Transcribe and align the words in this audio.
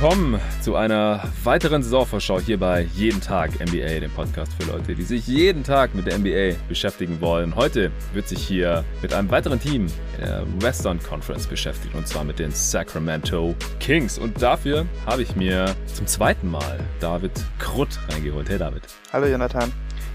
willkommen 0.00 0.40
zu 0.62 0.76
einer 0.76 1.22
weiteren 1.44 1.82
Saisonvorschau 1.82 2.40
hier 2.40 2.58
bei 2.58 2.88
Jeden 2.94 3.20
Tag 3.20 3.50
NBA, 3.60 4.00
dem 4.00 4.10
Podcast 4.10 4.50
für 4.58 4.72
Leute, 4.72 4.94
die 4.94 5.02
sich 5.02 5.26
jeden 5.26 5.62
Tag 5.62 5.94
mit 5.94 6.06
der 6.06 6.18
NBA 6.18 6.56
beschäftigen 6.70 7.20
wollen. 7.20 7.54
Heute 7.54 7.92
wird 8.14 8.26
sich 8.26 8.38
hier 8.38 8.82
mit 9.02 9.12
einem 9.12 9.30
weiteren 9.30 9.60
Team 9.60 9.88
der 10.18 10.46
Western 10.58 11.02
Conference 11.02 11.46
beschäftigt 11.46 11.94
und 11.94 12.08
zwar 12.08 12.24
mit 12.24 12.38
den 12.38 12.50
Sacramento 12.50 13.54
Kings. 13.78 14.18
Und 14.18 14.40
dafür 14.40 14.86
habe 15.04 15.20
ich 15.20 15.36
mir 15.36 15.66
zum 15.92 16.06
zweiten 16.06 16.50
Mal 16.50 16.80
David 16.98 17.32
Krutt 17.58 17.90
reingeholt. 18.08 18.48
Hey 18.48 18.56
David. 18.56 18.80
Hallo 19.12 19.26
Jonathan. 19.26 19.70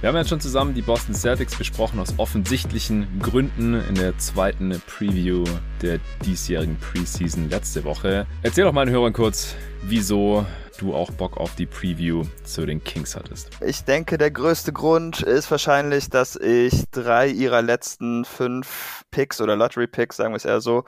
Wir 0.05 0.09
haben 0.09 0.17
jetzt 0.17 0.29
schon 0.29 0.39
zusammen 0.39 0.75
die 0.75 0.83
Boston 0.83 1.15
Celtics 1.15 1.55
besprochen 1.55 1.99
aus 1.99 2.13
offensichtlichen 2.17 3.07
Gründen 3.19 3.73
in 3.73 3.95
der 3.95 4.15
zweiten 4.19 4.79
Preview 4.85 5.43
der 5.81 5.99
diesjährigen 6.23 6.77
Preseason 6.77 7.49
letzte 7.49 7.83
Woche. 7.85 8.27
Erzähl 8.43 8.65
doch 8.65 8.71
mal 8.71 8.85
den 8.85 8.93
Hörern 8.93 9.13
kurz, 9.13 9.55
wieso 9.81 10.45
du 10.77 10.93
auch 10.93 11.09
Bock 11.09 11.37
auf 11.37 11.55
die 11.55 11.65
Preview 11.65 12.23
zu 12.43 12.67
den 12.67 12.83
Kings 12.83 13.15
hattest. 13.15 13.49
Ich 13.65 13.83
denke, 13.83 14.19
der 14.19 14.29
größte 14.29 14.71
Grund 14.73 15.23
ist 15.23 15.49
wahrscheinlich, 15.49 16.07
dass 16.11 16.35
ich 16.35 16.83
drei 16.91 17.27
ihrer 17.27 17.63
letzten 17.63 18.25
fünf 18.25 19.05
Picks 19.09 19.41
oder 19.41 19.55
Lottery 19.55 19.87
Picks, 19.87 20.17
sagen 20.17 20.33
wir 20.33 20.37
es 20.37 20.45
eher 20.45 20.61
so, 20.61 20.83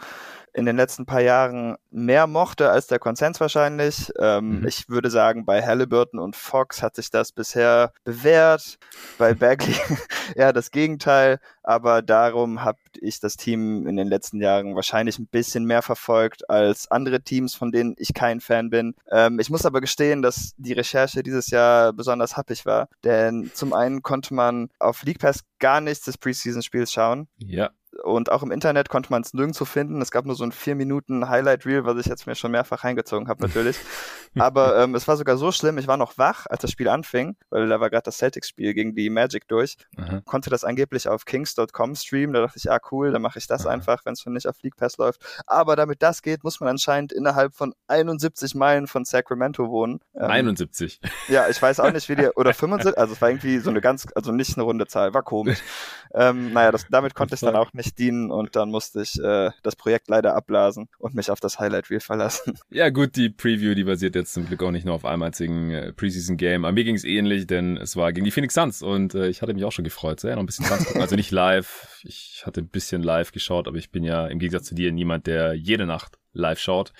in 0.57 0.65
den 0.65 0.75
letzten 0.75 1.05
paar 1.05 1.21
Jahren 1.21 1.77
mehr 1.91 2.25
mochte 2.25 2.71
als 2.71 2.87
der 2.87 2.97
Konsens 2.97 3.39
wahrscheinlich. 3.39 4.11
Ähm, 4.19 4.61
mhm. 4.61 4.67
Ich 4.67 4.89
würde 4.89 5.11
sagen, 5.11 5.45
bei 5.45 5.63
Halliburton 5.63 6.19
und 6.19 6.35
Fox 6.35 6.81
hat 6.81 6.95
sich 6.95 7.11
das 7.11 7.31
bisher 7.31 7.93
bewährt. 8.03 8.79
Bei 9.19 9.33
Bagley 9.35 9.75
eher 10.35 10.53
das 10.53 10.71
Gegenteil. 10.71 11.39
Aber 11.61 12.01
darum 12.01 12.63
habe 12.63 12.79
ich 12.99 13.19
das 13.19 13.37
Team 13.37 13.85
in 13.85 13.97
den 13.97 14.07
letzten 14.07 14.41
Jahren 14.41 14.75
wahrscheinlich 14.75 15.19
ein 15.19 15.27
bisschen 15.27 15.65
mehr 15.65 15.83
verfolgt 15.83 16.49
als 16.49 16.89
andere 16.89 17.21
Teams, 17.21 17.53
von 17.53 17.71
denen 17.71 17.93
ich 17.99 18.15
kein 18.15 18.41
Fan 18.41 18.71
bin. 18.71 18.95
Ähm, 19.11 19.39
ich 19.39 19.51
muss 19.51 19.63
aber 19.63 19.79
gestehen, 19.79 20.23
dass 20.23 20.53
die 20.57 20.73
Recherche 20.73 21.21
dieses 21.21 21.51
Jahr 21.51 21.93
besonders 21.93 22.35
happig 22.35 22.65
war. 22.65 22.89
Denn 23.03 23.51
zum 23.53 23.73
einen 23.73 24.01
konnte 24.01 24.33
man 24.33 24.69
auf 24.79 25.03
League 25.03 25.19
Pass 25.19 25.43
gar 25.59 25.81
nichts 25.81 26.05
des 26.05 26.17
Preseason-Spiels 26.17 26.91
schauen. 26.91 27.27
Ja 27.37 27.69
und 28.07 28.31
auch 28.31 28.43
im 28.43 28.51
Internet 28.51 28.89
konnte 28.89 29.11
man 29.11 29.21
es 29.21 29.33
nirgendwo 29.33 29.65
finden. 29.65 30.01
Es 30.01 30.11
gab 30.11 30.25
nur 30.25 30.35
so 30.35 30.43
ein 30.43 30.51
vier 30.51 30.75
Minuten 30.75 31.29
Highlight 31.29 31.65
Reel, 31.65 31.85
was 31.85 31.97
ich 31.97 32.05
jetzt 32.05 32.25
mir 32.25 32.35
schon 32.35 32.51
mehrfach 32.51 32.83
reingezogen 32.83 33.27
habe 33.27 33.41
natürlich. 33.43 33.77
Aber 34.37 34.81
ähm, 34.81 34.95
es 34.95 35.07
war 35.07 35.17
sogar 35.17 35.37
so 35.37 35.51
schlimm, 35.51 35.77
ich 35.77 35.87
war 35.87 35.97
noch 35.97 36.17
wach, 36.17 36.45
als 36.49 36.61
das 36.61 36.71
Spiel 36.71 36.87
anfing, 36.89 37.35
weil 37.49 37.67
da 37.67 37.79
war 37.79 37.89
gerade 37.89 38.03
das 38.03 38.17
Celtics-Spiel 38.17 38.73
gegen 38.73 38.95
die 38.95 39.09
Magic 39.09 39.47
durch. 39.47 39.75
Aha. 39.97 40.21
Konnte 40.25 40.49
das 40.49 40.63
angeblich 40.63 41.07
auf 41.07 41.25
Kings.com 41.25 41.95
streamen. 41.95 42.33
Da 42.33 42.41
dachte 42.41 42.57
ich, 42.57 42.71
ah 42.71 42.79
cool, 42.91 43.11
dann 43.11 43.21
mache 43.21 43.39
ich 43.39 43.47
das 43.47 43.65
Aha. 43.65 43.73
einfach, 43.73 44.05
wenn 44.05 44.13
es 44.13 44.21
schon 44.21 44.33
nicht 44.33 44.47
auf 44.47 44.61
League 44.61 44.75
Pass 44.75 44.97
läuft. 44.97 45.21
Aber 45.45 45.75
damit 45.75 46.01
das 46.01 46.21
geht, 46.21 46.43
muss 46.43 46.59
man 46.59 46.69
anscheinend 46.69 47.11
innerhalb 47.11 47.53
von 47.53 47.73
71 47.87 48.55
Meilen 48.55 48.87
von 48.87 49.05
Sacramento 49.05 49.69
wohnen. 49.69 49.99
Ähm, 50.15 50.29
71. 50.29 50.99
Ja, 51.27 51.47
ich 51.49 51.61
weiß 51.61 51.79
auch 51.79 51.91
nicht, 51.91 52.07
wie 52.09 52.15
die, 52.15 52.27
oder 52.35 52.53
75, 52.53 52.97
also 52.97 53.13
es 53.13 53.21
war 53.21 53.29
irgendwie 53.29 53.59
so 53.59 53.69
eine 53.69 53.81
ganz, 53.81 54.07
also 54.15 54.31
nicht 54.31 54.57
eine 54.57 54.63
runde 54.63 54.87
Zahl, 54.87 55.13
war 55.13 55.23
komisch. 55.23 55.59
ähm, 56.13 56.53
naja, 56.53 56.71
das, 56.71 56.85
damit 56.89 57.15
konnte 57.15 57.35
ich 57.35 57.41
dann 57.41 57.55
auch 57.55 57.73
nicht 57.73 57.96
dienen 57.99 58.31
und 58.31 58.55
dann 58.55 58.69
musste 58.69 59.01
ich 59.01 59.19
äh, 59.21 59.51
das 59.63 59.75
Projekt 59.75 60.07
leider 60.07 60.35
abblasen 60.35 60.87
und 60.99 61.15
mich 61.15 61.31
auf 61.31 61.39
das 61.39 61.59
Highlight 61.59 61.89
Reel 61.89 61.99
verlassen. 61.99 62.57
Ja 62.69 62.89
gut, 62.89 63.15
die 63.15 63.29
Preview, 63.29 63.73
die 63.73 63.85
basiert 63.85 64.15
jetzt 64.15 64.33
zum 64.33 64.45
Glück 64.45 64.61
auch 64.61 64.71
nicht 64.71 64.85
nur 64.85 64.93
auf 64.93 65.05
einem 65.05 65.23
einzigen 65.23 65.71
äh, 65.71 65.93
Preseason-Game. 65.93 66.65
Aber 66.65 66.73
mir 66.73 66.83
ging 66.83 66.95
es 66.95 67.03
ähnlich, 67.03 67.47
denn 67.47 67.77
es 67.77 67.95
war 67.95 68.11
gegen 68.13 68.25
die 68.25 68.31
Phoenix 68.31 68.53
Suns 68.53 68.81
und 68.81 69.15
äh, 69.15 69.29
ich 69.29 69.41
hatte 69.41 69.53
mich 69.53 69.63
auch 69.63 69.71
schon 69.71 69.85
gefreut. 69.85 70.21
Ja, 70.23 70.35
noch 70.35 70.43
ein 70.43 70.45
bisschen 70.45 70.65
Suns 70.65 70.85
gucken. 70.85 71.01
Also 71.01 71.15
nicht 71.15 71.31
live. 71.31 72.01
Ich 72.03 72.43
hatte 72.45 72.61
ein 72.61 72.67
bisschen 72.67 73.03
live 73.03 73.31
geschaut, 73.31 73.67
aber 73.67 73.77
ich 73.77 73.91
bin 73.91 74.03
ja 74.03 74.27
im 74.27 74.39
Gegensatz 74.39 74.65
zu 74.65 74.75
dir 74.75 74.91
niemand, 74.91 75.27
der 75.27 75.53
jede 75.53 75.85
Nacht 75.85 76.19
live 76.37 76.59
schaut. 76.59 76.93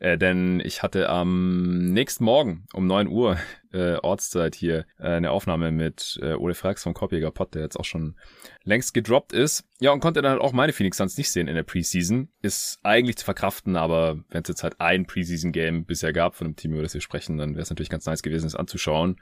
Äh, 0.00 0.16
denn 0.16 0.60
ich 0.60 0.82
hatte 0.82 1.08
am 1.08 1.86
nächsten 1.92 2.24
Morgen 2.24 2.66
um 2.72 2.86
neun 2.86 3.08
Uhr 3.08 3.38
äh, 3.72 3.96
Ortszeit 3.96 4.54
hier 4.54 4.86
äh, 4.98 5.08
eine 5.08 5.32
Aufnahme 5.32 5.72
mit 5.72 6.18
äh, 6.22 6.34
Ole 6.34 6.54
Frax 6.54 6.84
vom 6.84 6.94
Kopiger 6.94 7.30
Pod, 7.30 7.54
der 7.54 7.62
jetzt 7.62 7.78
auch 7.78 7.84
schon 7.84 8.16
längst 8.62 8.94
gedroppt 8.94 9.32
ist. 9.32 9.64
Ja, 9.80 9.90
und 9.90 10.00
konnte 10.00 10.22
dann 10.22 10.32
halt 10.32 10.40
auch 10.40 10.52
meine 10.52 10.72
Phoenix 10.72 10.96
Suns 10.96 11.18
nicht 11.18 11.30
sehen 11.30 11.48
in 11.48 11.56
der 11.56 11.64
Preseason. 11.64 12.28
Ist 12.40 12.78
eigentlich 12.82 13.16
zu 13.16 13.24
verkraften, 13.24 13.76
aber 13.76 14.18
wenn 14.30 14.42
es 14.42 14.48
jetzt 14.48 14.62
halt 14.62 14.80
ein 14.80 15.06
Preseason-Game 15.06 15.84
bisher 15.84 16.12
gab 16.12 16.36
von 16.36 16.46
dem 16.46 16.56
Team, 16.56 16.72
über 16.72 16.82
das 16.82 16.94
wir 16.94 17.00
sprechen, 17.00 17.36
dann 17.36 17.54
wäre 17.54 17.62
es 17.62 17.70
natürlich 17.70 17.90
ganz 17.90 18.06
nice 18.06 18.22
gewesen, 18.22 18.46
es 18.46 18.54
anzuschauen. 18.54 19.16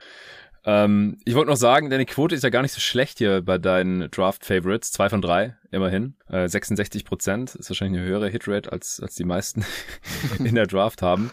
Ähm, 0.64 1.18
ich 1.24 1.34
wollte 1.34 1.50
noch 1.50 1.56
sagen, 1.56 1.90
deine 1.90 2.06
Quote 2.06 2.34
ist 2.34 2.44
ja 2.44 2.50
gar 2.50 2.62
nicht 2.62 2.72
so 2.72 2.80
schlecht 2.80 3.18
hier 3.18 3.42
bei 3.42 3.58
deinen 3.58 4.10
Draft-Favorites. 4.10 4.92
Zwei 4.92 5.08
von 5.08 5.20
drei, 5.20 5.56
immerhin. 5.70 6.14
Äh, 6.28 6.48
66 6.48 7.04
Prozent 7.04 7.54
ist 7.54 7.68
wahrscheinlich 7.68 8.00
eine 8.00 8.08
höhere 8.08 8.28
Hitrate, 8.28 8.70
als, 8.70 9.00
als 9.00 9.14
die 9.14 9.24
meisten 9.24 9.64
in 10.38 10.54
der 10.54 10.66
Draft 10.66 11.02
haben. 11.02 11.32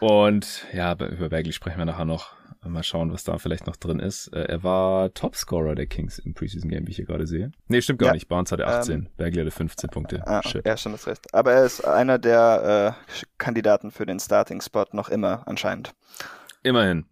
Und 0.00 0.66
ja, 0.72 0.92
über 0.92 1.28
Bagley 1.28 1.52
sprechen 1.52 1.78
wir 1.78 1.84
nachher 1.84 2.04
noch. 2.04 2.32
Mal 2.62 2.82
schauen, 2.82 3.10
was 3.10 3.24
da 3.24 3.38
vielleicht 3.38 3.66
noch 3.66 3.76
drin 3.76 4.00
ist. 4.00 4.28
Äh, 4.34 4.42
er 4.42 4.62
war 4.62 5.14
Topscorer 5.14 5.74
der 5.74 5.86
Kings 5.86 6.18
im 6.18 6.34
Preseason 6.34 6.68
Game, 6.68 6.86
wie 6.86 6.90
ich 6.90 6.96
hier 6.96 7.06
gerade 7.06 7.26
sehe. 7.26 7.52
Nee, 7.68 7.80
stimmt 7.80 8.00
gar 8.00 8.08
ja. 8.08 8.12
nicht. 8.12 8.28
Barnes 8.28 8.52
hatte 8.52 8.66
18, 8.66 8.94
ähm, 8.94 9.08
Bagley 9.16 9.40
hatte 9.40 9.50
15 9.50 9.88
Punkte. 9.88 10.22
Ah, 10.26 10.42
Shit. 10.42 10.66
Ja, 10.66 10.76
schon 10.76 10.92
das 10.92 11.06
recht. 11.06 11.32
Aber 11.32 11.52
er 11.52 11.64
ist 11.64 11.82
einer 11.86 12.18
der 12.18 12.96
äh, 13.08 13.14
Kandidaten 13.38 13.90
für 13.90 14.04
den 14.04 14.20
Starting-Spot 14.20 14.84
noch 14.92 15.08
immer 15.08 15.42
anscheinend. 15.46 15.94
Immerhin. 16.62 17.06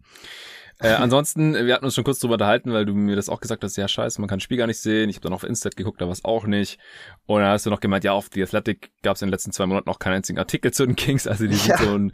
Äh, 0.81 0.91
ansonsten, 0.91 1.55
wir 1.55 1.75
hatten 1.75 1.85
uns 1.85 1.95
schon 1.95 2.05
kurz 2.05 2.21
drüber 2.21 2.35
unterhalten, 2.35 2.73
weil 2.73 2.87
du 2.87 2.95
mir 2.95 3.17
das 3.17 3.29
auch 3.29 3.41
gesagt 3.41 3.65
hast, 3.65 3.77
ja 3.77 3.89
scheiße, 3.89 4.21
man 4.21 4.29
kann 4.29 4.39
das 4.39 4.45
Spiel 4.45 4.59
gar 4.59 4.69
nicht 4.69 4.79
sehen. 4.79 5.11
Ich 5.11 5.17
habe 5.17 5.25
dann 5.25 5.33
auf 5.33 5.43
Instat 5.43 5.77
geguckt, 5.77 6.01
da 6.01 6.07
war 6.07 6.13
es 6.13 6.25
auch 6.25 6.47
nicht. 6.47 6.79
Und 7.27 7.41
dann 7.41 7.51
hast 7.51 7.67
du 7.67 7.71
noch 7.71 7.81
gemeint, 7.81 8.05
ja, 8.05 8.13
auf 8.13 8.29
The 8.33 8.43
Athletic 8.43 8.93
gab 9.03 9.17
es 9.17 9.23
in 9.23 9.27
den 9.27 9.33
letzten 9.33 9.53
zwei 9.53 9.67
Monaten 9.67 9.89
noch 9.89 9.99
keinen 9.99 10.15
einzigen 10.15 10.39
Artikel 10.39 10.73
zu 10.73 10.87
den 10.87 10.95
Kings. 10.95 11.27
Also 11.27 11.47
die 11.47 11.57
ja. 11.57 11.77
sind 11.77 11.79
so 11.79 11.99
ein 11.99 12.13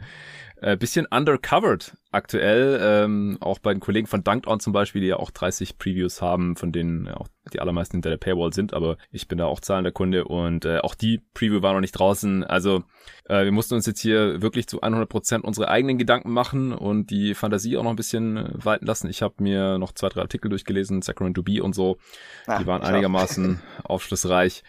äh, 0.65 0.77
bisschen 0.77 1.05
undercovered 1.05 1.95
aktuell. 2.11 2.79
Ähm, 2.81 3.37
auch 3.39 3.59
bei 3.59 3.71
den 3.71 3.79
Kollegen 3.79 4.07
von 4.07 4.23
Dunked 4.23 4.47
On 4.47 4.59
zum 4.59 4.73
Beispiel, 4.73 4.99
die 4.99 5.09
ja 5.09 5.17
auch 5.17 5.29
30 5.29 5.77
Previews 5.77 6.23
haben, 6.23 6.55
von 6.55 6.71
denen 6.71 7.07
auch 7.07 7.27
die 7.53 7.59
allermeisten 7.59 7.97
hinter 7.97 8.09
der 8.09 8.17
Paywall 8.17 8.51
sind, 8.51 8.73
aber 8.73 8.97
ich 9.11 9.27
bin 9.27 9.37
da 9.37 9.45
auch 9.45 9.59
zahlender 9.59 9.91
Kunde 9.91 10.25
und 10.25 10.65
äh, 10.65 10.79
auch 10.79 10.95
die 10.95 11.21
Preview 11.35 11.61
war 11.61 11.73
noch 11.73 11.81
nicht 11.81 11.91
draußen. 11.91 12.43
Also 12.43 12.83
äh, 13.25 13.43
wir 13.43 13.51
mussten 13.51 13.75
uns 13.75 13.85
jetzt 13.85 13.99
hier 13.99 14.41
wirklich 14.41 14.65
zu 14.65 14.81
100 14.81 15.07
Prozent 15.07 15.43
unsere 15.43 15.67
eigenen 15.69 15.99
Gedanken 15.99 16.31
machen 16.31 16.73
und 16.73 17.11
die 17.11 17.35
Fantasie 17.35 17.77
auch 17.77 17.83
noch 17.83 17.91
ein 17.91 17.95
bisschen 17.95 18.37
äh, 18.37 18.49
walten 18.55 18.87
lassen. 18.87 19.07
Ich 19.07 19.21
habe 19.21 19.35
mir 19.43 19.77
noch 19.77 19.91
zwei, 19.91 20.09
drei 20.09 20.21
Artikel 20.21 20.49
durchgelesen, 20.49 21.03
Sacramento 21.03 21.43
Bee 21.43 21.61
und 21.61 21.75
so. 21.75 21.97
Ach, 22.47 22.59
die 22.59 22.65
waren 22.65 22.81
einigermaßen 22.81 23.61
aufschlussreich. 23.83 24.63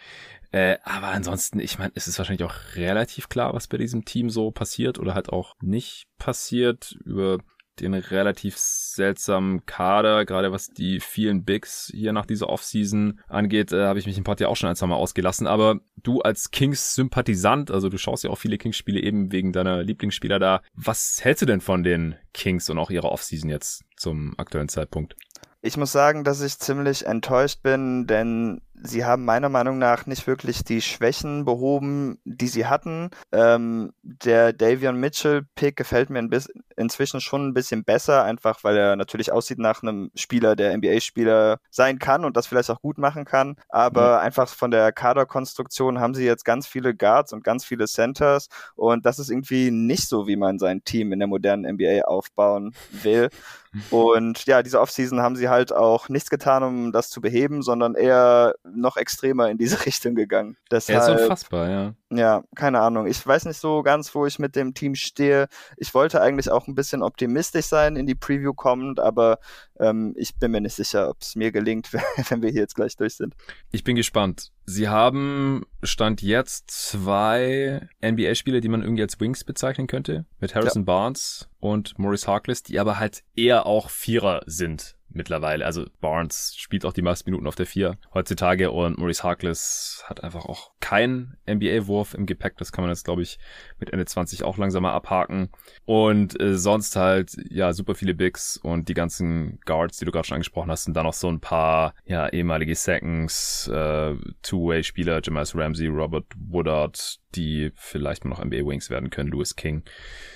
Äh, 0.51 0.77
aber 0.83 1.07
ansonsten, 1.07 1.59
ich 1.59 1.77
meine, 1.77 1.91
es 1.95 2.07
ist 2.07 2.17
wahrscheinlich 2.17 2.45
auch 2.45 2.55
relativ 2.75 3.29
klar, 3.29 3.53
was 3.53 3.67
bei 3.67 3.77
diesem 3.77 4.05
Team 4.05 4.29
so 4.29 4.51
passiert 4.51 4.99
oder 4.99 5.13
halt 5.13 5.29
auch 5.29 5.53
nicht 5.61 6.05
passiert. 6.17 6.97
Über 7.03 7.39
den 7.79 7.93
relativ 7.93 8.57
seltsamen 8.57 9.65
Kader, 9.65 10.25
gerade 10.25 10.51
was 10.51 10.67
die 10.67 10.99
vielen 10.99 11.43
Bigs 11.43 11.91
hier 11.93 12.13
nach 12.13 12.25
dieser 12.25 12.49
Offseason 12.49 13.19
angeht, 13.27 13.71
äh, 13.71 13.85
habe 13.85 13.99
ich 13.99 14.05
mich 14.05 14.17
im 14.17 14.23
Pod 14.23 14.39
ja 14.39 14.47
auch 14.47 14.55
schon 14.55 14.69
ein, 14.69 14.75
zwei 14.75 14.87
Mal 14.87 14.95
ausgelassen. 14.95 15.47
Aber 15.47 15.79
du 16.01 16.21
als 16.21 16.51
Kings-Sympathisant, 16.51 17.71
also 17.71 17.89
du 17.89 17.97
schaust 17.97 18.23
ja 18.23 18.29
auch 18.29 18.37
viele 18.37 18.57
Kings-Spiele 18.57 18.99
eben 18.99 19.31
wegen 19.31 19.53
deiner 19.53 19.83
Lieblingsspieler 19.83 20.39
da. 20.39 20.61
Was 20.73 21.19
hältst 21.21 21.43
du 21.43 21.45
denn 21.45 21.61
von 21.61 21.83
den 21.83 22.15
Kings 22.33 22.69
und 22.69 22.77
auch 22.77 22.89
ihrer 22.89 23.11
Offseason 23.11 23.49
jetzt 23.49 23.83
zum 23.95 24.33
aktuellen 24.37 24.69
Zeitpunkt? 24.69 25.15
Ich 25.61 25.75
muss 25.75 25.91
sagen, 25.91 26.23
dass 26.23 26.41
ich 26.41 26.59
ziemlich 26.59 27.05
enttäuscht 27.05 27.63
bin, 27.63 28.05
denn 28.05 28.61
sie 28.81 29.05
haben 29.05 29.25
meiner 29.25 29.49
Meinung 29.49 29.77
nach 29.77 30.05
nicht 30.05 30.27
wirklich 30.27 30.63
die 30.63 30.81
Schwächen 30.81 31.45
behoben, 31.45 32.19
die 32.25 32.47
sie 32.47 32.65
hatten. 32.65 33.09
Ähm, 33.31 33.93
der 34.01 34.53
Davion 34.53 34.99
Mitchell-Pick 34.99 35.75
gefällt 35.75 36.09
mir 36.09 36.19
ein 36.19 36.29
bisschen, 36.29 36.63
inzwischen 36.77 37.21
schon 37.21 37.47
ein 37.47 37.53
bisschen 37.53 37.83
besser, 37.83 38.23
einfach 38.23 38.63
weil 38.63 38.77
er 38.77 38.95
natürlich 38.95 39.31
aussieht 39.31 39.59
nach 39.59 39.83
einem 39.83 40.11
Spieler, 40.15 40.55
der 40.55 40.77
NBA-Spieler 40.77 41.59
sein 41.69 41.99
kann 41.99 42.25
und 42.25 42.37
das 42.37 42.47
vielleicht 42.47 42.69
auch 42.69 42.81
gut 42.81 42.97
machen 42.97 43.25
kann. 43.25 43.55
Aber 43.69 44.17
mhm. 44.17 44.25
einfach 44.25 44.47
von 44.47 44.71
der 44.71 44.91
Kaderkonstruktion 44.91 45.99
haben 45.99 46.13
sie 46.13 46.25
jetzt 46.25 46.45
ganz 46.45 46.67
viele 46.67 46.95
Guards 46.95 47.33
und 47.33 47.43
ganz 47.43 47.65
viele 47.65 47.87
Centers 47.87 48.47
und 48.75 49.05
das 49.05 49.19
ist 49.19 49.29
irgendwie 49.29 49.71
nicht 49.71 50.07
so, 50.07 50.27
wie 50.27 50.35
man 50.35 50.59
sein 50.59 50.83
Team 50.83 51.11
in 51.11 51.19
der 51.19 51.27
modernen 51.27 51.75
NBA 51.75 52.01
aufbauen 52.05 52.73
will. 52.91 53.29
Und 53.91 54.45
ja, 54.45 54.63
diese 54.63 54.79
Offseason 54.79 55.21
haben 55.21 55.35
sie 55.35 55.49
halt 55.49 55.73
auch 55.73 56.09
nichts 56.09 56.29
getan, 56.29 56.63
um 56.63 56.91
das 56.91 57.09
zu 57.09 57.21
beheben, 57.21 57.61
sondern 57.61 57.95
eher 57.95 58.55
noch 58.63 58.97
extremer 58.97 59.49
in 59.49 59.57
diese 59.57 59.77
Richtung 59.85 60.15
gegangen. 60.15 60.57
Deshalb, 60.71 60.99
er 60.99 61.15
ist 61.15 61.21
unfassbar, 61.21 61.69
ja. 61.69 61.93
Ja, 62.09 62.43
keine 62.55 62.79
Ahnung. 62.79 63.05
Ich 63.05 63.25
weiß 63.25 63.45
nicht 63.45 63.59
so 63.59 63.83
ganz, 63.83 64.15
wo 64.15 64.25
ich 64.25 64.39
mit 64.39 64.55
dem 64.55 64.73
Team 64.73 64.95
stehe. 64.95 65.47
Ich 65.75 65.93
wollte 65.93 66.21
eigentlich 66.21 66.49
auch 66.49 66.67
ein 66.67 66.75
bisschen 66.75 67.03
optimistisch 67.03 67.65
sein 67.65 67.97
in 67.97 68.05
die 68.05 68.15
Preview 68.15 68.53
kommend, 68.53 69.01
aber 69.01 69.39
ähm, 69.77 70.13
ich 70.15 70.37
bin 70.37 70.51
mir 70.51 70.61
nicht 70.61 70.75
sicher, 70.75 71.09
ob 71.09 71.17
es 71.21 71.35
mir 71.35 71.51
gelingt, 71.51 71.91
wenn 72.29 72.41
wir 72.41 72.49
hier 72.49 72.61
jetzt 72.61 72.75
gleich 72.75 72.95
durch 72.95 73.15
sind. 73.15 73.35
Ich 73.71 73.83
bin 73.83 73.97
gespannt. 73.97 74.53
Sie 74.65 74.87
haben 74.87 75.65
Stand 75.83 76.21
jetzt 76.21 76.71
zwei 76.71 77.87
NBA-Spieler, 78.03 78.61
die 78.61 78.69
man 78.69 78.83
irgendwie 78.83 79.03
als 79.03 79.19
Wings 79.19 79.43
bezeichnen 79.43 79.87
könnte, 79.87 80.25
mit 80.39 80.55
Harrison 80.55 80.83
ja. 80.83 80.85
Barnes 80.85 81.49
und 81.59 81.99
Maurice 81.99 82.27
Harkless, 82.27 82.63
die 82.63 82.79
aber 82.79 82.99
halt 82.99 83.23
eher 83.35 83.65
auch 83.65 83.89
Vierer 83.89 84.41
sind 84.45 84.96
mittlerweile. 85.09 85.65
Also 85.65 85.85
Barnes 86.01 86.53
spielt 86.57 86.85
auch 86.85 86.93
die 86.93 87.01
meisten 87.01 87.29
Minuten 87.29 87.47
auf 87.47 87.55
der 87.55 87.65
vier 87.65 87.97
heutzutage 88.13 88.71
und 88.71 88.97
Maurice 88.97 89.23
Harkless 89.23 90.03
hat 90.05 90.23
einfach 90.23 90.45
auch 90.45 90.71
keinen 90.79 91.37
NBA-Wurf 91.49 92.13
im 92.13 92.25
Gepäck. 92.25 92.57
Das 92.57 92.71
kann 92.71 92.83
man 92.83 92.91
jetzt, 92.91 93.05
glaube 93.05 93.21
ich, 93.21 93.39
mit 93.79 93.91
Ende 93.91 94.05
20 94.05 94.43
auch 94.43 94.57
langsamer 94.57 94.93
abhaken. 94.93 95.49
Und 95.85 96.39
äh, 96.39 96.57
sonst 96.57 96.95
halt, 96.95 97.35
ja, 97.49 97.73
super 97.73 97.95
viele 97.95 98.13
Bigs 98.13 98.57
und 98.57 98.89
die 98.89 98.93
ganzen 98.93 99.59
Guards, 99.65 99.97
die 99.97 100.05
du 100.05 100.11
gerade 100.11 100.27
schon 100.27 100.35
angesprochen 100.35 100.71
hast, 100.71 100.87
und 100.87 100.93
dann 100.93 101.05
noch 101.05 101.13
so 101.13 101.29
ein 101.29 101.39
paar, 101.39 101.93
ja, 102.05 102.27
ehemalige 102.29 102.75
Seconds, 102.75 103.67
äh, 103.67 104.15
Two-Way-Spieler, 104.41 105.21
Jamal 105.23 105.45
Ramsey, 105.53 105.87
Robert 105.87 106.25
Woodard, 106.37 107.19
die 107.35 107.71
vielleicht 107.75 108.25
mal 108.25 108.29
noch 108.29 108.43
NBA-Wings 108.43 108.89
werden 108.89 109.09
können, 109.09 109.31
Lewis 109.31 109.55
King. 109.55 109.83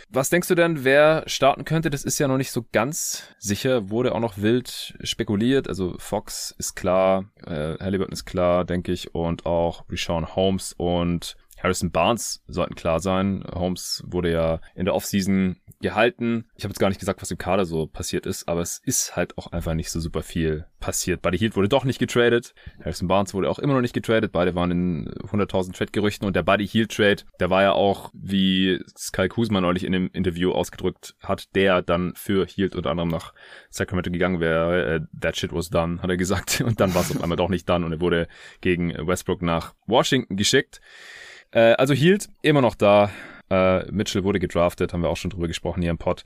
Was 0.09 0.29
denkst 0.29 0.49
du 0.49 0.55
denn, 0.55 0.83
wer 0.83 1.23
starten 1.27 1.63
könnte? 1.63 1.89
Das 1.89 2.03
ist 2.03 2.19
ja 2.19 2.27
noch 2.27 2.37
nicht 2.37 2.51
so 2.51 2.65
ganz 2.71 3.33
sicher, 3.39 3.89
wurde 3.89 4.13
auch 4.13 4.19
noch 4.19 4.37
wild 4.37 4.97
spekuliert. 5.03 5.67
Also 5.69 5.95
Fox 5.99 6.53
ist 6.57 6.75
klar, 6.75 7.31
äh, 7.45 7.77
Halliburton 7.79 8.13
ist 8.13 8.25
klar, 8.25 8.65
denke 8.65 8.91
ich, 8.91 9.15
und 9.15 9.45
auch 9.45 9.85
Rashawn 9.89 10.35
Holmes 10.35 10.73
und 10.73 11.37
Harrison 11.61 11.91
Barnes 11.91 12.43
sollten 12.47 12.75
klar 12.75 12.99
sein. 12.99 13.43
Holmes 13.53 14.03
wurde 14.07 14.31
ja 14.31 14.61
in 14.75 14.85
der 14.85 14.95
Offseason 14.95 15.57
gehalten. 15.81 16.45
Ich 16.55 16.63
habe 16.63 16.71
jetzt 16.71 16.79
gar 16.79 16.89
nicht 16.89 16.99
gesagt, 16.99 17.21
was 17.21 17.31
im 17.31 17.37
Kader 17.37 17.65
so 17.65 17.87
passiert 17.87 18.25
ist, 18.25 18.47
aber 18.47 18.61
es 18.61 18.81
ist 18.83 19.15
halt 19.15 19.37
auch 19.37 19.47
einfach 19.47 19.73
nicht 19.73 19.91
so 19.91 19.99
super 19.99 20.21
viel 20.21 20.65
passiert. 20.79 21.21
Buddy 21.21 21.37
Hield 21.37 21.55
wurde 21.55 21.69
doch 21.69 21.83
nicht 21.83 21.99
getradet. 21.99 22.53
Harrison 22.79 23.07
Barnes 23.07 23.33
wurde 23.33 23.49
auch 23.49 23.59
immer 23.59 23.73
noch 23.73 23.81
nicht 23.81 23.93
getradet. 23.93 24.31
Beide 24.31 24.55
waren 24.55 24.71
in 24.71 25.09
100.000 25.09 25.73
Trade-Gerüchten 25.73 26.27
und 26.27 26.35
der 26.35 26.43
Buddy 26.43 26.67
Hield 26.67 26.95
Trade, 26.95 27.23
der 27.39 27.49
war 27.49 27.61
ja 27.61 27.73
auch, 27.73 28.11
wie 28.13 28.79
Sky 28.97 29.27
Kuzma 29.27 29.61
neulich 29.61 29.83
in 29.83 29.91
dem 29.91 30.09
Interview 30.13 30.51
ausgedrückt 30.51 31.15
hat, 31.21 31.55
der 31.55 31.81
dann 31.81 32.13
für 32.15 32.45
Hield 32.45 32.75
unter 32.75 32.91
anderem 32.91 33.09
nach 33.09 33.33
Sacramento 33.69 34.11
gegangen 34.11 34.39
wäre. 34.39 34.95
Äh, 34.95 34.99
that 35.19 35.37
shit 35.37 35.53
was 35.53 35.69
done, 35.69 36.01
hat 36.01 36.09
er 36.09 36.17
gesagt. 36.17 36.61
Und 36.65 36.79
dann 36.79 36.93
war 36.93 37.01
es 37.01 37.15
auf 37.15 37.21
einmal 37.21 37.37
doch 37.37 37.49
nicht 37.49 37.67
done 37.69 37.85
und 37.85 37.91
er 37.91 38.01
wurde 38.01 38.27
gegen 38.61 38.93
Westbrook 39.07 39.41
nach 39.41 39.73
Washington 39.87 40.35
geschickt. 40.37 40.81
Äh, 41.51 41.73
also 41.73 41.93
Hield 41.93 42.29
immer 42.41 42.61
noch 42.61 42.75
da. 42.75 43.11
Äh, 43.49 43.91
Mitchell 43.91 44.23
wurde 44.23 44.39
gedraftet, 44.39 44.93
haben 44.93 45.01
wir 45.01 45.09
auch 45.09 45.17
schon 45.17 45.31
drüber 45.31 45.47
gesprochen 45.47 45.81
hier 45.81 45.91
im 45.91 45.97
Pod. 45.97 46.23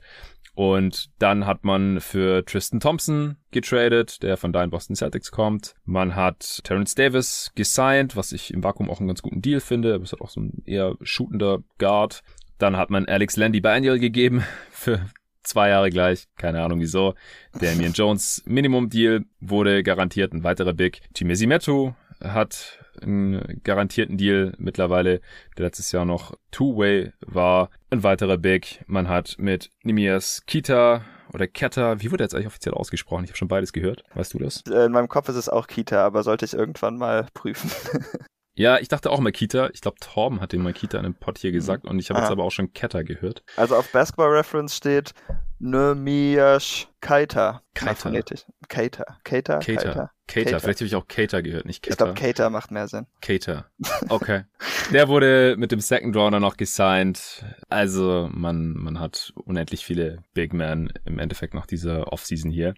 Und 0.54 1.10
dann 1.18 1.44
hat 1.44 1.64
man 1.64 2.00
für 2.00 2.44
Tristan 2.46 2.80
Thompson 2.80 3.36
getradet, 3.50 4.22
der 4.22 4.38
von 4.38 4.54
deinen 4.54 4.70
Boston 4.70 4.96
Celtics 4.96 5.30
kommt. 5.30 5.74
Man 5.84 6.16
hat 6.16 6.60
Terrence 6.64 6.94
Davis 6.94 7.52
gesigned, 7.54 8.16
was 8.16 8.32
ich 8.32 8.54
im 8.54 8.64
Vakuum 8.64 8.88
auch 8.88 9.00
einen 9.00 9.08
ganz 9.08 9.20
guten 9.20 9.42
Deal 9.42 9.60
finde. 9.60 9.92
Aber 9.94 10.04
es 10.04 10.12
hat 10.12 10.22
auch 10.22 10.30
so 10.30 10.40
ein 10.40 10.62
eher 10.64 10.94
shootender 11.02 11.58
Guard. 11.76 12.22
Dann 12.56 12.78
hat 12.78 12.88
man 12.88 13.04
Alex 13.04 13.36
Landy 13.36 13.60
Biannual 13.60 13.98
gegeben 13.98 14.44
für 14.70 15.00
zwei 15.42 15.68
Jahre 15.68 15.90
gleich, 15.90 16.26
keine 16.36 16.62
Ahnung 16.62 16.80
wieso. 16.80 17.14
Damian 17.60 17.92
Jones 17.92 18.42
Minimum 18.46 18.88
Deal 18.88 19.24
wurde 19.40 19.82
garantiert, 19.82 20.32
ein 20.32 20.42
weiterer 20.42 20.72
Big. 20.72 21.02
Chimezi 21.14 21.46
Metu 21.46 21.92
hat 22.20 22.78
einen 23.02 23.60
garantierten 23.64 24.16
Deal 24.16 24.54
mittlerweile, 24.58 25.20
der 25.56 25.66
letztes 25.66 25.92
Jahr 25.92 26.04
noch 26.04 26.34
Two-Way 26.50 27.12
war. 27.20 27.70
Ein 27.90 28.02
weiterer 28.02 28.38
Big. 28.38 28.82
Man 28.86 29.08
hat 29.08 29.36
mit 29.38 29.70
Nimias 29.82 30.42
Kita 30.46 31.04
oder 31.32 31.46
Ketta, 31.46 32.00
wie 32.00 32.10
wurde 32.10 32.24
jetzt 32.24 32.34
eigentlich 32.34 32.46
offiziell 32.46 32.74
ausgesprochen? 32.74 33.24
Ich 33.24 33.30
habe 33.30 33.36
schon 33.38 33.48
beides 33.48 33.72
gehört. 33.72 34.04
Weißt 34.14 34.34
du 34.34 34.38
das? 34.38 34.62
Äh, 34.68 34.86
in 34.86 34.92
meinem 34.92 35.08
Kopf 35.08 35.28
ist 35.28 35.36
es 35.36 35.48
auch 35.48 35.66
Kita, 35.66 36.04
aber 36.04 36.22
sollte 36.22 36.44
ich 36.44 36.54
irgendwann 36.54 36.96
mal 36.96 37.26
prüfen. 37.34 37.70
Ja, 38.58 38.78
ich 38.78 38.88
dachte 38.88 39.10
auch 39.10 39.20
mal 39.20 39.32
Kita. 39.32 39.68
Ich 39.74 39.82
glaube, 39.82 39.98
Torben 40.00 40.40
hat 40.40 40.52
den 40.52 40.62
mal 40.62 40.72
Kita 40.72 40.98
in 40.98 41.04
einem 41.04 41.14
Pod 41.14 41.36
hier 41.36 41.52
gesagt 41.52 41.84
und 41.84 41.98
ich 41.98 42.08
habe 42.08 42.20
ah. 42.20 42.22
jetzt 42.22 42.32
aber 42.32 42.42
auch 42.42 42.50
schon 42.50 42.72
Ketta 42.72 43.02
gehört. 43.02 43.42
Also 43.56 43.76
auf 43.76 43.92
Basketball 43.92 44.30
Reference 44.30 44.74
steht 44.74 45.12
Nemiash 45.58 46.88
Kaita. 47.02 47.60
Kaita. 47.74 48.10
Kaita. 48.10 49.04
Kaita. 49.24 49.58
Kaita. 49.58 50.10
Kater. 50.26 50.60
Vielleicht 50.60 50.80
habe 50.80 50.86
ich 50.86 50.96
auch 50.96 51.06
Kater 51.06 51.42
gehört, 51.42 51.66
nicht 51.66 51.82
Kater. 51.82 51.92
Ich 51.92 51.98
glaube, 51.98 52.14
Kater 52.14 52.50
macht 52.50 52.70
mehr 52.70 52.88
Sinn. 52.88 53.06
Kater. 53.20 53.66
Okay. 54.08 54.44
Der 54.92 55.08
wurde 55.08 55.56
mit 55.58 55.70
dem 55.70 55.80
Second 55.80 56.16
Rounder 56.16 56.40
noch 56.40 56.56
gesigned. 56.56 57.44
Also 57.68 58.28
man, 58.32 58.72
man 58.72 58.98
hat 58.98 59.32
unendlich 59.36 59.84
viele 59.84 60.22
Big 60.32 60.54
Men 60.54 60.92
im 61.04 61.18
Endeffekt 61.18 61.52
nach 61.52 61.66
dieser 61.66 62.12
Offseason 62.12 62.50
hier. 62.50 62.74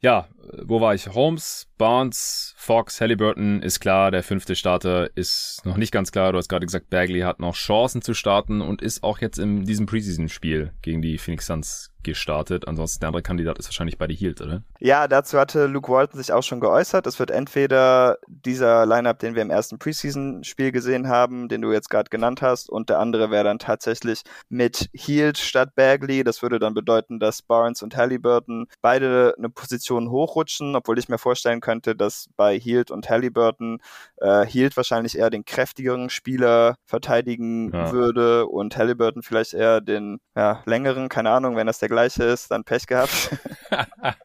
Ja, 0.00 0.28
wo 0.62 0.80
war 0.80 0.94
ich? 0.94 1.08
Holmes, 1.08 1.66
Barnes, 1.76 2.54
Fox, 2.56 3.00
Halliburton 3.00 3.62
ist 3.62 3.80
klar. 3.80 4.10
Der 4.10 4.22
fünfte 4.22 4.54
Starter 4.54 5.10
ist 5.16 5.60
noch 5.64 5.76
nicht 5.76 5.92
ganz 5.92 6.12
klar. 6.12 6.32
Du 6.32 6.38
hast 6.38 6.48
gerade 6.48 6.66
gesagt, 6.66 6.90
Bagley 6.90 7.20
hat 7.20 7.40
noch 7.40 7.54
Chancen 7.54 8.02
zu 8.02 8.14
starten 8.14 8.60
und 8.60 8.80
ist 8.80 9.02
auch 9.02 9.18
jetzt 9.18 9.38
in 9.38 9.64
diesem 9.64 9.86
Preseason-Spiel 9.86 10.72
gegen 10.82 11.02
die 11.02 11.18
Phoenix 11.18 11.46
Suns 11.46 11.90
gestartet. 12.04 12.68
Ansonsten 12.68 13.00
der 13.00 13.08
andere 13.08 13.22
Kandidat 13.22 13.58
ist 13.58 13.66
wahrscheinlich 13.66 13.98
bei 13.98 14.06
die 14.06 14.14
Hield, 14.14 14.40
oder? 14.40 14.62
Ja, 14.78 15.08
dazu 15.08 15.38
hatte 15.38 15.66
Luke 15.66 15.90
Walton 15.90 16.20
sich 16.20 16.32
auch 16.32 16.42
schon 16.42 16.60
geäußert. 16.60 17.06
Es 17.06 17.18
wird 17.18 17.30
entweder 17.30 18.18
dieser 18.28 18.86
Lineup, 18.86 19.18
den 19.18 19.34
wir 19.34 19.42
im 19.42 19.50
ersten 19.50 19.78
Preseason-Spiel 19.78 20.70
gesehen 20.70 21.08
haben, 21.08 21.48
den 21.48 21.62
du 21.62 21.72
jetzt 21.72 21.90
gerade 21.90 22.10
genannt 22.10 22.42
hast, 22.42 22.70
und 22.70 22.90
der 22.90 23.00
andere 23.00 23.30
wäre 23.30 23.44
dann 23.44 23.58
tatsächlich 23.58 24.22
mit 24.48 24.90
Hield 24.92 25.38
statt 25.38 25.74
Bagley. 25.74 26.22
Das 26.22 26.42
würde 26.42 26.58
dann 26.58 26.74
bedeuten, 26.74 27.18
dass 27.18 27.42
Barnes 27.42 27.82
und 27.82 27.96
Halliburton 27.96 28.66
beide 28.82 29.34
eine 29.36 29.48
Position 29.48 30.10
hochrutschen, 30.10 30.76
obwohl 30.76 30.98
ich 30.98 31.08
mir 31.08 31.18
vorstellen 31.18 31.60
könnte, 31.64 31.96
dass 31.96 32.28
bei 32.36 32.58
Hield 32.58 32.90
und 32.90 33.08
Halliburton 33.08 33.78
äh, 34.18 34.44
Hield 34.44 34.76
wahrscheinlich 34.76 35.18
eher 35.18 35.30
den 35.30 35.44
kräftigeren 35.44 36.10
Spieler 36.10 36.76
verteidigen 36.84 37.72
ja. 37.72 37.90
würde 37.90 38.46
und 38.46 38.76
Halliburton 38.76 39.22
vielleicht 39.22 39.54
eher 39.54 39.80
den 39.80 40.20
ja, 40.36 40.62
längeren, 40.66 41.08
keine 41.08 41.30
Ahnung, 41.30 41.56
wenn 41.56 41.66
das 41.66 41.78
der 41.78 41.88
gleiche 41.88 42.24
ist, 42.24 42.50
dann 42.50 42.64
Pech 42.64 42.86
gehabt. 42.86 43.30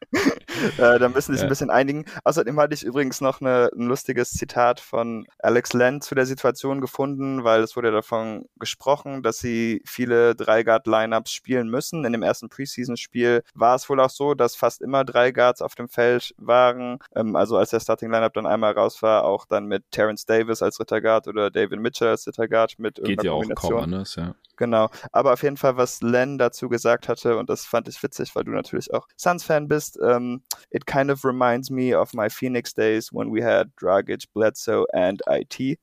äh, 0.77 0.99
dann 0.99 1.13
müssen 1.13 1.31
sie 1.31 1.33
sich 1.33 1.41
ja. 1.41 1.47
ein 1.47 1.49
bisschen 1.49 1.69
einigen. 1.69 2.05
Außerdem 2.23 2.59
hatte 2.59 2.73
ich 2.73 2.83
übrigens 2.83 3.21
noch 3.21 3.41
eine, 3.41 3.69
ein 3.75 3.87
lustiges 3.87 4.31
Zitat 4.31 4.79
von 4.79 5.25
Alex 5.39 5.73
Len 5.73 6.01
zu 6.01 6.15
der 6.15 6.25
Situation 6.25 6.81
gefunden, 6.81 7.43
weil 7.43 7.61
es 7.61 7.75
wurde 7.75 7.91
davon 7.91 8.45
gesprochen, 8.57 9.23
dass 9.23 9.39
sie 9.39 9.81
viele 9.85 10.35
Drei-Guard-Lineups 10.35 11.31
spielen 11.31 11.69
müssen. 11.69 12.05
In 12.05 12.13
dem 12.13 12.23
ersten 12.23 12.49
Preseason-Spiel 12.49 13.43
war 13.53 13.75
es 13.75 13.89
wohl 13.89 13.99
auch 13.99 14.09
so, 14.09 14.33
dass 14.33 14.55
fast 14.55 14.81
immer 14.81 15.05
drei 15.05 15.31
Guards 15.31 15.61
auf 15.61 15.75
dem 15.75 15.89
Feld 15.89 16.33
waren. 16.37 16.99
Ähm, 17.15 17.28
also 17.35 17.57
als 17.57 17.69
der 17.71 17.79
Starting-Lineup 17.79 18.33
dann 18.33 18.45
einmal 18.45 18.73
raus 18.73 19.01
war, 19.01 19.25
auch 19.25 19.45
dann 19.45 19.65
mit 19.65 19.83
Terrence 19.91 20.25
Davis 20.25 20.61
als 20.61 20.79
Ritter 20.79 21.01
Guard 21.01 21.27
oder 21.27 21.49
David 21.49 21.79
Mitchell 21.79 22.09
als 22.09 22.27
Ritter 22.27 22.47
Guard 22.47 22.77
mit 22.79 22.95
Geht 23.03 23.23
ja 23.23 23.31
auch 23.31 23.43
kaum 23.55 23.77
anders, 23.77 24.15
ja. 24.15 24.35
Genau. 24.59 24.89
Aber 25.13 25.31
auf 25.31 25.41
jeden 25.41 25.55
Fall, 25.55 25.77
was 25.77 26.01
Len 26.01 26.37
dazu 26.37 26.67
gesagt 26.67 27.07
hatte, 27.07 27.37
und 27.37 27.49
das 27.49 27.65
fand 27.65 27.87
ich 27.87 28.03
witzig, 28.03 28.35
weil 28.35 28.43
du 28.43 28.51
natürlich 28.51 28.93
auch 28.93 29.07
Suns-Fan 29.15 29.69
bist, 29.69 29.97
um, 29.97 30.09
ähm, 30.09 30.43
it 30.69 30.85
kind 30.85 31.09
of 31.09 31.23
reminds 31.23 31.69
me 31.69 31.97
of 31.97 32.13
my 32.13 32.29
Phoenix 32.29 32.73
days 32.73 33.09
when 33.13 33.33
we 33.33 33.41
had 33.41 33.69
Dragic, 33.79 34.25
Bledsoe 34.33 34.85
and 34.91 35.21
IT. 35.29 35.59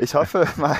ich 0.00 0.14
hoffe 0.14 0.46
mal, 0.56 0.76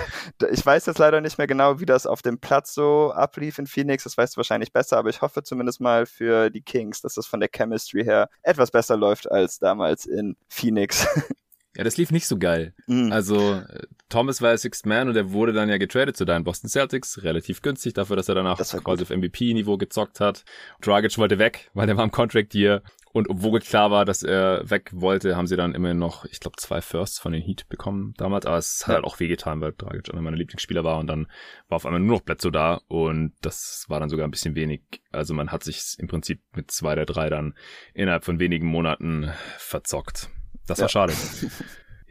ich 0.51 0.65
weiß 0.65 0.85
jetzt 0.85 0.99
leider 0.99 1.23
nicht 1.23 1.39
mehr 1.39 1.47
genau, 1.47 1.81
wie 1.81 1.87
das 1.87 2.07
auf 2.07 2.21
dem 2.21 2.39
Platz 2.39 2.75
so 2.75 3.13
ablief 3.13 3.59
in 3.59 3.67
Phoenix, 3.67 4.05
das 4.05 4.19
weißt 4.19 4.37
du 4.37 4.37
wahrscheinlich 4.37 4.75
besser, 4.75 4.99
aber 4.99 5.09
ich 5.09 5.23
hoffe 5.23 5.43
zumindest 5.43 5.81
mal 5.81 6.05
für 6.05 6.51
die 6.51 6.61
Kings, 6.61 7.01
dass 7.01 7.15
das 7.15 7.27
von 7.27 7.41
der 7.41 7.49
Chemistry 7.51 8.05
her 8.05 8.29
etwas 8.43 8.71
besser 8.71 8.99
läuft 8.99 9.31
als 9.31 9.59
damals 9.59 10.05
in 10.05 10.37
Phoenix. 10.51 11.07
Ja, 11.77 11.85
das 11.85 11.97
lief 11.97 12.11
nicht 12.11 12.27
so 12.27 12.39
geil. 12.39 12.75
Mhm. 12.87 13.13
Also 13.13 13.55
äh, 13.55 13.87
Thomas 14.11 14.43
war 14.43 14.51
ja 14.51 14.59
Sixth 14.59 14.85
Man 14.85 15.09
und 15.09 15.17
er 15.17 15.33
wurde 15.33 15.55
dann 15.55 15.71
ja 15.71 15.79
getradet 15.79 16.17
zu 16.17 16.27
deinen 16.27 16.45
Boston 16.45 16.69
Celtics, 16.69 17.23
relativ 17.23 17.63
günstig 17.63 17.95
dafür, 17.95 18.17
dass 18.17 18.29
er 18.29 18.35
danach 18.35 18.59
das 18.59 18.73
quasi 18.73 19.03
auf 19.03 19.11
MVP-Niveau 19.11 19.79
gezockt 19.79 20.21
hat. 20.21 20.45
Dragic 20.83 21.17
wollte 21.17 21.39
weg, 21.39 21.71
weil 21.73 21.89
er 21.89 21.97
war 21.97 22.05
im 22.05 22.11
Contract 22.11 22.53
hier. 22.53 22.83
Und 23.13 23.29
obwohl 23.29 23.61
klar 23.61 23.91
war, 23.91 24.05
dass 24.05 24.23
er 24.23 24.69
weg 24.71 24.91
wollte, 24.95 25.37
haben 25.37 25.47
sie 25.47 25.57
dann 25.57 25.75
immerhin 25.75 25.99
noch, 25.99 26.25
ich 26.27 26.41
glaube, 26.41 26.57
zwei 26.57 26.81
Firsts 26.81 27.19
von 27.19 27.33
den 27.33 27.43
Heat 27.43 27.69
bekommen 27.69 28.15
damals. 28.17 28.47
Aber 28.47 28.57
es 28.57 28.87
hat 28.87 28.97
halt 28.97 29.05
auch 29.05 29.21
wehgetan, 29.21 29.61
weil 29.61 29.73
Dragic 29.73 30.11
einer 30.13 30.23
meiner 30.23 30.37
Lieblingsspieler 30.37 30.85
war 30.85 30.99
und 30.99 31.07
dann 31.07 31.27
war 31.69 31.77
auf 31.77 31.87
einmal 31.87 32.01
nur 32.01 32.17
noch 32.17 32.25
Bledsoe 32.25 32.53
da 32.53 32.81
und 32.89 33.33
das 33.41 33.87
war 33.89 34.01
dann 34.01 34.09
sogar 34.09 34.27
ein 34.27 34.31
bisschen 34.31 34.55
wenig. 34.55 34.83
Also 35.11 35.33
man 35.33 35.53
hat 35.53 35.65
sich 35.65 35.97
im 35.99 36.09
Prinzip 36.09 36.41
mit 36.55 36.71
zwei 36.71 36.95
der 36.95 37.07
drei 37.07 37.31
dann 37.31 37.55
innerhalb 37.95 38.25
von 38.25 38.41
wenigen 38.41 38.67
Monaten 38.67 39.31
verzockt. 39.59 40.31
Das 40.67 40.79
war 40.79 40.85
ja. 40.85 40.89
schade. 40.89 41.13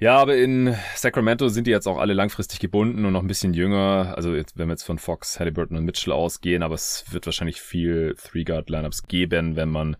Ja, 0.02 0.18
aber 0.18 0.36
in 0.36 0.76
Sacramento 0.96 1.48
sind 1.50 1.68
die 1.68 1.72
jetzt 1.72 1.86
auch 1.86 2.00
alle 2.00 2.16
langfristig 2.16 2.60
gebunden 2.60 3.06
und 3.06 3.14
noch 3.14 3.22
ein 3.22 3.28
bisschen 3.28 3.54
jünger. 3.54 4.16
Also 4.18 4.34
jetzt, 4.34 4.58
wenn 4.58 4.68
wir 4.68 4.74
jetzt 4.74 4.82
von 4.82 4.98
Fox, 4.98 5.40
Halliburton 5.40 5.78
und 5.78 5.86
Mitchell 5.86 6.12
ausgehen, 6.12 6.64
aber 6.64 6.74
es 6.74 7.06
wird 7.12 7.28
wahrscheinlich 7.28 7.62
viel 7.62 8.16
Three-Guard-Lineups 8.16 9.04
geben, 9.04 9.56
wenn 9.56 9.70
man 9.70 9.98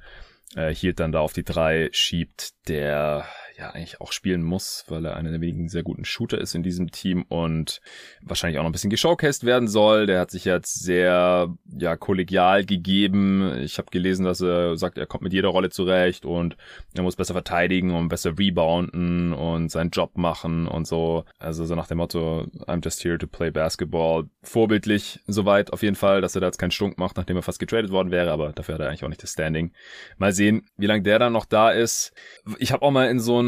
äh, 0.56 0.74
Hield 0.74 1.00
dann 1.00 1.12
da 1.12 1.20
auf 1.20 1.34
die 1.34 1.44
drei 1.44 1.90
schiebt, 1.92 2.68
der 2.68 3.26
ja 3.62 3.70
eigentlich 3.70 4.02
auch 4.02 4.12
spielen 4.12 4.44
muss, 4.44 4.86
weil 4.88 5.06
er 5.06 5.16
einer 5.16 5.32
der 5.32 5.42
wenigen 5.42 5.70
sehr 5.70 5.84
guten 5.84 6.04
Shooter 6.04 6.40
ist 6.40 6.56
in 6.56 6.64
diesem 6.64 6.92
Team 6.92 7.24
und 7.30 7.80
wahrscheinlich 8.22 8.60
auch 8.60 8.64
noch 8.64 8.70
ein 8.70 8.74
bisschen 8.74 8.90
geshowcased 8.90 9.46
werden 9.46 9.68
soll. 9.68 10.08
Der 10.08 10.20
hat 10.20 10.32
sich 10.32 10.46
jetzt 10.46 10.84
sehr 10.84 11.54
ja 11.78 11.96
kollegial 11.96 12.66
gegeben. 12.66 13.60
Ich 13.62 13.78
habe 13.78 13.92
gelesen, 13.92 14.26
dass 14.26 14.42
er 14.42 14.76
sagt, 14.78 14.98
er 14.98 15.06
kommt 15.06 15.24
mit 15.24 15.34
jeder 15.34 15.50
Rolle 15.50 15.70
zurecht 15.70 16.26
und 16.26 16.58
er 16.96 17.04
muss 17.04 17.16
besser 17.16 17.34
verteidigen 17.34 17.92
und 17.92 18.10
besser 18.10 18.38
rebounden 18.38 19.34
und 19.34 19.70
seinen 19.70 19.92
Job 19.92 20.18
machen 20.18 20.68
und 20.68 20.88
so. 20.88 21.24
Also 21.40 21.66
so 21.66 21.76
nach 21.76 21.88
dem 21.88 22.00
Motto, 22.00 22.48
I'm 22.68 22.84
just 22.84 23.04
here 23.04 23.18
to 23.18 23.28
play 23.28 23.52
basketball. 23.52 24.26
Vorbildlich 24.42 25.20
soweit 25.28 25.72
auf 25.72 25.84
jeden 25.84 25.96
Fall, 25.96 26.22
dass 26.22 26.36
er 26.36 26.42
da 26.42 26.48
jetzt 26.48 26.58
keinen 26.58 26.72
Stunk 26.72 26.98
macht, 26.98 27.18
nachdem 27.18 27.38
er 27.38 27.44
fast 27.44 27.60
getradet 27.60 27.92
worden 27.92 28.12
wäre, 28.12 28.32
aber 28.32 28.52
dafür 28.54 28.76
hat 28.76 28.82
er 28.82 28.90
eigentlich 28.90 29.04
auch 29.04 29.10
nicht 29.10 29.24
das 29.24 29.34
Standing. 29.34 29.72
Mal 30.18 30.34
sehen, 30.34 30.66
wie 30.78 30.88
lange 30.88 31.04
der 31.04 31.20
dann 31.20 31.34
noch 31.34 31.46
da 31.46 31.70
ist. 31.70 32.14
Ich 32.58 32.72
habe 32.72 32.84
auch 32.84 32.92
mal 32.92 33.10
in 33.10 33.20
so 33.20 33.40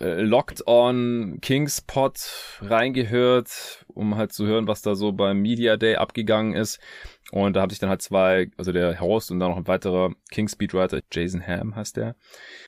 äh, 0.00 0.20
Locked 0.20 0.66
On 0.66 1.38
Kings 1.40 1.80
Pod 1.80 2.18
reingehört, 2.60 3.84
um 3.88 4.16
halt 4.16 4.32
zu 4.32 4.46
hören, 4.46 4.66
was 4.66 4.82
da 4.82 4.94
so 4.94 5.12
beim 5.12 5.40
Media 5.40 5.76
Day 5.76 5.96
abgegangen 5.96 6.54
ist. 6.54 6.80
Und 7.34 7.56
da 7.56 7.62
habe 7.62 7.72
ich 7.72 7.80
dann 7.80 7.90
halt 7.90 8.00
zwei, 8.00 8.48
also 8.56 8.70
der 8.70 9.00
Host 9.00 9.32
und 9.32 9.40
dann 9.40 9.50
noch 9.50 9.56
ein 9.56 9.66
weiterer 9.66 10.12
King 10.30 10.46
Speedwriter, 10.46 11.00
Jason 11.10 11.44
Ham 11.44 11.74
heißt 11.74 11.96
der. 11.96 12.14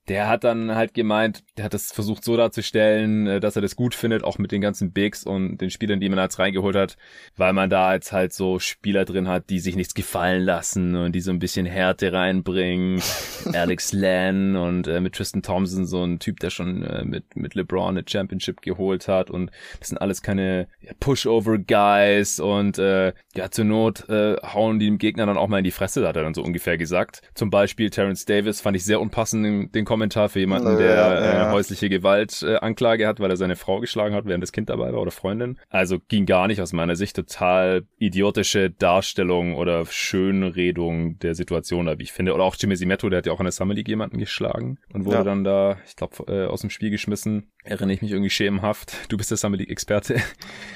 Der 0.08 0.28
hat 0.28 0.42
dann 0.42 0.74
halt 0.74 0.92
gemeint, 0.92 1.44
der 1.56 1.66
hat 1.66 1.72
das 1.72 1.92
versucht 1.92 2.24
so 2.24 2.36
darzustellen, 2.36 3.28
äh, 3.28 3.38
dass 3.38 3.54
er 3.54 3.62
das 3.62 3.76
gut 3.76 3.94
findet, 3.94 4.24
auch 4.24 4.38
mit 4.38 4.50
den 4.50 4.60
ganzen 4.60 4.90
Bigs 4.90 5.22
und 5.22 5.58
den 5.58 5.70
Spielern, 5.70 6.00
die 6.00 6.08
man 6.08 6.18
jetzt 6.18 6.40
reingeholt 6.40 6.74
hat, 6.74 6.96
weil 7.36 7.52
man 7.52 7.70
da 7.70 7.94
jetzt 7.94 8.10
halt 8.10 8.32
so 8.32 8.58
Spieler 8.58 9.04
drin 9.04 9.28
hat, 9.28 9.50
die 9.50 9.60
sich 9.60 9.76
nichts 9.76 9.94
gefallen 9.94 10.42
lassen 10.42 10.96
und 10.96 11.12
die 11.12 11.20
so 11.20 11.30
ein 11.30 11.38
bisschen 11.38 11.66
Härte 11.66 12.12
reinbringen. 12.12 13.00
Alex 13.52 13.92
Len 13.92 14.56
und 14.56 14.88
äh, 14.88 15.00
mit 15.00 15.14
Tristan 15.14 15.42
Thompson, 15.42 15.86
so 15.86 16.02
ein 16.02 16.18
Typ, 16.18 16.40
der 16.40 16.50
schon 16.50 16.82
äh, 16.82 17.04
mit, 17.04 17.36
mit 17.36 17.54
LeBron 17.54 17.90
eine 17.90 18.04
Championship 18.04 18.62
geholt 18.62 19.06
hat 19.06 19.30
und 19.30 19.52
das 19.78 19.90
sind 19.90 19.98
alles 19.98 20.22
keine 20.22 20.66
ja, 20.80 20.90
Pushover-Guys 20.98 22.40
und 22.40 22.80
äh, 22.80 23.12
ja, 23.36 23.48
zur 23.52 23.64
Not 23.64 24.08
äh, 24.08 24.34
hauen 24.56 24.78
die 24.78 24.86
dem 24.86 24.98
Gegner 24.98 25.26
dann 25.26 25.36
auch 25.36 25.48
mal 25.48 25.58
in 25.58 25.64
die 25.64 25.70
Fresse, 25.70 26.06
hat 26.06 26.16
er 26.16 26.22
dann 26.22 26.34
so 26.34 26.42
ungefähr 26.42 26.78
gesagt. 26.78 27.20
Zum 27.34 27.50
Beispiel 27.50 27.90
Terence 27.90 28.24
Davis 28.24 28.60
fand 28.60 28.76
ich 28.76 28.84
sehr 28.84 29.00
unpassend 29.00 29.44
den, 29.44 29.70
den 29.72 29.84
Kommentar 29.84 30.28
für 30.28 30.40
jemanden, 30.40 30.76
der 30.78 30.96
ja. 30.96 31.48
äh, 31.48 31.52
häusliche 31.52 31.88
Gewaltanklage 31.88 33.04
äh, 33.04 33.06
hat, 33.06 33.20
weil 33.20 33.30
er 33.30 33.36
seine 33.36 33.56
Frau 33.56 33.80
geschlagen 33.80 34.14
hat, 34.14 34.24
während 34.24 34.42
das 34.42 34.52
Kind 34.52 34.70
dabei 34.70 34.92
war 34.92 35.00
oder 35.00 35.10
Freundin. 35.10 35.58
Also 35.68 35.98
ging 36.08 36.26
gar 36.26 36.46
nicht 36.46 36.60
aus 36.60 36.72
meiner 36.72 36.96
Sicht 36.96 37.14
total 37.16 37.84
idiotische 37.98 38.70
Darstellung 38.70 39.54
oder 39.54 39.84
Schönredung 39.86 41.18
der 41.18 41.34
Situation, 41.34 41.86
wie 41.98 42.02
ich 42.02 42.12
finde. 42.12 42.34
Oder 42.34 42.44
auch 42.44 42.56
Jimmy 42.58 42.76
Simetto, 42.76 43.08
der 43.08 43.18
hat 43.18 43.26
ja 43.26 43.32
auch 43.32 43.40
in 43.40 43.44
der 43.44 43.52
Summer 43.52 43.74
League 43.74 43.88
jemanden 43.88 44.18
geschlagen 44.18 44.78
und 44.92 45.04
wurde 45.04 45.18
ja. 45.18 45.24
dann 45.24 45.44
da, 45.44 45.76
ich 45.86 45.96
glaube, 45.96 46.24
äh, 46.28 46.46
aus 46.46 46.62
dem 46.62 46.70
Spiel 46.70 46.90
geschmissen. 46.90 47.50
Erinnere 47.64 47.94
ich 47.94 48.02
mich 48.02 48.12
irgendwie 48.12 48.30
schemenhaft. 48.30 48.96
Du 49.08 49.16
bist 49.16 49.30
der 49.30 49.38
Summer 49.38 49.56
League 49.56 49.70
Experte. 49.70 50.16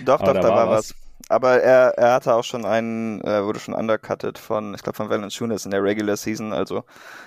Doch, 0.04 0.18
doch, 0.18 0.32
da, 0.32 0.40
da 0.40 0.48
war 0.48 0.68
was. 0.68 0.90
was. 0.90 1.09
Aber 1.28 1.60
er, 1.60 1.98
er 1.98 2.14
hatte 2.14 2.34
auch 2.34 2.44
schon 2.44 2.64
einen, 2.64 3.20
äh, 3.22 3.44
wurde 3.44 3.60
schon 3.60 3.74
undercutted 3.74 4.38
von, 4.38 4.74
ich 4.74 4.82
glaube, 4.82 4.96
von 4.96 5.10
Valanciunas 5.10 5.64
in 5.64 5.70
der 5.70 5.82
Regular 5.82 6.16
Season. 6.16 6.52
Also 6.52 6.84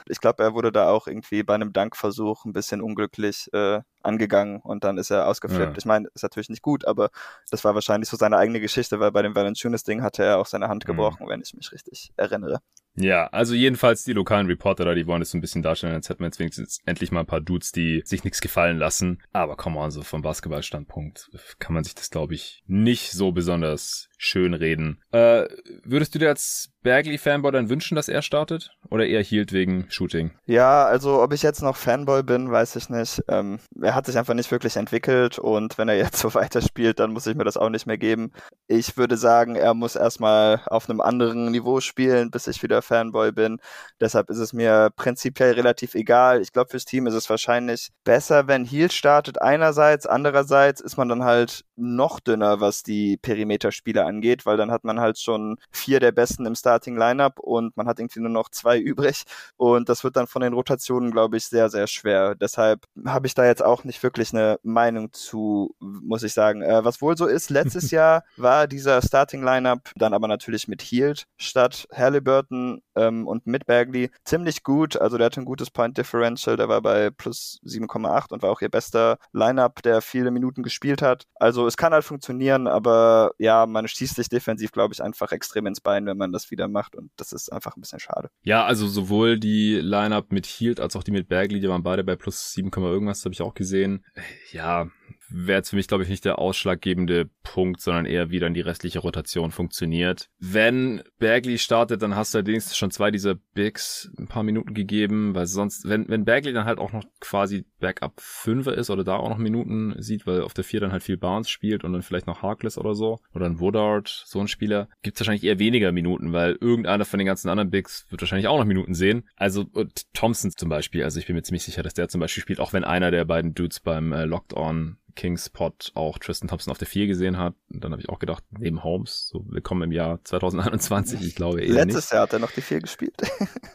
ich 0.07 0.19
glaube, 0.19 0.43
er 0.43 0.53
wurde 0.53 0.71
da 0.71 0.89
auch 0.89 1.07
irgendwie 1.07 1.43
bei 1.43 1.55
einem 1.55 1.73
Dankversuch 1.73 2.45
ein 2.45 2.53
bisschen 2.53 2.81
unglücklich 2.81 3.50
äh, 3.53 3.81
angegangen 4.01 4.59
und 4.62 4.83
dann 4.83 4.97
ist 4.97 5.12
er 5.12 5.27
ausgeflippt. 5.27 5.73
Ja. 5.73 5.77
Ich 5.77 5.85
meine, 5.85 6.09
ist 6.13 6.23
natürlich 6.23 6.50
nicht 6.50 6.62
gut, 6.62 6.85
aber 6.85 7.09
das 7.50 7.63
war 7.63 7.75
wahrscheinlich 7.75 8.09
so 8.09 8.17
seine 8.17 8.38
eigene 8.38 8.59
Geschichte, 8.59 9.00
weil 9.00 9.12
bei 9.12 9.21
dem 9.21 9.35
Valanciunas-Ding 9.35 10.01
hatte 10.01 10.23
er 10.23 10.39
auch 10.39 10.47
seine 10.47 10.67
Hand 10.67 10.83
mhm. 10.83 10.88
gebrochen, 10.88 11.25
mhm. 11.25 11.29
wenn 11.29 11.41
ich 11.41 11.53
mich 11.53 11.71
richtig 11.71 12.12
erinnere. 12.17 12.59
Ja, 12.95 13.27
also 13.27 13.55
jedenfalls 13.55 14.03
die 14.03 14.13
lokalen 14.13 14.47
Reporter 14.47 14.85
da, 14.85 14.93
die 14.93 15.07
wollen 15.07 15.21
es 15.21 15.31
so 15.31 15.38
ein 15.38 15.41
bisschen 15.41 15.63
darstellen, 15.63 15.93
als 15.93 16.09
hätten 16.09 16.19
wir 16.19 16.27
jetzt 16.27 16.39
wenigstens 16.39 16.79
endlich 16.85 17.12
mal 17.12 17.21
ein 17.21 17.25
paar 17.25 17.41
Dudes, 17.41 17.71
die 17.71 18.03
sich 18.05 18.23
nichts 18.23 18.41
gefallen 18.41 18.77
lassen. 18.77 19.21
Aber 19.31 19.55
come 19.55 19.79
on, 19.79 19.91
so 19.91 20.03
vom 20.03 20.21
Basketballstandpunkt 20.21 21.29
kann 21.59 21.73
man 21.73 21.83
sich 21.83 21.95
das, 21.95 22.09
glaube 22.09 22.35
ich, 22.35 22.63
nicht 22.67 23.12
so 23.12 23.31
besonders 23.31 24.09
schön 24.17 24.53
reden. 24.53 25.01
Äh, 25.12 25.45
würdest 25.83 26.13
du 26.13 26.19
dir 26.19 26.29
als 26.29 26.72
Bagley-Fanboy 26.83 27.51
dann 27.51 27.69
wünschen, 27.69 27.95
dass 27.95 28.07
er 28.07 28.21
startet? 28.21 28.71
Oder 28.89 29.07
eher 29.07 29.21
hielt 29.21 29.53
wegen 29.53 29.87
Shooting? 29.89 30.31
Ja, 30.45 30.85
also 30.85 31.21
ob 31.21 31.33
ich 31.33 31.41
jetzt 31.41 31.61
noch 31.61 31.75
Fanboy 31.75 32.23
bin, 32.23 32.51
weiß 32.51 32.75
ich 32.75 32.89
nicht. 32.89 33.23
Ähm, 33.27 33.59
er 33.81 33.95
hat 33.95 34.05
sich 34.05 34.17
einfach 34.17 34.33
nicht 34.33 34.51
wirklich 34.51 34.75
entwickelt 34.75 35.39
und 35.39 35.77
wenn 35.77 35.89
er 35.89 35.97
jetzt 35.97 36.17
so 36.19 36.33
weiterspielt, 36.33 36.99
dann 36.99 37.11
muss 37.11 37.25
ich 37.25 37.35
mir 37.35 37.45
das 37.45 37.57
auch 37.57 37.69
nicht 37.69 37.87
mehr 37.87 37.97
geben. 37.97 38.31
Ich 38.67 38.97
würde 38.97 39.17
sagen, 39.17 39.55
er 39.55 39.73
muss 39.73 39.95
erstmal 39.95 40.61
auf 40.67 40.89
einem 40.89 41.01
anderen 41.01 41.51
Niveau 41.51 41.79
spielen, 41.79 42.29
bis 42.29 42.47
ich 42.47 42.61
wieder 42.61 42.81
Fanboy 42.81 43.31
bin. 43.31 43.59
Deshalb 43.99 44.29
ist 44.29 44.37
es 44.37 44.53
mir 44.53 44.89
prinzipiell 44.95 45.53
relativ 45.53 45.95
egal. 45.95 46.41
Ich 46.41 46.51
glaube, 46.51 46.69
fürs 46.69 46.85
Team 46.85 47.07
ist 47.07 47.13
es 47.13 47.29
wahrscheinlich 47.29 47.89
besser, 48.03 48.47
wenn 48.47 48.65
Heal 48.65 48.91
startet 48.91 49.41
einerseits. 49.41 50.05
Andererseits 50.05 50.81
ist 50.81 50.97
man 50.97 51.09
dann 51.09 51.23
halt 51.23 51.63
noch 51.75 52.19
dünner, 52.19 52.59
was 52.59 52.83
die 52.83 53.17
Perimeter-Spiele 53.17 54.05
angeht, 54.05 54.45
weil 54.45 54.57
dann 54.57 54.71
hat 54.71 54.83
man 54.83 54.99
halt 54.99 55.19
schon 55.19 55.57
vier 55.71 55.99
der 55.99 56.11
besten 56.11 56.45
im 56.45 56.55
Starting 56.73 56.97
Lineup 56.97 57.39
und 57.39 57.77
man 57.77 57.87
hat 57.87 57.99
irgendwie 57.99 58.19
nur 58.19 58.29
noch 58.29 58.49
zwei 58.49 58.79
übrig 58.79 59.23
und 59.57 59.89
das 59.89 60.03
wird 60.03 60.15
dann 60.15 60.27
von 60.27 60.41
den 60.41 60.53
Rotationen, 60.53 61.11
glaube 61.11 61.37
ich, 61.37 61.45
sehr, 61.45 61.69
sehr 61.69 61.87
schwer. 61.87 62.35
Deshalb 62.35 62.85
habe 63.05 63.27
ich 63.27 63.35
da 63.35 63.45
jetzt 63.45 63.63
auch 63.63 63.83
nicht 63.83 64.01
wirklich 64.01 64.33
eine 64.33 64.59
Meinung 64.63 65.13
zu, 65.13 65.75
muss 65.79 66.23
ich 66.23 66.33
sagen. 66.33 66.61
Äh, 66.61 66.83
was 66.83 67.01
wohl 67.01 67.15
so 67.15 67.27
ist, 67.27 67.49
letztes 67.49 67.91
Jahr 67.91 68.23
war 68.37 68.67
dieser 68.67 69.01
Starting 69.01 69.43
Lineup 69.43 69.91
dann 69.95 70.13
aber 70.13 70.27
natürlich 70.27 70.67
mit 70.67 70.81
Heald 70.81 71.25
statt 71.37 71.87
Halliburton 71.93 72.81
ähm, 72.95 73.27
und 73.27 73.45
mit 73.45 73.65
Bagley 73.65 74.09
ziemlich 74.25 74.63
gut. 74.63 74.97
Also 74.97 75.17
der 75.17 75.25
hatte 75.25 75.41
ein 75.41 75.45
gutes 75.45 75.69
Point 75.69 75.97
Differential, 75.97 76.57
der 76.57 76.69
war 76.69 76.81
bei 76.81 77.09
plus 77.09 77.59
7,8 77.65 78.31
und 78.31 78.41
war 78.41 78.51
auch 78.51 78.61
ihr 78.61 78.69
bester 78.69 79.17
Lineup, 79.31 79.81
der 79.83 80.01
viele 80.01 80.31
Minuten 80.31 80.63
gespielt 80.63 81.01
hat. 81.01 81.25
Also 81.35 81.67
es 81.67 81.77
kann 81.77 81.93
halt 81.93 82.03
funktionieren, 82.03 82.67
aber 82.67 83.31
ja, 83.37 83.65
man 83.65 83.87
schießt 83.87 84.15
sich 84.15 84.29
defensiv, 84.29 84.71
glaube 84.71 84.93
ich, 84.93 85.03
einfach 85.03 85.31
extrem 85.31 85.67
ins 85.67 85.81
Bein, 85.81 86.05
wenn 86.05 86.17
man 86.17 86.31
das 86.31 86.51
wieder 86.51 86.62
macht 86.67 86.96
und 86.96 87.12
das 87.17 87.32
ist 87.32 87.51
einfach 87.51 87.75
ein 87.75 87.82
bisschen 87.82 88.00
schade. 88.00 88.29
Ja, 88.43 88.65
also 88.65 88.88
sowohl 88.88 89.39
die 89.39 89.75
Lineup 89.75 90.32
mit 90.32 90.46
Heald 90.46 90.79
als 90.79 90.96
auch 90.96 91.03
die 91.03 91.12
mit 91.12 91.27
Bagley, 91.27 91.60
die 91.60 91.70
waren 91.70 91.84
beide 91.84 92.03
bei 92.03 92.15
plus 92.15 92.51
7, 92.53 92.72
irgendwas, 92.74 93.25
habe 93.25 93.34
ich 93.34 93.41
auch 93.41 93.53
gesehen. 93.53 94.05
Ja, 94.51 94.89
wäre 95.33 95.59
jetzt 95.59 95.71
für 95.71 95.75
mich, 95.75 95.87
glaube 95.87 96.03
ich, 96.03 96.09
nicht 96.09 96.25
der 96.25 96.39
ausschlaggebende 96.39 97.29
Punkt, 97.43 97.81
sondern 97.81 98.05
eher, 98.05 98.29
wie 98.29 98.39
dann 98.39 98.53
die 98.53 98.61
restliche 98.61 98.99
Rotation 98.99 99.51
funktioniert. 99.51 100.29
Wenn 100.39 101.03
Bagley 101.19 101.57
startet, 101.57 102.01
dann 102.01 102.15
hast 102.15 102.33
du 102.33 102.37
allerdings 102.37 102.77
schon 102.77 102.91
zwei 102.91 103.11
dieser 103.11 103.35
Bigs 103.35 104.11
ein 104.17 104.27
paar 104.27 104.43
Minuten 104.43 104.73
gegeben, 104.73 105.35
weil 105.35 105.47
sonst, 105.47 105.87
wenn, 105.87 106.07
wenn 106.07 106.25
Bagley 106.25 106.53
dann 106.53 106.65
halt 106.65 106.79
auch 106.79 106.93
noch 106.93 107.03
quasi 107.19 107.65
Backup 107.79 108.13
Fünfer 108.17 108.75
ist 108.75 108.89
oder 108.89 109.03
da 109.03 109.17
auch 109.17 109.29
noch 109.29 109.37
Minuten 109.37 109.95
sieht, 109.97 110.25
weil 110.25 110.41
auf 110.41 110.53
der 110.53 110.63
vier 110.63 110.79
dann 110.79 110.91
halt 110.91 111.03
viel 111.03 111.17
Barnes 111.17 111.49
spielt 111.49 111.83
und 111.83 111.93
dann 111.93 112.01
vielleicht 112.01 112.27
noch 112.27 112.41
Harkless 112.41 112.77
oder 112.77 112.95
so, 112.95 113.19
oder 113.33 113.45
ein 113.45 113.59
Woodard, 113.59 114.07
so 114.07 114.39
ein 114.39 114.47
Spieler, 114.47 114.87
gibt 115.01 115.17
es 115.17 115.21
wahrscheinlich 115.21 115.43
eher 115.43 115.59
weniger 115.59 115.91
Minuten, 115.91 116.33
weil 116.33 116.57
irgendeiner 116.59 117.05
von 117.05 117.17
den 117.17 117.27
ganzen 117.27 117.49
anderen 117.49 117.71
Bigs 117.71 118.05
wird 118.09 118.21
wahrscheinlich 118.21 118.47
auch 118.47 118.57
noch 118.57 118.65
Minuten 118.65 118.93
sehen. 118.93 119.27
Also 119.35 119.65
Thompson 120.13 120.51
zum 120.51 120.69
Beispiel, 120.69 121.03
also 121.03 121.19
ich 121.19 121.27
bin 121.27 121.35
mir 121.35 121.43
ziemlich 121.43 121.63
sicher, 121.63 121.83
dass 121.83 121.93
der 121.93 122.07
zum 122.07 122.21
Beispiel 122.21 122.41
spielt, 122.41 122.59
auch 122.59 122.73
wenn 122.73 122.83
einer 122.83 123.11
der 123.11 123.25
beiden 123.25 123.53
Dudes 123.53 123.79
beim 123.79 124.13
äh, 124.13 124.25
Locked 124.25 124.53
On 124.53 124.97
Kings 125.15 125.50
Pot 125.50 125.91
auch 125.96 126.17
Tristan 126.17 126.48
Thompson 126.48 126.72
auf 126.72 126.77
der 126.77 126.88
4 126.88 127.08
gesehen 127.08 127.38
hat. 127.38 127.55
Und 127.72 127.84
dann 127.84 127.91
habe 127.91 128.01
ich 128.01 128.10
auch 128.10 128.20
gedacht, 128.20 128.43
neben 128.51 128.84
Holmes, 128.84 129.29
so 129.29 129.46
willkommen 129.48 129.84
im 129.84 129.91
Jahr 129.91 130.24
2021, 130.24 131.22
ich 131.22 131.36
glaube 131.36 131.62
eher 131.62 131.74
Letztes 131.74 132.05
nicht. 132.05 132.13
Jahr 132.13 132.24
hat 132.24 132.34
er 132.34 132.39
noch 132.39 132.51
die 132.51 132.62
4 132.62 132.79
gespielt. 132.79 133.15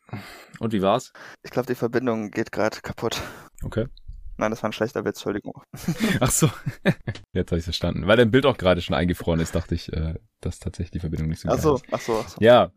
Und 0.59 0.73
wie 0.73 0.83
war's? 0.83 1.13
Ich 1.43 1.51
glaube, 1.51 1.67
die 1.67 1.75
Verbindung 1.75 2.31
geht 2.31 2.53
gerade 2.53 2.79
kaputt. 2.81 3.21
Okay. 3.63 3.87
Nein, 4.39 4.53
das 4.53 4.63
war 4.63 4.71
ein 4.71 4.73
schlechter 4.73 5.05
Witz, 5.05 5.17
Entschuldigung. 5.17 5.63
Ach 6.21 6.31
so. 6.31 6.49
Jetzt 7.33 7.51
habe 7.51 7.59
ich 7.59 7.65
verstanden. 7.65 8.07
Weil 8.07 8.17
dein 8.17 8.31
Bild 8.31 8.47
auch 8.47 8.57
gerade 8.57 8.81
schon 8.81 8.95
eingefroren 8.95 9.41
ist, 9.41 9.55
dachte 9.55 9.75
ich, 9.75 9.93
äh, 9.93 10.15
dass 10.41 10.61
tatsächlich 10.61 10.93
die 10.93 11.01
Verbindung 11.01 11.29
nicht 11.29 11.41
so 11.41 11.49
ach 11.49 11.59
so, 11.59 11.75
ist. 11.75 11.85
Ach 11.91 12.01
so, 12.01 12.21
ach 12.25 12.29
so. 12.29 12.37
Ja, 12.41 12.71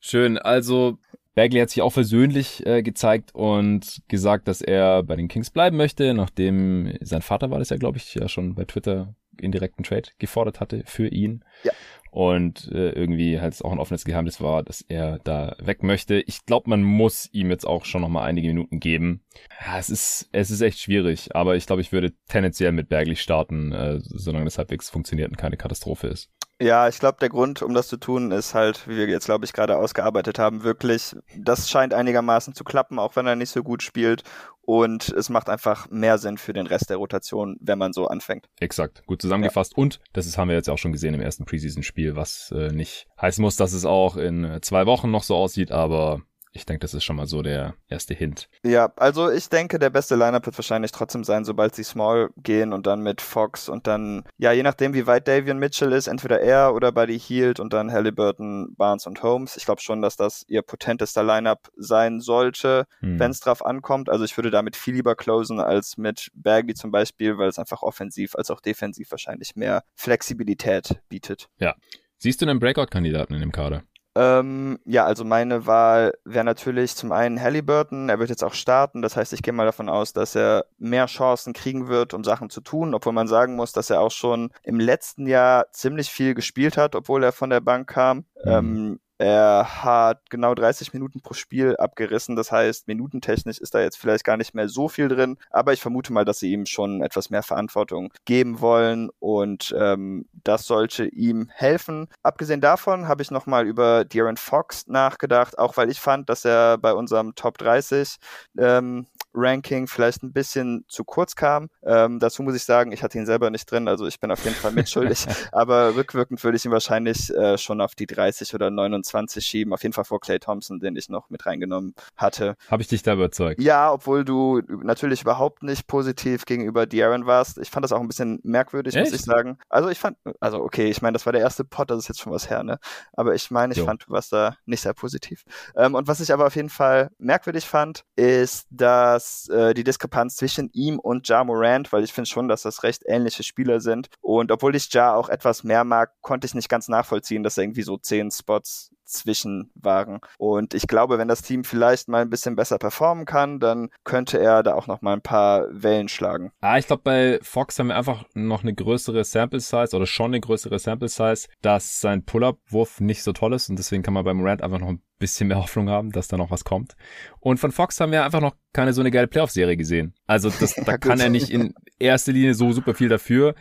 schön. 0.00 0.38
Also 0.38 0.98
Bagley 1.34 1.60
hat 1.60 1.70
sich 1.70 1.82
auch 1.82 1.92
versöhnlich 1.92 2.64
äh, 2.66 2.82
gezeigt 2.82 3.34
und 3.34 4.02
gesagt, 4.08 4.46
dass 4.48 4.62
er 4.62 5.02
bei 5.02 5.16
den 5.16 5.28
Kings 5.28 5.50
bleiben 5.50 5.76
möchte, 5.76 6.14
nachdem 6.14 6.96
sein 7.00 7.22
Vater 7.22 7.50
war 7.50 7.58
das 7.58 7.70
ja, 7.70 7.76
glaube 7.76 7.98
ich, 7.98 8.14
ja 8.14 8.28
schon 8.28 8.54
bei 8.54 8.64
Twitter 8.64 9.14
indirekten 9.40 9.84
Trade 9.84 10.10
gefordert 10.18 10.60
hatte 10.60 10.82
für 10.86 11.08
ihn. 11.08 11.44
Ja. 11.64 11.72
Und 12.10 12.70
äh, 12.70 12.90
irgendwie 12.90 13.40
halt 13.40 13.60
auch 13.64 13.72
ein 13.72 13.80
offenes 13.80 14.04
Geheimnis 14.04 14.40
war, 14.40 14.62
dass 14.62 14.82
er 14.82 15.18
da 15.24 15.56
weg 15.58 15.82
möchte. 15.82 16.20
Ich 16.20 16.46
glaube, 16.46 16.70
man 16.70 16.80
muss 16.84 17.28
ihm 17.32 17.50
jetzt 17.50 17.66
auch 17.66 17.84
schon 17.84 18.02
noch 18.02 18.08
mal 18.08 18.22
einige 18.22 18.46
Minuten 18.46 18.78
geben. 18.78 19.24
Ja, 19.66 19.80
es 19.80 19.90
ist 19.90 20.28
es 20.30 20.52
ist 20.52 20.60
echt 20.60 20.78
schwierig, 20.78 21.34
aber 21.34 21.56
ich 21.56 21.66
glaube, 21.66 21.82
ich 21.82 21.90
würde 21.90 22.12
tendenziell 22.28 22.70
mit 22.70 22.88
Bagley 22.88 23.16
starten, 23.16 23.72
äh, 23.72 23.98
solange 24.00 24.44
das 24.44 24.58
halbwegs 24.58 24.90
funktioniert 24.90 25.30
und 25.30 25.38
keine 25.38 25.56
Katastrophe 25.56 26.06
ist. 26.06 26.30
Ja, 26.64 26.88
ich 26.88 26.98
glaube, 26.98 27.18
der 27.20 27.28
Grund, 27.28 27.60
um 27.60 27.74
das 27.74 27.88
zu 27.88 27.98
tun, 27.98 28.30
ist 28.30 28.54
halt, 28.54 28.88
wie 28.88 28.96
wir 28.96 29.06
jetzt, 29.06 29.26
glaube 29.26 29.44
ich, 29.44 29.52
gerade 29.52 29.76
ausgearbeitet 29.76 30.38
haben, 30.38 30.64
wirklich, 30.64 31.14
das 31.36 31.68
scheint 31.68 31.92
einigermaßen 31.92 32.54
zu 32.54 32.64
klappen, 32.64 32.98
auch 32.98 33.16
wenn 33.16 33.26
er 33.26 33.36
nicht 33.36 33.50
so 33.50 33.62
gut 33.62 33.82
spielt. 33.82 34.22
Und 34.62 35.10
es 35.10 35.28
macht 35.28 35.50
einfach 35.50 35.90
mehr 35.90 36.16
Sinn 36.16 36.38
für 36.38 36.54
den 36.54 36.66
Rest 36.66 36.88
der 36.88 36.96
Rotation, 36.96 37.58
wenn 37.60 37.76
man 37.78 37.92
so 37.92 38.06
anfängt. 38.06 38.48
Exakt, 38.60 39.04
gut 39.04 39.20
zusammengefasst. 39.20 39.74
Ja. 39.76 39.82
Und 39.82 40.00
das 40.14 40.24
ist, 40.24 40.38
haben 40.38 40.48
wir 40.48 40.56
jetzt 40.56 40.70
auch 40.70 40.78
schon 40.78 40.92
gesehen 40.92 41.12
im 41.12 41.20
ersten 41.20 41.44
Preseason-Spiel, 41.44 42.16
was 42.16 42.50
äh, 42.56 42.72
nicht 42.72 43.08
heißen 43.20 43.42
muss, 43.42 43.56
dass 43.56 43.74
es 43.74 43.84
auch 43.84 44.16
in 44.16 44.58
zwei 44.62 44.86
Wochen 44.86 45.10
noch 45.10 45.22
so 45.22 45.36
aussieht, 45.36 45.70
aber 45.70 46.22
ich 46.54 46.64
denke, 46.64 46.80
das 46.80 46.94
ist 46.94 47.02
schon 47.02 47.16
mal 47.16 47.26
so 47.26 47.42
der 47.42 47.74
erste 47.88 48.14
Hint. 48.14 48.48
Ja, 48.62 48.92
also 48.96 49.28
ich 49.28 49.48
denke, 49.48 49.80
der 49.80 49.90
beste 49.90 50.14
Lineup 50.14 50.46
wird 50.46 50.56
wahrscheinlich 50.56 50.92
trotzdem 50.92 51.24
sein, 51.24 51.44
sobald 51.44 51.74
sie 51.74 51.82
small 51.82 52.30
gehen 52.36 52.72
und 52.72 52.86
dann 52.86 53.00
mit 53.00 53.20
Fox 53.20 53.68
und 53.68 53.88
dann, 53.88 54.22
ja, 54.38 54.52
je 54.52 54.62
nachdem, 54.62 54.94
wie 54.94 55.08
weit 55.08 55.26
Davian 55.26 55.58
Mitchell 55.58 55.92
ist, 55.92 56.06
entweder 56.06 56.40
er 56.40 56.72
oder 56.72 56.92
Buddy 56.92 57.18
Hield 57.18 57.58
und 57.58 57.72
dann 57.72 57.90
Halliburton, 57.90 58.72
Barnes 58.76 59.06
und 59.08 59.20
Holmes. 59.24 59.56
Ich 59.56 59.64
glaube 59.64 59.82
schon, 59.82 60.00
dass 60.00 60.16
das 60.16 60.44
ihr 60.46 60.62
potentester 60.62 61.24
Lineup 61.24 61.70
sein 61.76 62.20
sollte, 62.20 62.86
hm. 63.00 63.18
wenn 63.18 63.32
es 63.32 63.40
drauf 63.40 63.66
ankommt. 63.66 64.08
Also 64.08 64.24
ich 64.24 64.36
würde 64.38 64.52
damit 64.52 64.76
viel 64.76 64.94
lieber 64.94 65.16
closen 65.16 65.58
als 65.58 65.96
mit 65.96 66.30
Bagley 66.34 66.74
zum 66.74 66.92
Beispiel, 66.92 67.36
weil 67.36 67.48
es 67.48 67.58
einfach 67.58 67.82
offensiv 67.82 68.36
als 68.36 68.52
auch 68.52 68.60
defensiv 68.60 69.10
wahrscheinlich 69.10 69.56
mehr 69.56 69.82
Flexibilität 69.96 71.00
bietet. 71.08 71.48
Ja. 71.58 71.74
Siehst 72.18 72.40
du 72.40 72.46
einen 72.46 72.60
Breakout-Kandidaten 72.60 73.34
in 73.34 73.40
dem 73.40 73.52
Kader? 73.52 73.82
Ähm, 74.16 74.78
ja, 74.84 75.04
also 75.04 75.24
meine 75.24 75.66
Wahl 75.66 76.12
wäre 76.24 76.44
natürlich 76.44 76.94
zum 76.94 77.10
einen 77.10 77.40
Halliburton. 77.40 78.08
Er 78.08 78.18
wird 78.18 78.30
jetzt 78.30 78.44
auch 78.44 78.54
starten. 78.54 79.02
Das 79.02 79.16
heißt, 79.16 79.32
ich 79.32 79.42
gehe 79.42 79.52
mal 79.52 79.66
davon 79.66 79.88
aus, 79.88 80.12
dass 80.12 80.36
er 80.36 80.66
mehr 80.78 81.06
Chancen 81.06 81.52
kriegen 81.52 81.88
wird, 81.88 82.14
um 82.14 82.22
Sachen 82.22 82.48
zu 82.48 82.60
tun, 82.60 82.94
obwohl 82.94 83.12
man 83.12 83.26
sagen 83.26 83.56
muss, 83.56 83.72
dass 83.72 83.90
er 83.90 84.00
auch 84.00 84.12
schon 84.12 84.50
im 84.62 84.78
letzten 84.78 85.26
Jahr 85.26 85.66
ziemlich 85.72 86.10
viel 86.10 86.34
gespielt 86.34 86.76
hat, 86.76 86.94
obwohl 86.94 87.24
er 87.24 87.32
von 87.32 87.50
der 87.50 87.60
Bank 87.60 87.88
kam. 87.88 88.18
Mhm. 88.44 88.50
Ähm, 88.50 89.00
er 89.18 89.84
hat 89.84 90.28
genau 90.28 90.54
30 90.54 90.92
Minuten 90.92 91.20
pro 91.20 91.34
Spiel 91.34 91.76
abgerissen. 91.76 92.36
Das 92.36 92.50
heißt, 92.50 92.88
minutentechnisch 92.88 93.58
ist 93.58 93.74
da 93.74 93.80
jetzt 93.80 93.96
vielleicht 93.96 94.24
gar 94.24 94.36
nicht 94.36 94.54
mehr 94.54 94.68
so 94.68 94.88
viel 94.88 95.08
drin. 95.08 95.36
Aber 95.50 95.72
ich 95.72 95.80
vermute 95.80 96.12
mal, 96.12 96.24
dass 96.24 96.40
sie 96.40 96.52
ihm 96.52 96.66
schon 96.66 97.02
etwas 97.02 97.30
mehr 97.30 97.42
Verantwortung 97.42 98.12
geben 98.24 98.60
wollen. 98.60 99.10
Und 99.20 99.74
ähm, 99.78 100.26
das 100.42 100.66
sollte 100.66 101.06
ihm 101.06 101.48
helfen. 101.54 102.08
Abgesehen 102.22 102.60
davon 102.60 103.06
habe 103.06 103.22
ich 103.22 103.30
nochmal 103.30 103.66
über 103.66 104.00
De'Aaron 104.00 104.38
Fox 104.38 104.88
nachgedacht. 104.88 105.58
Auch 105.58 105.76
weil 105.76 105.90
ich 105.90 106.00
fand, 106.00 106.28
dass 106.28 106.44
er 106.44 106.78
bei 106.78 106.92
unserem 106.92 107.34
Top 107.36 107.58
30 107.58 108.16
ähm, 108.58 109.06
Ranking 109.34 109.86
vielleicht 109.86 110.22
ein 110.22 110.32
bisschen 110.32 110.84
zu 110.88 111.04
kurz 111.04 111.34
kam. 111.34 111.68
Ähm, 111.84 112.18
dazu 112.20 112.42
muss 112.42 112.54
ich 112.54 112.64
sagen, 112.64 112.92
ich 112.92 113.02
hatte 113.02 113.18
ihn 113.18 113.26
selber 113.26 113.50
nicht 113.50 113.70
drin, 113.70 113.88
also 113.88 114.06
ich 114.06 114.20
bin 114.20 114.30
auf 114.30 114.44
jeden 114.44 114.56
Fall 114.56 114.72
mitschuldig. 114.72 115.26
aber 115.52 115.96
rückwirkend 115.96 116.42
würde 116.44 116.56
ich 116.56 116.64
ihn 116.64 116.70
wahrscheinlich 116.70 117.30
äh, 117.34 117.58
schon 117.58 117.80
auf 117.80 117.94
die 117.94 118.06
30 118.06 118.54
oder 118.54 118.70
29 118.70 119.44
schieben. 119.44 119.72
Auf 119.72 119.82
jeden 119.82 119.92
Fall 119.92 120.04
vor 120.04 120.20
Clay 120.20 120.38
Thompson, 120.38 120.80
den 120.80 120.96
ich 120.96 121.08
noch 121.08 121.30
mit 121.30 121.44
reingenommen 121.46 121.94
hatte. 122.16 122.56
Habe 122.70 122.82
ich 122.82 122.88
dich 122.88 123.02
da 123.02 123.14
überzeugt? 123.14 123.60
Ja, 123.60 123.92
obwohl 123.92 124.24
du 124.24 124.62
natürlich 124.82 125.22
überhaupt 125.22 125.62
nicht 125.62 125.86
positiv 125.86 126.44
gegenüber 126.44 126.82
De'Aaron 126.84 127.26
warst. 127.26 127.58
Ich 127.58 127.70
fand 127.70 127.84
das 127.84 127.92
auch 127.92 128.00
ein 128.00 128.08
bisschen 128.08 128.40
merkwürdig, 128.44 128.94
Echt? 128.94 129.10
muss 129.10 129.20
ich 129.20 129.24
sagen. 129.24 129.58
Also 129.68 129.88
ich 129.88 129.98
fand, 129.98 130.16
also 130.40 130.60
okay, 130.62 130.88
ich 130.88 131.02
meine, 131.02 131.14
das 131.14 131.26
war 131.26 131.32
der 131.32 131.42
erste 131.42 131.64
Pod, 131.64 131.90
das 131.90 131.98
ist 131.98 132.08
jetzt 132.08 132.20
schon 132.20 132.32
was 132.32 132.48
her, 132.48 132.62
ne? 132.62 132.78
Aber 133.12 133.34
ich 133.34 133.50
meine, 133.50 133.72
ich 133.72 133.78
jo. 133.78 133.84
fand, 133.84 134.04
du 134.06 134.12
warst 134.12 134.32
da 134.32 134.56
nicht 134.66 134.82
sehr 134.82 134.94
positiv. 134.94 135.44
Ähm, 135.76 135.94
und 135.94 136.06
was 136.06 136.20
ich 136.20 136.32
aber 136.32 136.46
auf 136.46 136.56
jeden 136.56 136.70
Fall 136.70 137.10
merkwürdig 137.18 137.66
fand, 137.66 138.04
ist, 138.16 138.66
dass 138.70 139.23
dass 139.24 139.48
äh, 139.48 139.74
die 139.74 139.84
Diskrepanz 139.84 140.36
zwischen 140.36 140.70
ihm 140.72 140.98
und 140.98 141.28
Ja 141.28 141.44
Morant, 141.44 141.92
weil 141.92 142.04
ich 142.04 142.12
finde 142.12 142.28
schon, 142.28 142.48
dass 142.48 142.62
das 142.62 142.82
recht 142.82 143.02
ähnliche 143.06 143.42
Spieler 143.42 143.80
sind. 143.80 144.08
Und 144.20 144.52
obwohl 144.52 144.76
ich 144.76 144.92
Ja 144.92 145.14
auch 145.14 145.28
etwas 145.28 145.64
mehr 145.64 145.84
mag, 145.84 146.12
konnte 146.20 146.46
ich 146.46 146.54
nicht 146.54 146.68
ganz 146.68 146.88
nachvollziehen, 146.88 147.42
dass 147.42 147.56
er 147.56 147.64
irgendwie 147.64 147.82
so 147.82 147.96
zehn 147.96 148.30
Spots 148.30 148.93
zwischen 149.04 149.70
waren. 149.74 150.20
Und 150.38 150.74
ich 150.74 150.86
glaube, 150.86 151.18
wenn 151.18 151.28
das 151.28 151.42
Team 151.42 151.64
vielleicht 151.64 152.08
mal 152.08 152.22
ein 152.22 152.30
bisschen 152.30 152.56
besser 152.56 152.78
performen 152.78 153.24
kann, 153.24 153.60
dann 153.60 153.90
könnte 154.04 154.38
er 154.38 154.62
da 154.62 154.74
auch 154.74 154.86
noch 154.86 155.02
mal 155.02 155.12
ein 155.12 155.22
paar 155.22 155.66
Wellen 155.70 156.08
schlagen. 156.08 156.52
Ah, 156.60 156.78
ich 156.78 156.86
glaube, 156.86 157.02
bei 157.02 157.38
Fox 157.42 157.78
haben 157.78 157.88
wir 157.88 157.96
einfach 157.96 158.24
noch 158.34 158.62
eine 158.62 158.74
größere 158.74 159.24
Sample 159.24 159.60
Size 159.60 159.94
oder 159.94 160.06
schon 160.06 160.26
eine 160.26 160.40
größere 160.40 160.78
Sample 160.78 161.08
Size, 161.08 161.48
dass 161.62 162.00
sein 162.00 162.24
Pull-Up-Wurf 162.24 163.00
nicht 163.00 163.22
so 163.22 163.32
toll 163.32 163.54
ist 163.54 163.68
und 163.68 163.78
deswegen 163.78 164.02
kann 164.02 164.14
man 164.14 164.24
beim 164.24 164.38
Morant 164.38 164.62
einfach 164.62 164.78
noch 164.78 164.88
ein 164.88 165.02
bisschen 165.18 165.48
mehr 165.48 165.58
Hoffnung 165.58 165.88
haben, 165.88 166.10
dass 166.10 166.28
da 166.28 166.36
noch 166.36 166.50
was 166.50 166.64
kommt. 166.64 166.94
Und 167.40 167.58
von 167.58 167.72
Fox 167.72 168.00
haben 168.00 168.12
wir 168.12 168.24
einfach 168.24 168.40
noch 168.40 168.54
keine 168.72 168.92
so 168.92 169.00
eine 169.00 169.10
geile 169.10 169.26
Playoff-Serie 169.26 169.76
gesehen. 169.76 170.14
Also 170.26 170.50
das, 170.50 170.74
da 170.84 170.98
kann 170.98 171.20
er 171.20 171.30
nicht 171.30 171.50
in 171.50 171.74
erster 171.98 172.32
Linie 172.32 172.54
so 172.54 172.72
super 172.72 172.94
viel 172.94 173.08
dafür. 173.08 173.54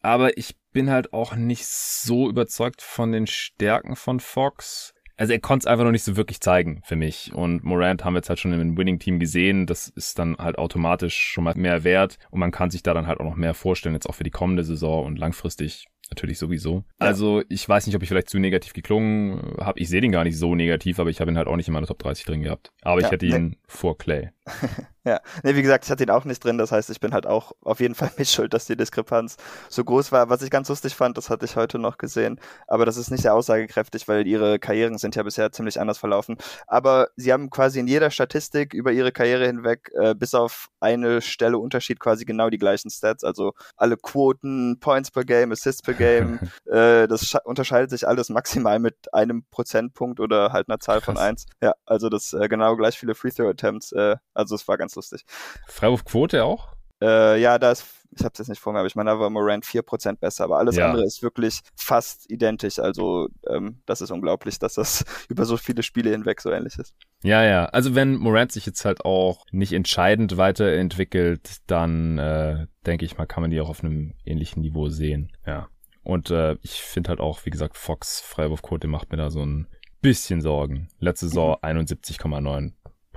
Aber 0.00 0.36
ich 0.36 0.56
bin 0.72 0.90
halt 0.90 1.12
auch 1.12 1.34
nicht 1.34 1.66
so 1.66 2.28
überzeugt 2.28 2.82
von 2.82 3.12
den 3.12 3.26
Stärken 3.26 3.96
von 3.96 4.20
Fox. 4.20 4.94
Also 5.16 5.34
er 5.34 5.40
konnte 5.40 5.64
es 5.64 5.66
einfach 5.66 5.84
noch 5.84 5.92
nicht 5.92 6.04
so 6.04 6.16
wirklich 6.16 6.40
zeigen 6.40 6.80
für 6.84 6.96
mich. 6.96 7.32
Und 7.34 7.62
Morant 7.62 8.04
haben 8.04 8.14
wir 8.14 8.18
jetzt 8.18 8.28
halt 8.28 8.40
schon 8.40 8.52
im 8.52 8.76
Winning-Team 8.76 9.18
gesehen. 9.20 9.66
Das 9.66 9.88
ist 9.88 10.18
dann 10.18 10.36
halt 10.36 10.58
automatisch 10.58 11.16
schon 11.16 11.44
mal 11.44 11.54
mehr 11.54 11.84
wert. 11.84 12.18
Und 12.30 12.40
man 12.40 12.50
kann 12.50 12.70
sich 12.70 12.82
da 12.82 12.94
dann 12.94 13.06
halt 13.06 13.20
auch 13.20 13.24
noch 13.24 13.36
mehr 13.36 13.54
vorstellen, 13.54 13.94
jetzt 13.94 14.08
auch 14.08 14.14
für 14.14 14.24
die 14.24 14.30
kommende 14.30 14.64
Saison 14.64 15.04
und 15.04 15.18
langfristig 15.18 15.86
natürlich 16.10 16.38
sowieso. 16.38 16.84
Also 16.98 17.42
ich 17.48 17.66
weiß 17.66 17.86
nicht, 17.86 17.96
ob 17.96 18.02
ich 18.02 18.08
vielleicht 18.08 18.28
zu 18.28 18.38
negativ 18.38 18.72
geklungen 18.72 19.56
habe. 19.60 19.78
Ich 19.80 19.88
sehe 19.88 20.00
den 20.00 20.12
gar 20.12 20.24
nicht 20.24 20.38
so 20.38 20.54
negativ, 20.54 20.98
aber 20.98 21.10
ich 21.10 21.20
habe 21.20 21.30
ihn 21.30 21.38
halt 21.38 21.48
auch 21.48 21.56
nicht 21.56 21.68
in 21.68 21.74
meiner 21.74 21.86
Top 21.86 21.98
30 21.98 22.24
drin 22.24 22.42
gehabt. 22.42 22.72
Aber 22.82 23.00
ja, 23.00 23.06
ich 23.06 23.12
hätte 23.12 23.26
ihn 23.26 23.46
nee. 23.46 23.56
vor 23.66 23.96
Clay. 23.96 24.30
Ja, 25.04 25.20
nee, 25.42 25.56
wie 25.56 25.62
gesagt, 25.62 25.84
ich 25.84 25.90
hatte 25.90 26.04
ihn 26.04 26.10
auch 26.10 26.24
nicht 26.24 26.44
drin. 26.44 26.58
Das 26.58 26.70
heißt, 26.70 26.88
ich 26.90 27.00
bin 27.00 27.12
halt 27.12 27.26
auch 27.26 27.52
auf 27.62 27.80
jeden 27.80 27.96
Fall 27.96 28.10
mitschuld, 28.18 28.54
dass 28.54 28.66
die 28.66 28.76
Diskrepanz 28.76 29.36
so 29.68 29.82
groß 29.82 30.12
war. 30.12 30.30
Was 30.30 30.42
ich 30.42 30.50
ganz 30.50 30.68
lustig 30.68 30.94
fand, 30.94 31.18
das 31.18 31.28
hatte 31.28 31.44
ich 31.44 31.56
heute 31.56 31.80
noch 31.80 31.98
gesehen. 31.98 32.38
Aber 32.68 32.86
das 32.86 32.96
ist 32.96 33.10
nicht 33.10 33.22
sehr 33.22 33.34
aussagekräftig, 33.34 34.06
weil 34.06 34.28
ihre 34.28 34.60
Karrieren 34.60 34.98
sind 34.98 35.16
ja 35.16 35.24
bisher 35.24 35.50
ziemlich 35.50 35.80
anders 35.80 35.98
verlaufen. 35.98 36.36
Aber 36.68 37.08
sie 37.16 37.32
haben 37.32 37.50
quasi 37.50 37.80
in 37.80 37.88
jeder 37.88 38.12
Statistik 38.12 38.74
über 38.74 38.92
ihre 38.92 39.10
Karriere 39.10 39.44
hinweg 39.46 39.90
äh, 39.94 40.14
bis 40.14 40.34
auf 40.34 40.68
eine 40.78 41.20
Stelle 41.20 41.58
Unterschied 41.58 41.98
quasi 41.98 42.24
genau 42.24 42.48
die 42.48 42.58
gleichen 42.58 42.88
Stats. 42.88 43.24
Also 43.24 43.54
alle 43.76 43.96
Quoten, 43.96 44.78
Points 44.78 45.10
per 45.10 45.24
Game, 45.24 45.50
Assists 45.50 45.82
per 45.82 45.94
Game. 45.94 46.38
äh, 46.66 47.08
das 47.08 47.34
unterscheidet 47.44 47.90
sich 47.90 48.06
alles 48.06 48.28
maximal 48.28 48.78
mit 48.78 49.12
einem 49.12 49.44
Prozentpunkt 49.50 50.20
oder 50.20 50.52
halt 50.52 50.68
einer 50.68 50.78
Zahl 50.78 50.98
Krass. 51.00 51.06
von 51.06 51.18
eins. 51.18 51.46
Ja, 51.60 51.72
also 51.86 52.08
das 52.08 52.32
äh, 52.34 52.46
genau 52.48 52.76
gleich 52.76 52.96
viele 52.96 53.16
Free 53.16 53.30
Throw 53.30 53.50
Attempts. 53.50 53.90
Äh, 53.90 54.16
also 54.32 54.54
es 54.54 54.68
war 54.68 54.78
ganz 54.78 54.91
lustig. 54.96 55.24
Freiwurfquote 55.66 56.44
auch? 56.44 56.72
Äh, 57.02 57.40
ja, 57.40 57.58
da 57.58 57.72
ist, 57.72 57.84
ich 58.16 58.24
habe 58.24 58.32
es 58.32 58.38
jetzt 58.38 58.48
nicht 58.48 58.60
vor 58.60 58.72
mir, 58.72 58.78
aber 58.78 58.86
ich 58.86 58.94
meine, 58.94 59.10
da 59.10 59.18
war 59.18 59.28
Morant 59.28 59.64
4% 59.64 60.18
besser, 60.18 60.44
aber 60.44 60.58
alles 60.58 60.76
ja. 60.76 60.86
andere 60.86 61.04
ist 61.04 61.22
wirklich 61.22 61.60
fast 61.74 62.30
identisch. 62.30 62.78
Also 62.78 63.28
ähm, 63.48 63.82
das 63.86 64.00
ist 64.00 64.12
unglaublich, 64.12 64.60
dass 64.60 64.74
das 64.74 65.04
über 65.28 65.44
so 65.44 65.56
viele 65.56 65.82
Spiele 65.82 66.10
hinweg 66.10 66.40
so 66.40 66.50
ähnlich 66.50 66.78
ist. 66.78 66.94
Ja, 67.24 67.42
ja. 67.42 67.64
Also 67.66 67.96
wenn 67.96 68.16
Morant 68.16 68.52
sich 68.52 68.66
jetzt 68.66 68.84
halt 68.84 69.04
auch 69.04 69.44
nicht 69.50 69.72
entscheidend 69.72 70.36
weiterentwickelt, 70.36 71.58
dann 71.66 72.18
äh, 72.18 72.66
denke 72.86 73.04
ich 73.04 73.18
mal, 73.18 73.26
kann 73.26 73.42
man 73.42 73.50
die 73.50 73.60
auch 73.60 73.68
auf 73.68 73.82
einem 73.82 74.14
ähnlichen 74.24 74.62
Niveau 74.62 74.88
sehen. 74.88 75.32
Ja. 75.44 75.68
Und 76.04 76.30
äh, 76.30 76.56
ich 76.62 76.82
finde 76.82 77.10
halt 77.10 77.20
auch, 77.20 77.44
wie 77.46 77.50
gesagt, 77.50 77.76
Fox 77.76 78.20
Freiwurfquote 78.20 78.86
macht 78.86 79.10
mir 79.10 79.18
da 79.18 79.30
so 79.30 79.44
ein 79.44 79.66
bisschen 80.02 80.40
Sorgen. 80.40 80.88
Letzte 80.98 81.26
Saison 81.26 81.56
71,9 81.62 82.60
mhm. 82.60 82.72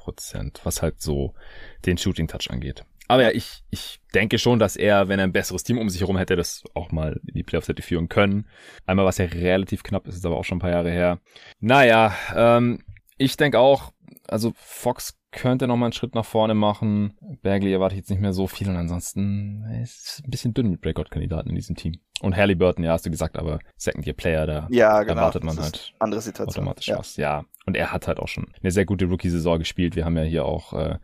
Prozent, 0.05 0.61
was 0.63 0.83
halt 0.83 1.01
so 1.01 1.33
den 1.85 1.97
Shooting 1.97 2.27
Touch 2.27 2.51
angeht. 2.51 2.85
Aber 3.07 3.23
ja, 3.23 3.31
ich, 3.31 3.63
ich 3.71 3.99
denke 4.13 4.37
schon, 4.39 4.59
dass 4.59 4.75
er, 4.75 5.07
wenn 5.07 5.19
er 5.19 5.25
ein 5.25 5.31
besseres 5.31 5.63
Team 5.63 5.77
um 5.77 5.89
sich 5.89 6.01
herum 6.01 6.17
hätte, 6.17 6.35
das 6.35 6.63
auch 6.73 6.91
mal 6.91 7.19
in 7.27 7.33
die 7.33 7.43
Playoffs 7.43 7.67
hätte 7.67 7.81
führen 7.81 8.07
können. 8.09 8.47
Einmal 8.85 9.05
war 9.05 9.09
es 9.09 9.17
ja 9.17 9.25
relativ 9.25 9.83
knapp, 9.83 10.07
ist 10.07 10.15
jetzt 10.15 10.25
aber 10.25 10.37
auch 10.37 10.45
schon 10.45 10.57
ein 10.57 10.61
paar 10.61 10.71
Jahre 10.71 10.91
her. 10.91 11.19
Naja, 11.59 12.15
ähm, 12.35 12.83
ich 13.17 13.37
denke 13.37 13.59
auch, 13.59 13.91
also 14.27 14.53
Fox 14.55 15.17
könnte 15.35 15.67
noch 15.67 15.75
mal 15.75 15.87
einen 15.87 15.93
Schritt 15.93 16.15
nach 16.15 16.25
vorne 16.25 16.55
machen. 16.55 17.13
Bagley 17.43 17.73
erwarte 17.73 17.93
ich 17.93 17.99
jetzt 17.99 18.09
nicht 18.09 18.21
mehr 18.21 18.33
so 18.33 18.47
viel 18.47 18.69
und 18.69 18.77
ansonsten 18.77 19.65
ist 19.83 20.07
es 20.07 20.23
ein 20.25 20.31
bisschen 20.31 20.53
dünn 20.53 20.71
mit 20.71 20.81
Breakout-Kandidaten 20.81 21.49
in 21.49 21.55
diesem 21.55 21.75
Team. 21.75 21.99
Und 22.21 22.35
Halliburton, 22.35 22.83
ja, 22.83 22.93
hast 22.93 23.05
du 23.05 23.11
gesagt, 23.11 23.37
aber 23.37 23.59
Second-Year-Player, 23.75 24.47
da 24.47 24.67
ja, 24.71 25.03
genau. 25.03 25.15
erwartet 25.15 25.43
man 25.43 25.59
halt 25.59 25.93
andere 25.99 26.21
Situation. 26.21 26.63
automatisch 26.63 26.87
ja. 26.87 26.97
was. 26.97 27.17
Ja, 27.17 27.43
und 27.65 27.75
er 27.75 27.91
hat 27.91 28.07
halt 28.07 28.19
auch 28.19 28.29
schon 28.29 28.47
eine 28.61 28.71
sehr 28.71 28.85
gute 28.85 29.05
Rookie-Saison 29.05 29.59
gespielt. 29.59 29.97
Wir 29.97 30.05
haben 30.05 30.15
ja 30.15 30.23
hier 30.23 30.45
auch 30.45 30.71
äh, 30.73 30.97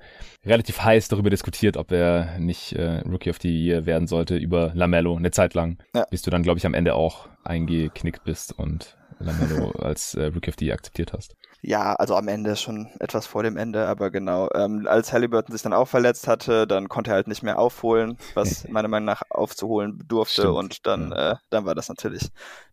relativ 0.45 0.81
heiß 0.81 1.09
darüber 1.09 1.29
diskutiert, 1.29 1.75
ob 1.75 1.91
er 1.91 2.39
nicht 2.39 2.73
äh, 2.73 2.99
Rookie 3.01 3.29
of 3.29 3.39
the 3.41 3.49
Year 3.49 3.85
werden 3.85 4.07
sollte 4.07 4.37
über 4.37 4.71
Lamello 4.73 5.17
eine 5.17 5.31
Zeit 5.31 5.53
lang, 5.53 5.77
ja. 5.93 6.05
bis 6.09 6.21
du 6.21 6.31
dann, 6.31 6.43
glaube 6.43 6.57
ich, 6.57 6.65
am 6.65 6.73
Ende 6.73 6.95
auch 6.95 7.27
eingeknickt 7.43 8.23
bist 8.23 8.57
und 8.57 8.97
Lamello 9.19 9.71
als 9.71 10.15
äh, 10.15 10.25
Rookie 10.25 10.49
of 10.49 10.55
the 10.57 10.65
Year 10.65 10.75
akzeptiert 10.75 11.11
hast. 11.11 11.35
Ja, 11.63 11.93
also 11.93 12.15
am 12.15 12.27
Ende 12.27 12.55
schon 12.55 12.89
etwas 12.99 13.27
vor 13.27 13.43
dem 13.43 13.55
Ende, 13.55 13.87
aber 13.87 14.09
genau. 14.09 14.49
Ähm, 14.55 14.87
als 14.87 15.13
Halliburton 15.13 15.53
sich 15.53 15.61
dann 15.61 15.73
auch 15.73 15.87
verletzt 15.87 16.27
hatte, 16.27 16.65
dann 16.65 16.89
konnte 16.89 17.11
er 17.11 17.15
halt 17.15 17.27
nicht 17.27 17.43
mehr 17.43 17.59
aufholen, 17.59 18.17
was 18.33 18.67
meiner 18.69 18.87
Meinung 18.87 19.05
nach 19.05 19.21
aufzuholen 19.29 20.03
durfte 20.07 20.41
Stimmt. 20.41 20.55
und 20.57 20.87
dann, 20.87 21.11
ja. 21.11 21.33
äh, 21.33 21.35
dann 21.51 21.65
war 21.65 21.75
das 21.75 21.87
natürlich 21.89 22.29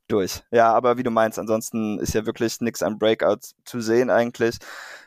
durch. 0.08 0.42
Ja, 0.50 0.72
aber 0.72 0.96
wie 0.96 1.02
du 1.02 1.10
meinst, 1.10 1.38
ansonsten 1.38 1.98
ist 1.98 2.14
ja 2.14 2.24
wirklich 2.24 2.60
nichts 2.60 2.82
an 2.82 2.98
Breakouts 2.98 3.54
zu 3.64 3.80
sehen 3.80 4.08
eigentlich. 4.08 4.56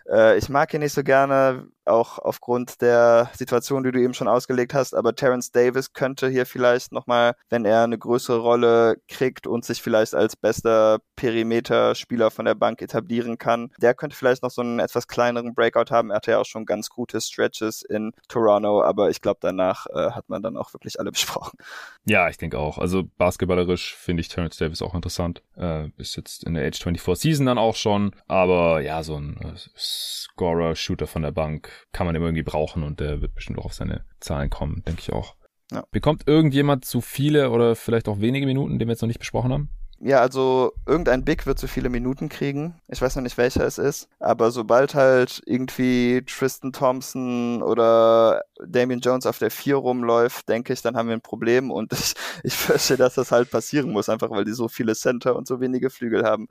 Äh, 0.08 0.38
ich 0.38 0.48
mag 0.50 0.74
ihn 0.74 0.82
nicht 0.82 0.94
so 0.94 1.04
gerne, 1.04 1.68
auch 1.86 2.20
aufgrund 2.20 2.82
der 2.82 3.30
Situation, 3.34 3.84
die 3.84 3.92
du 3.92 4.00
eben 4.00 4.14
schon 4.14 4.28
ausgelegt 4.28 4.74
hast, 4.74 4.94
aber 4.94 5.16
Terence 5.16 5.52
Davis 5.52 5.94
könnte 5.94 6.30
hier 6.30 6.46
vielleicht 6.46 6.92
nochmal, 6.92 7.36
wenn 7.50 7.66
er 7.66 7.84
eine 7.84 7.98
größere 7.98 8.40
Rolle 8.40 8.98
kriegt 9.08 9.48
und 9.48 9.66
sich 9.66 9.82
vielleicht 9.82 10.14
als 10.14 10.36
bester 10.36 11.00
Perimeter-Spieler 11.16 12.32
von 12.32 12.46
der 12.46 12.56
Bank 12.56 12.82
etablieren 12.82 13.38
kann, 13.38 13.72
der 13.78 13.94
könnte 13.94 14.16
vielleicht 14.16 14.44
noch 14.44 14.52
so 14.52 14.62
einen 14.62 14.80
etwas 14.80 15.08
kleineren 15.08 15.54
Breakout 15.54 15.92
haben. 15.92 16.12
Er 16.12 16.18
hatte 16.18 16.32
ja 16.32 16.40
auch 16.40 16.46
schon 16.46 16.66
ganz 16.66 16.90
gute 16.90 17.20
Stretches 17.22 17.82
in 17.84 18.12
Toronto, 18.28 18.84
aber 18.84 19.10
ich 19.10 19.22
glaube, 19.22 19.40
danach 19.42 19.88
äh, 19.88 20.12
hat 20.12 20.30
man 20.30 20.42
dann 20.42 20.58
auch 20.58 20.74
wirklich 20.74 21.00
alle 21.00 21.12
besprochen. 21.22 21.58
Ja, 22.06 22.30
ich 22.30 22.38
denke 22.38 22.58
auch. 22.58 22.78
Also 22.78 23.04
basketballerisch 23.18 23.96
finde 23.96 24.22
ich 24.22 24.30
Terence 24.30 24.58
Davis 24.58 24.82
auch 24.82 24.94
interessant. 24.94 25.42
Äh, 25.56 25.90
ist 25.98 26.16
jetzt 26.16 26.44
in 26.44 26.54
der 26.54 26.66
Age 26.68 26.82
24 26.82 27.22
Season 27.22 27.46
dann 27.46 27.58
auch 27.58 27.76
schon, 27.76 28.16
aber 28.28 28.82
ja, 28.82 29.04
so 29.04 29.16
ein 29.16 29.38
äh, 29.42 29.54
Scorer, 29.78 30.76
Shooter 30.76 31.08
von 31.08 31.22
der 31.22 31.32
Bank 31.32 31.71
kann 31.92 32.06
man 32.06 32.16
immer 32.16 32.26
irgendwie 32.26 32.44
brauchen 32.44 32.84
und 32.84 33.00
der 33.00 33.22
wird 33.22 33.36
bestimmt 33.36 33.60
auch 33.60 33.66
auf 33.66 33.74
seine 33.74 34.06
Zahlen 34.20 34.50
kommen, 34.50 34.84
denke 34.86 35.02
ich 35.02 35.14
auch. 35.14 35.36
Ja. 35.72 35.84
Bekommt 35.92 36.28
irgendjemand 36.28 36.86
zu 36.86 37.02
viele 37.02 37.50
oder 37.50 37.76
vielleicht 37.76 38.08
auch 38.10 38.20
wenige 38.20 38.46
Minuten, 38.46 38.78
den 38.78 38.88
wir 38.88 38.94
jetzt 38.94 39.02
noch 39.02 39.08
nicht 39.08 39.20
besprochen 39.20 39.54
haben? 39.54 39.70
Ja, 40.04 40.20
also 40.20 40.74
irgendein 40.88 41.24
Big 41.24 41.46
wird 41.46 41.60
zu 41.60 41.68
viele 41.68 41.90
Minuten 41.90 42.28
kriegen. 42.28 42.82
Ich 42.88 43.00
weiß 43.00 43.16
noch 43.16 43.22
nicht, 43.22 43.38
welcher 43.38 43.66
es 43.68 43.78
ist. 43.78 44.10
Aber 44.20 44.50
sobald 44.50 44.96
halt 44.96 45.44
irgendwie 45.46 46.24
Tristan 46.26 46.74
Thompson 46.74 47.62
oder 47.62 48.42
Damian 48.66 49.00
Jones 49.00 49.28
auf 49.28 49.38
der 49.38 49.52
4 49.52 49.76
rumläuft, 49.76 50.50
denke 50.50 50.74
ich, 50.74 50.82
dann 50.82 50.98
haben 50.98 51.08
wir 51.08 51.14
ein 51.14 51.22
Problem. 51.22 51.70
Und 51.70 51.94
ich, 51.94 52.16
ich 52.44 52.56
fürchte, 52.56 52.98
dass 52.98 53.14
das 53.14 53.32
halt 53.32 53.52
passieren 53.52 53.92
muss, 53.92 54.10
einfach 54.10 54.32
weil 54.32 54.44
die 54.44 54.54
so 54.54 54.68
viele 54.68 54.96
Center 54.96 55.36
und 55.36 55.48
so 55.48 55.62
wenige 55.62 55.92
Flügel 55.92 56.24
haben. 56.24 56.48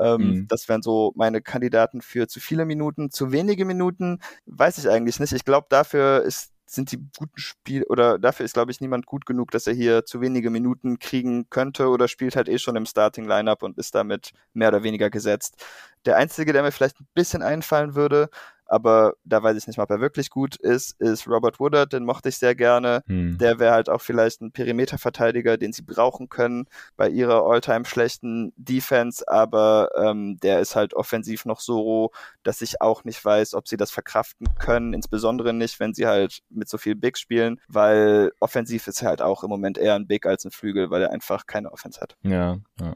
Ähm, 0.00 0.20
mhm. 0.20 0.48
Das 0.48 0.68
wären 0.68 0.82
so 0.82 1.12
meine 1.16 1.40
Kandidaten 1.40 2.00
für 2.02 2.28
zu 2.28 2.40
viele 2.40 2.64
Minuten. 2.64 3.10
Zu 3.10 3.32
wenige 3.32 3.64
Minuten 3.64 4.20
weiß 4.46 4.78
ich 4.78 4.88
eigentlich 4.88 5.20
nicht. 5.20 5.32
Ich 5.32 5.44
glaube, 5.44 5.66
dafür 5.70 6.22
ist 6.22 6.52
sind 6.70 6.92
die 6.92 6.98
guten 7.16 7.38
Spiel 7.38 7.84
oder 7.84 8.18
dafür 8.18 8.44
ist, 8.44 8.54
glaube 8.54 8.70
ich, 8.70 8.80
niemand 8.80 9.06
gut 9.06 9.26
genug, 9.26 9.50
dass 9.50 9.66
er 9.66 9.72
hier 9.72 10.04
zu 10.04 10.20
wenige 10.20 10.50
Minuten 10.50 10.98
kriegen 10.98 11.48
könnte 11.50 11.88
oder 11.88 12.08
spielt 12.08 12.36
halt 12.36 12.48
eh 12.48 12.58
schon 12.58 12.76
im 12.76 12.86
Starting 12.86 13.26
Lineup 13.26 13.62
und 13.62 13.78
ist 13.78 13.94
damit 13.94 14.32
mehr 14.52 14.68
oder 14.68 14.82
weniger 14.82 15.10
gesetzt. 15.10 15.64
Der 16.04 16.16
einzige, 16.16 16.52
der 16.52 16.62
mir 16.62 16.72
vielleicht 16.72 17.00
ein 17.00 17.08
bisschen 17.14 17.42
einfallen 17.42 17.94
würde, 17.94 18.28
aber 18.68 19.14
da 19.24 19.42
weiß 19.42 19.56
ich 19.56 19.66
nicht 19.66 19.76
mal, 19.78 19.84
ob 19.84 19.90
er 19.90 20.00
wirklich 20.00 20.30
gut 20.30 20.56
ist, 20.56 21.00
ist 21.00 21.26
Robert 21.26 21.58
Woodard, 21.58 21.92
den 21.92 22.04
mochte 22.04 22.28
ich 22.28 22.36
sehr 22.38 22.54
gerne. 22.54 23.02
Hm. 23.06 23.38
Der 23.38 23.58
wäre 23.58 23.72
halt 23.72 23.88
auch 23.88 24.00
vielleicht 24.00 24.40
ein 24.40 24.52
Perimeterverteidiger, 24.52 25.56
den 25.56 25.72
sie 25.72 25.82
brauchen 25.82 26.28
können 26.28 26.66
bei 26.96 27.08
ihrer 27.08 27.44
alltime 27.44 27.84
schlechten 27.84 28.52
Defense, 28.56 29.26
aber 29.26 29.90
ähm, 29.96 30.38
der 30.42 30.60
ist 30.60 30.76
halt 30.76 30.94
offensiv 30.94 31.44
noch 31.46 31.60
so, 31.60 32.10
dass 32.42 32.62
ich 32.62 32.80
auch 32.80 33.04
nicht 33.04 33.24
weiß, 33.24 33.54
ob 33.54 33.66
sie 33.68 33.76
das 33.76 33.90
verkraften 33.90 34.46
können, 34.58 34.92
insbesondere 34.92 35.52
nicht, 35.52 35.80
wenn 35.80 35.94
sie 35.94 36.06
halt 36.06 36.40
mit 36.50 36.68
so 36.68 36.78
viel 36.78 36.94
Big 36.94 37.16
spielen, 37.18 37.60
weil 37.68 38.32
offensiv 38.40 38.86
ist 38.86 39.02
er 39.02 39.08
halt 39.08 39.22
auch 39.22 39.42
im 39.42 39.50
Moment 39.50 39.78
eher 39.78 39.94
ein 39.94 40.06
Big 40.06 40.26
als 40.26 40.44
ein 40.44 40.50
Flügel, 40.50 40.90
weil 40.90 41.02
er 41.02 41.10
einfach 41.10 41.46
keine 41.46 41.72
Offense 41.72 42.00
hat. 42.00 42.16
Ja, 42.22 42.58
ja. 42.80 42.94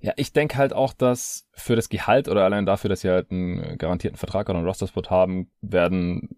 Ja, 0.00 0.12
ich 0.16 0.32
denke 0.32 0.56
halt 0.56 0.72
auch, 0.72 0.92
dass 0.94 1.46
für 1.52 1.76
das 1.76 1.88
Gehalt 1.88 2.28
oder 2.28 2.44
allein 2.44 2.66
dafür, 2.66 2.90
dass 2.90 3.02
sie 3.02 3.10
halt 3.10 3.30
einen 3.30 3.78
garantierten 3.78 4.18
Vertrag 4.18 4.48
oder 4.48 4.58
einen 4.58 4.66
Roster-Spot 5.02 5.10
haben, 5.10 5.50
werden 5.60 6.28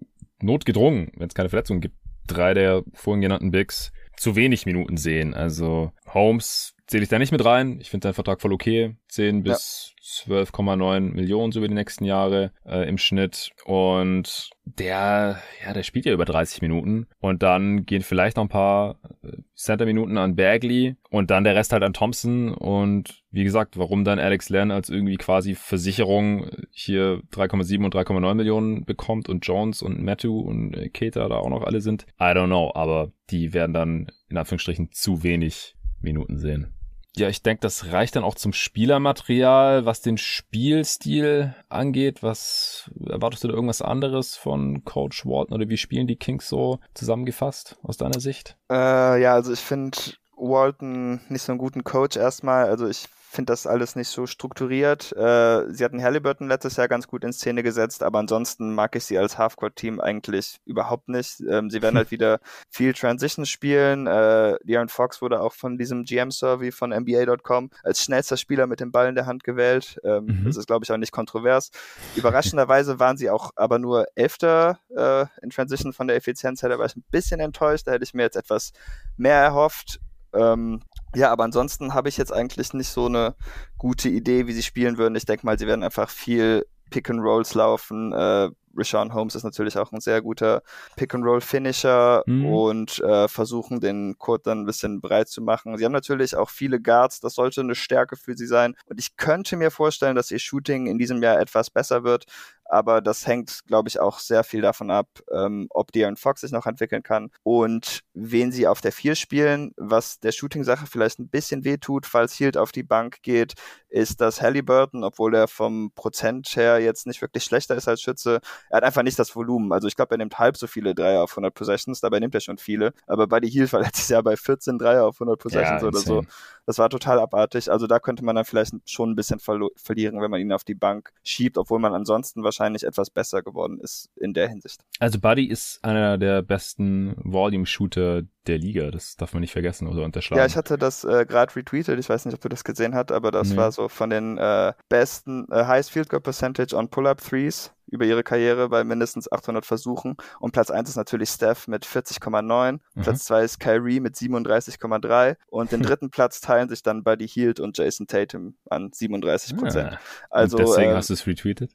notgedrungen, 0.40 1.10
wenn 1.16 1.28
es 1.28 1.34
keine 1.34 1.48
Verletzungen 1.48 1.80
gibt, 1.80 1.96
drei 2.26 2.54
der 2.54 2.82
vorhin 2.92 3.22
genannten 3.22 3.50
Bigs 3.50 3.92
zu 4.16 4.36
wenig 4.36 4.66
Minuten 4.66 4.96
sehen. 4.96 5.34
Also 5.34 5.92
Holmes 6.06 6.73
zähle 6.86 7.04
ich 7.04 7.08
da 7.08 7.18
nicht 7.18 7.32
mit 7.32 7.44
rein. 7.44 7.78
Ich 7.80 7.90
finde 7.90 8.06
seinen 8.06 8.14
Vertrag 8.14 8.40
voll 8.40 8.52
okay. 8.52 8.96
10 9.08 9.42
bis 9.42 9.94
ja. 9.96 10.34
12,9 10.36 11.00
Millionen 11.00 11.50
so 11.50 11.60
über 11.60 11.68
die 11.68 11.74
nächsten 11.74 12.04
Jahre 12.04 12.52
äh, 12.66 12.86
im 12.88 12.98
Schnitt. 12.98 13.50
Und 13.64 14.50
der, 14.64 15.40
ja, 15.64 15.72
der 15.72 15.82
spielt 15.82 16.04
ja 16.04 16.12
über 16.12 16.26
30 16.26 16.60
Minuten. 16.60 17.06
Und 17.20 17.42
dann 17.42 17.86
gehen 17.86 18.02
vielleicht 18.02 18.36
noch 18.36 18.44
ein 18.44 18.50
paar 18.50 18.98
äh, 19.22 19.38
Center-Minuten 19.54 20.18
an 20.18 20.36
Bagley 20.36 20.96
und 21.10 21.30
dann 21.30 21.44
der 21.44 21.54
Rest 21.54 21.72
halt 21.72 21.82
an 21.82 21.94
Thompson. 21.94 22.52
Und 22.52 23.22
wie 23.30 23.44
gesagt, 23.44 23.78
warum 23.78 24.04
dann 24.04 24.18
Alex 24.18 24.50
Len 24.50 24.70
als 24.70 24.90
irgendwie 24.90 25.16
quasi 25.16 25.54
Versicherung 25.54 26.50
hier 26.70 27.22
3,7 27.32 27.84
und 27.84 27.94
3,9 27.94 28.34
Millionen 28.34 28.84
bekommt 28.84 29.28
und 29.30 29.46
Jones 29.46 29.80
und 29.80 30.02
Matthew 30.02 30.38
und 30.38 30.74
äh, 30.74 30.90
Keita 30.90 31.26
da 31.28 31.36
auch 31.36 31.50
noch 31.50 31.62
alle 31.62 31.80
sind, 31.80 32.06
I 32.20 32.34
don't 32.34 32.46
know. 32.46 32.72
Aber 32.74 33.10
die 33.30 33.54
werden 33.54 33.72
dann 33.72 34.12
in 34.28 34.36
Anführungsstrichen 34.36 34.90
zu 34.92 35.22
wenig 35.22 35.76
Minuten 36.04 36.38
sehen. 36.38 36.72
Ja, 37.16 37.28
ich 37.28 37.42
denke, 37.42 37.60
das 37.60 37.92
reicht 37.92 38.16
dann 38.16 38.24
auch 38.24 38.34
zum 38.34 38.52
Spielermaterial, 38.52 39.86
was 39.86 40.00
den 40.00 40.18
Spielstil 40.18 41.54
angeht. 41.68 42.24
Was 42.24 42.90
erwartest 43.06 43.44
du 43.44 43.48
da 43.48 43.54
irgendwas 43.54 43.82
anderes 43.82 44.36
von 44.36 44.84
Coach 44.84 45.24
Walton 45.24 45.54
oder 45.54 45.68
wie 45.68 45.76
spielen 45.76 46.08
die 46.08 46.16
Kings 46.16 46.48
so 46.48 46.80
zusammengefasst 46.92 47.76
aus 47.84 47.98
deiner 47.98 48.18
Sicht? 48.18 48.56
Äh, 48.68 49.22
ja, 49.22 49.34
also 49.34 49.52
ich 49.52 49.60
finde 49.60 49.96
Walton 50.36 51.20
nicht 51.28 51.42
so 51.42 51.52
einen 51.52 51.60
guten 51.60 51.84
Coach 51.84 52.16
erstmal. 52.16 52.64
Also 52.64 52.88
ich 52.88 53.06
finde 53.34 53.52
das 53.52 53.66
alles 53.66 53.96
nicht 53.96 54.08
so 54.08 54.26
strukturiert. 54.26 55.12
Äh, 55.12 55.72
sie 55.72 55.84
hatten 55.84 56.02
Halliburton 56.02 56.48
letztes 56.48 56.76
Jahr 56.76 56.88
ganz 56.88 57.06
gut 57.08 57.24
in 57.24 57.32
Szene 57.32 57.62
gesetzt, 57.62 58.02
aber 58.02 58.18
ansonsten 58.18 58.74
mag 58.74 58.96
ich 58.96 59.04
sie 59.04 59.18
als 59.18 59.38
Halfcourt-Team 59.38 60.00
eigentlich 60.00 60.60
überhaupt 60.64 61.08
nicht. 61.08 61.40
Ähm, 61.40 61.70
sie 61.70 61.82
werden 61.82 61.96
halt 61.98 62.10
wieder 62.10 62.40
viel 62.70 62.92
Transition 62.94 63.46
spielen. 63.46 64.06
Äh, 64.06 64.56
De'Aaron 64.64 64.88
Fox 64.88 65.20
wurde 65.20 65.40
auch 65.40 65.52
von 65.52 65.76
diesem 65.76 66.04
GM-Survey 66.04 66.72
von 66.72 66.90
NBA.com 66.90 67.70
als 67.82 68.02
schnellster 68.02 68.36
Spieler 68.36 68.66
mit 68.66 68.80
dem 68.80 68.92
Ball 68.92 69.08
in 69.08 69.14
der 69.14 69.26
Hand 69.26 69.44
gewählt. 69.44 70.00
Ähm, 70.04 70.26
mhm. 70.26 70.44
Das 70.46 70.56
ist, 70.56 70.66
glaube 70.66 70.84
ich, 70.84 70.92
auch 70.92 70.96
nicht 70.96 71.12
kontrovers. 71.12 71.70
Überraschenderweise 72.16 72.98
waren 72.98 73.16
sie 73.16 73.30
auch 73.30 73.50
aber 73.56 73.78
nur 73.78 74.06
Elfter 74.14 74.78
äh, 74.96 75.26
in 75.42 75.50
Transition 75.50 75.92
von 75.92 76.06
der 76.06 76.16
Effizienz 76.16 76.62
her. 76.62 76.68
Da 76.68 76.78
war 76.78 76.86
ich 76.86 76.96
ein 76.96 77.04
bisschen 77.10 77.40
enttäuscht. 77.40 77.86
Da 77.86 77.92
hätte 77.92 78.04
ich 78.04 78.14
mir 78.14 78.22
jetzt 78.22 78.36
etwas 78.36 78.72
mehr 79.16 79.36
erhofft. 79.36 80.00
Ähm, 80.32 80.80
ja, 81.14 81.30
aber 81.30 81.44
ansonsten 81.44 81.94
habe 81.94 82.08
ich 82.08 82.16
jetzt 82.16 82.32
eigentlich 82.32 82.72
nicht 82.74 82.88
so 82.88 83.06
eine 83.06 83.34
gute 83.78 84.08
Idee, 84.08 84.46
wie 84.46 84.52
sie 84.52 84.62
spielen 84.62 84.98
würden. 84.98 85.14
Ich 85.16 85.26
denke 85.26 85.46
mal, 85.46 85.58
sie 85.58 85.66
werden 85.66 85.82
einfach 85.82 86.10
viel 86.10 86.66
Pick 86.90 87.10
and 87.10 87.20
Rolls 87.20 87.54
laufen. 87.54 88.12
Äh, 88.12 88.50
Rashawn 88.76 89.14
Holmes 89.14 89.34
ist 89.34 89.44
natürlich 89.44 89.76
auch 89.78 89.92
ein 89.92 90.00
sehr 90.00 90.22
guter 90.22 90.62
Pick-and-Roll-Finisher 90.96 92.22
mhm. 92.26 92.46
und 92.46 93.00
äh, 93.00 93.28
versuchen 93.28 93.80
den 93.80 94.18
Court 94.18 94.46
dann 94.46 94.60
ein 94.60 94.66
bisschen 94.66 95.00
breit 95.00 95.28
zu 95.28 95.42
machen. 95.42 95.76
Sie 95.76 95.84
haben 95.84 95.92
natürlich 95.92 96.36
auch 96.36 96.50
viele 96.50 96.80
Guards, 96.80 97.20
das 97.20 97.34
sollte 97.34 97.60
eine 97.60 97.74
Stärke 97.74 98.16
für 98.16 98.36
sie 98.36 98.46
sein. 98.46 98.74
Und 98.86 98.98
ich 98.98 99.16
könnte 99.16 99.56
mir 99.56 99.70
vorstellen, 99.70 100.16
dass 100.16 100.30
ihr 100.30 100.38
Shooting 100.38 100.86
in 100.86 100.98
diesem 100.98 101.22
Jahr 101.22 101.40
etwas 101.40 101.70
besser 101.70 102.04
wird. 102.04 102.26
Aber 102.66 103.00
das 103.00 103.26
hängt, 103.26 103.60
glaube 103.66 103.88
ich, 103.88 104.00
auch 104.00 104.18
sehr 104.18 104.44
viel 104.44 104.62
davon 104.62 104.90
ab, 104.90 105.08
ähm, 105.32 105.66
ob 105.70 105.90
De'Aaron 105.90 106.16
Fox 106.16 106.40
sich 106.40 106.52
noch 106.52 106.66
entwickeln 106.66 107.02
kann 107.02 107.30
und 107.42 108.00
wen 108.14 108.52
sie 108.52 108.66
auf 108.66 108.80
der 108.80 108.92
4 108.92 109.14
spielen. 109.14 109.72
Was 109.76 110.18
der 110.20 110.32
Shooting-Sache 110.32 110.86
vielleicht 110.86 111.18
ein 111.18 111.28
bisschen 111.28 111.64
wehtut, 111.64 112.06
falls 112.06 112.32
Hield 112.32 112.56
auf 112.56 112.72
die 112.72 112.82
Bank 112.82 113.22
geht, 113.22 113.54
ist, 113.88 114.20
dass 114.20 114.42
Halliburton, 114.42 115.04
obwohl 115.04 115.34
er 115.34 115.46
vom 115.46 115.92
Prozent 115.94 116.48
her 116.56 116.78
jetzt 116.80 117.06
nicht 117.06 117.22
wirklich 117.22 117.44
schlechter 117.44 117.76
ist 117.76 117.86
als 117.86 118.00
Schütze, 118.00 118.40
er 118.70 118.78
hat 118.78 118.84
einfach 118.84 119.02
nicht 119.02 119.18
das 119.18 119.34
Volumen. 119.36 119.72
Also 119.72 119.86
ich 119.86 119.96
glaube, 119.96 120.14
er 120.14 120.18
nimmt 120.18 120.38
halb 120.38 120.56
so 120.56 120.66
viele 120.66 120.94
Dreier 120.94 121.22
auf 121.22 121.32
100 121.32 121.54
Possessions, 121.54 122.00
dabei 122.00 122.18
nimmt 122.18 122.34
er 122.34 122.40
schon 122.40 122.58
viele. 122.58 122.92
Aber 123.06 123.26
Buddy 123.26 123.50
Hield 123.50 123.72
war 123.72 123.80
letztes 123.80 124.08
Jahr 124.08 124.22
bei 124.22 124.36
14 124.36 124.78
Dreier 124.78 125.04
auf 125.04 125.16
100 125.16 125.38
Possessions 125.38 125.82
ja, 125.82 125.88
oder 125.88 125.98
so. 125.98 126.24
Das 126.66 126.78
war 126.78 126.88
total 126.88 127.18
abartig. 127.18 127.70
Also 127.70 127.86
da 127.86 127.98
könnte 127.98 128.24
man 128.24 128.36
dann 128.36 128.44
vielleicht 128.44 128.74
schon 128.86 129.10
ein 129.10 129.16
bisschen 129.16 129.38
verlieren, 129.38 130.20
wenn 130.20 130.30
man 130.30 130.40
ihn 130.40 130.52
auf 130.52 130.64
die 130.64 130.74
Bank 130.74 131.12
schiebt, 131.22 131.58
obwohl 131.58 131.78
man 131.78 131.94
ansonsten 131.94 132.42
wahrscheinlich 132.42 132.84
etwas 132.84 133.10
besser 133.10 133.42
geworden 133.42 133.78
ist 133.80 134.10
in 134.16 134.32
der 134.34 134.48
Hinsicht. 134.48 134.80
Also 134.98 135.18
Buddy 135.18 135.46
ist 135.46 135.84
einer 135.84 136.18
der 136.18 136.42
besten 136.42 137.14
Volume-Shooter 137.18 138.22
der 138.46 138.58
Liga. 138.58 138.90
Das 138.90 139.16
darf 139.16 139.32
man 139.32 139.40
nicht 139.40 139.52
vergessen 139.52 139.88
oder 139.88 140.04
unterschlagen. 140.04 140.38
Ja, 140.38 140.46
ich 140.46 140.56
hatte 140.56 140.78
das 140.78 141.04
äh, 141.04 141.26
gerade 141.26 141.54
retweetet. 141.54 141.98
Ich 141.98 142.08
weiß 142.08 142.24
nicht, 142.24 142.34
ob 142.34 142.40
du 142.40 142.48
das 142.48 142.64
gesehen 142.64 142.94
hast, 142.94 143.12
aber 143.12 143.30
das 143.30 143.50
nee. 143.50 143.56
war 143.56 143.72
so 143.72 143.88
von 143.88 144.10
den 144.10 144.38
äh, 144.38 144.72
besten 144.88 145.46
äh, 145.50 145.64
Highest 145.64 145.90
Field 145.90 146.08
Goal 146.08 146.20
Percentage 146.20 146.74
on 146.74 146.88
Pull-Up 146.88 147.20
Threes 147.22 147.72
über 147.94 148.04
ihre 148.04 148.24
Karriere 148.24 148.68
bei 148.68 148.84
mindestens 148.84 149.30
800 149.30 149.64
Versuchen. 149.64 150.16
Und 150.40 150.52
Platz 150.52 150.70
1 150.70 150.88
ist 150.88 150.96
natürlich 150.96 151.30
Steph 151.30 151.68
mit 151.68 151.86
40,9. 151.86 152.72
Mhm. 152.72 152.80
Platz 153.00 153.24
2 153.24 153.44
ist 153.44 153.60
Kyrie 153.60 154.00
mit 154.00 154.16
37,3. 154.16 155.36
Und 155.48 155.72
den 155.72 155.82
dritten 155.82 156.10
Platz 156.10 156.40
teilen 156.40 156.68
sich 156.68 156.82
dann 156.82 157.04
Buddy 157.04 157.28
Hield 157.28 157.60
und 157.60 157.78
Jason 157.78 158.06
Tatum 158.06 158.56
an 158.68 158.90
37 158.92 159.56
Prozent. 159.56 159.92
Ah. 159.94 159.98
Also, 160.30 160.58
deswegen 160.58 160.90
äh, 160.90 160.94
hast 160.94 161.10
du 161.10 161.14
es 161.14 161.26
retweetet? 161.26 161.72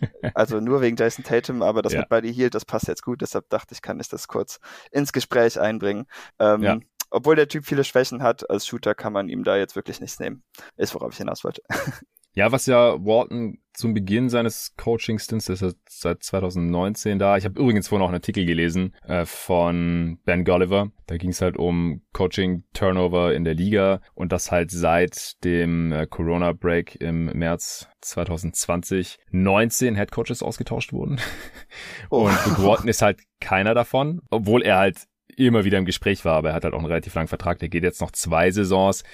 also 0.34 0.60
nur 0.60 0.80
wegen 0.80 0.96
Jason 0.96 1.24
Tatum, 1.24 1.62
aber 1.62 1.82
das 1.82 1.92
ja. 1.92 2.00
mit 2.00 2.08
Buddy 2.08 2.32
Hield, 2.32 2.54
das 2.54 2.64
passt 2.64 2.86
jetzt 2.86 3.02
gut. 3.02 3.20
Deshalb 3.20 3.48
dachte 3.50 3.74
ich, 3.74 3.82
kann 3.82 3.98
ich 3.98 4.08
das 4.08 4.28
kurz 4.28 4.60
ins 4.90 5.12
Gespräch 5.12 5.60
einbringen. 5.60 6.06
Ähm, 6.38 6.62
ja. 6.62 6.78
Obwohl 7.10 7.36
der 7.36 7.48
Typ 7.48 7.64
viele 7.64 7.84
Schwächen 7.84 8.22
hat, 8.22 8.48
als 8.50 8.66
Shooter 8.66 8.94
kann 8.94 9.12
man 9.12 9.28
ihm 9.28 9.44
da 9.44 9.56
jetzt 9.56 9.76
wirklich 9.76 10.00
nichts 10.00 10.18
nehmen. 10.18 10.42
Ist, 10.76 10.94
worauf 10.94 11.12
ich 11.12 11.18
hinaus 11.18 11.44
wollte. 11.44 11.62
Ja, 12.36 12.52
was 12.52 12.66
ja 12.66 13.02
Walton 13.02 13.56
zum 13.72 13.94
Beginn 13.94 14.28
seines 14.28 14.74
Coaching-Stints, 14.76 15.48
ist 15.48 15.62
er 15.62 15.72
seit 15.88 16.22
2019 16.22 17.18
da. 17.18 17.38
Ich 17.38 17.46
habe 17.46 17.58
übrigens 17.58 17.88
vorhin 17.88 18.02
auch 18.02 18.08
einen 18.08 18.16
Artikel 18.16 18.44
gelesen 18.44 18.94
äh, 19.06 19.24
von 19.24 20.18
Ben 20.26 20.44
Gulliver. 20.44 20.90
Da 21.06 21.16
ging 21.16 21.30
es 21.30 21.40
halt 21.40 21.56
um 21.56 22.02
Coaching-Turnover 22.12 23.32
in 23.32 23.44
der 23.44 23.54
Liga 23.54 24.02
und 24.14 24.32
das 24.32 24.52
halt 24.52 24.70
seit 24.70 25.42
dem 25.44 25.92
äh, 25.92 26.06
Corona-Break 26.06 27.00
im 27.00 27.24
März 27.24 27.88
2020 28.02 29.16
19 29.30 29.96
Head 29.96 30.12
Coaches 30.12 30.42
ausgetauscht 30.42 30.92
wurden. 30.92 31.18
Oh. 32.10 32.26
Und 32.26 32.46
Luke 32.46 32.62
Walton 32.62 32.88
ist 32.88 33.02
halt 33.02 33.20
keiner 33.40 33.74
davon, 33.74 34.22
obwohl 34.30 34.62
er 34.62 34.78
halt 34.78 35.06
immer 35.36 35.64
wieder 35.64 35.78
im 35.78 35.84
Gespräch 35.84 36.24
war, 36.24 36.36
aber 36.36 36.50
er 36.50 36.54
hat 36.54 36.64
halt 36.64 36.74
auch 36.74 36.78
einen 36.78 36.86
relativ 36.86 37.14
langen 37.14 37.28
Vertrag, 37.28 37.58
der 37.58 37.68
geht 37.68 37.82
jetzt 37.82 38.00
noch 38.00 38.10
zwei 38.10 38.50
Saisons. 38.50 39.04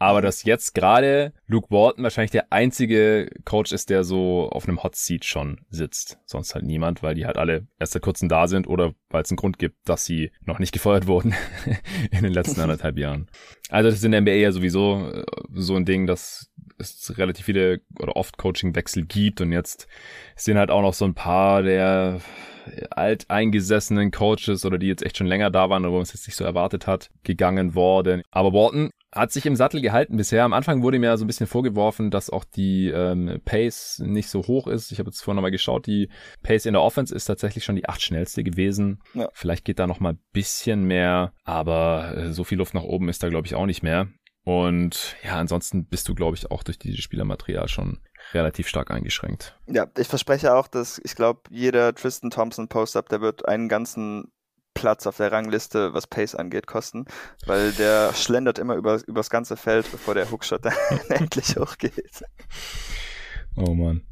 Aber 0.00 0.22
dass 0.22 0.44
jetzt 0.44 0.74
gerade 0.74 1.34
Luke 1.46 1.70
Walton 1.70 2.02
wahrscheinlich 2.04 2.30
der 2.30 2.50
einzige 2.50 3.30
Coach 3.44 3.70
ist, 3.70 3.90
der 3.90 4.02
so 4.02 4.48
auf 4.48 4.66
einem 4.66 4.82
Hot 4.82 4.96
Seat 4.96 5.26
schon 5.26 5.60
sitzt. 5.68 6.18
Sonst 6.24 6.54
halt 6.54 6.64
niemand, 6.64 7.02
weil 7.02 7.14
die 7.14 7.26
halt 7.26 7.36
alle 7.36 7.66
erst 7.78 7.92
seit 7.92 8.00
kurzem 8.00 8.30
da 8.30 8.48
sind 8.48 8.66
oder 8.66 8.94
weil 9.10 9.22
es 9.22 9.30
einen 9.30 9.36
Grund 9.36 9.58
gibt, 9.58 9.76
dass 9.84 10.06
sie 10.06 10.32
noch 10.46 10.58
nicht 10.58 10.72
gefeuert 10.72 11.06
wurden 11.06 11.34
in 12.10 12.22
den 12.22 12.32
letzten 12.32 12.60
anderthalb 12.62 12.96
Jahren. 12.98 13.28
Also 13.68 13.90
das 13.90 13.98
ist 13.98 14.04
in 14.04 14.12
der 14.12 14.22
NBA 14.22 14.30
ja 14.32 14.52
sowieso 14.52 15.10
äh, 15.12 15.22
so 15.52 15.76
ein 15.76 15.84
Ding, 15.84 16.06
dass 16.06 16.50
es 16.78 17.18
relativ 17.18 17.44
viele 17.44 17.82
oder 17.98 18.16
oft 18.16 18.38
Coachingwechsel 18.38 19.04
gibt 19.04 19.42
und 19.42 19.52
jetzt 19.52 19.86
sind 20.34 20.56
halt 20.56 20.70
auch 20.70 20.80
noch 20.80 20.94
so 20.94 21.04
ein 21.04 21.14
paar 21.14 21.62
der 21.62 22.22
alteingesessenen 22.90 24.12
Coaches 24.12 24.64
oder 24.64 24.78
die 24.78 24.86
jetzt 24.86 25.04
echt 25.04 25.18
schon 25.18 25.26
länger 25.26 25.50
da 25.50 25.68
waren, 25.68 25.84
aber 25.84 25.94
man 25.94 26.02
es 26.02 26.14
jetzt 26.14 26.26
nicht 26.26 26.36
so 26.36 26.44
erwartet 26.44 26.86
hat, 26.86 27.10
gegangen 27.22 27.74
worden. 27.74 28.22
Aber 28.30 28.54
Walton 28.54 28.90
hat 29.12 29.32
sich 29.32 29.46
im 29.46 29.56
Sattel 29.56 29.80
gehalten 29.80 30.16
bisher. 30.16 30.44
Am 30.44 30.52
Anfang 30.52 30.82
wurde 30.82 30.98
mir 30.98 31.16
so 31.16 31.24
ein 31.24 31.26
bisschen 31.26 31.46
vorgeworfen, 31.46 32.10
dass 32.10 32.30
auch 32.30 32.44
die 32.44 32.88
ähm, 32.88 33.40
Pace 33.44 34.00
nicht 34.04 34.28
so 34.28 34.46
hoch 34.46 34.66
ist. 34.66 34.92
Ich 34.92 34.98
habe 34.98 35.10
jetzt 35.10 35.22
vorhin 35.22 35.36
nochmal 35.36 35.50
geschaut, 35.50 35.86
die 35.86 36.08
Pace 36.42 36.66
in 36.66 36.74
der 36.74 36.82
Offense 36.82 37.14
ist 37.14 37.24
tatsächlich 37.24 37.64
schon 37.64 37.76
die 37.76 37.88
acht 37.88 38.02
schnellste 38.02 38.44
gewesen. 38.44 39.02
Ja. 39.14 39.28
Vielleicht 39.32 39.64
geht 39.64 39.78
da 39.78 39.86
noch 39.86 40.00
mal 40.00 40.16
bisschen 40.32 40.84
mehr, 40.84 41.32
aber 41.44 42.16
äh, 42.16 42.32
so 42.32 42.44
viel 42.44 42.58
Luft 42.58 42.74
nach 42.74 42.84
oben 42.84 43.08
ist 43.08 43.22
da 43.22 43.28
glaube 43.28 43.46
ich 43.46 43.54
auch 43.54 43.66
nicht 43.66 43.82
mehr. 43.82 44.08
Und 44.44 45.16
ja, 45.22 45.36
ansonsten 45.36 45.86
bist 45.86 46.08
du, 46.08 46.14
glaube 46.14 46.36
ich, 46.36 46.50
auch 46.50 46.62
durch 46.62 46.78
dieses 46.78 47.00
Spielermaterial 47.00 47.68
schon 47.68 48.00
relativ 48.32 48.68
stark 48.68 48.90
eingeschränkt. 48.90 49.58
Ja, 49.66 49.86
ich 49.98 50.08
verspreche 50.08 50.54
auch, 50.54 50.66
dass 50.66 51.00
ich 51.04 51.14
glaube, 51.14 51.42
jeder 51.50 51.94
Tristan 51.94 52.30
Thompson 52.30 52.68
Post-Up, 52.68 53.08
der 53.08 53.20
wird 53.20 53.46
einen 53.46 53.68
ganzen 53.68 54.32
Platz 54.74 55.06
auf 55.06 55.16
der 55.16 55.32
Rangliste, 55.32 55.94
was 55.94 56.06
Pace 56.06 56.34
angeht, 56.34 56.66
kosten, 56.66 57.04
weil 57.46 57.72
der 57.72 58.14
schlendert 58.14 58.58
immer 58.58 58.74
über, 58.76 59.00
übers 59.06 59.30
ganze 59.30 59.56
Feld, 59.56 59.90
bevor 59.90 60.14
der 60.14 60.30
Hookshot 60.30 60.64
dann 60.64 60.74
endlich 61.08 61.56
hochgeht. 61.56 62.24
Oh 63.56 63.74
Mann. 63.74 64.02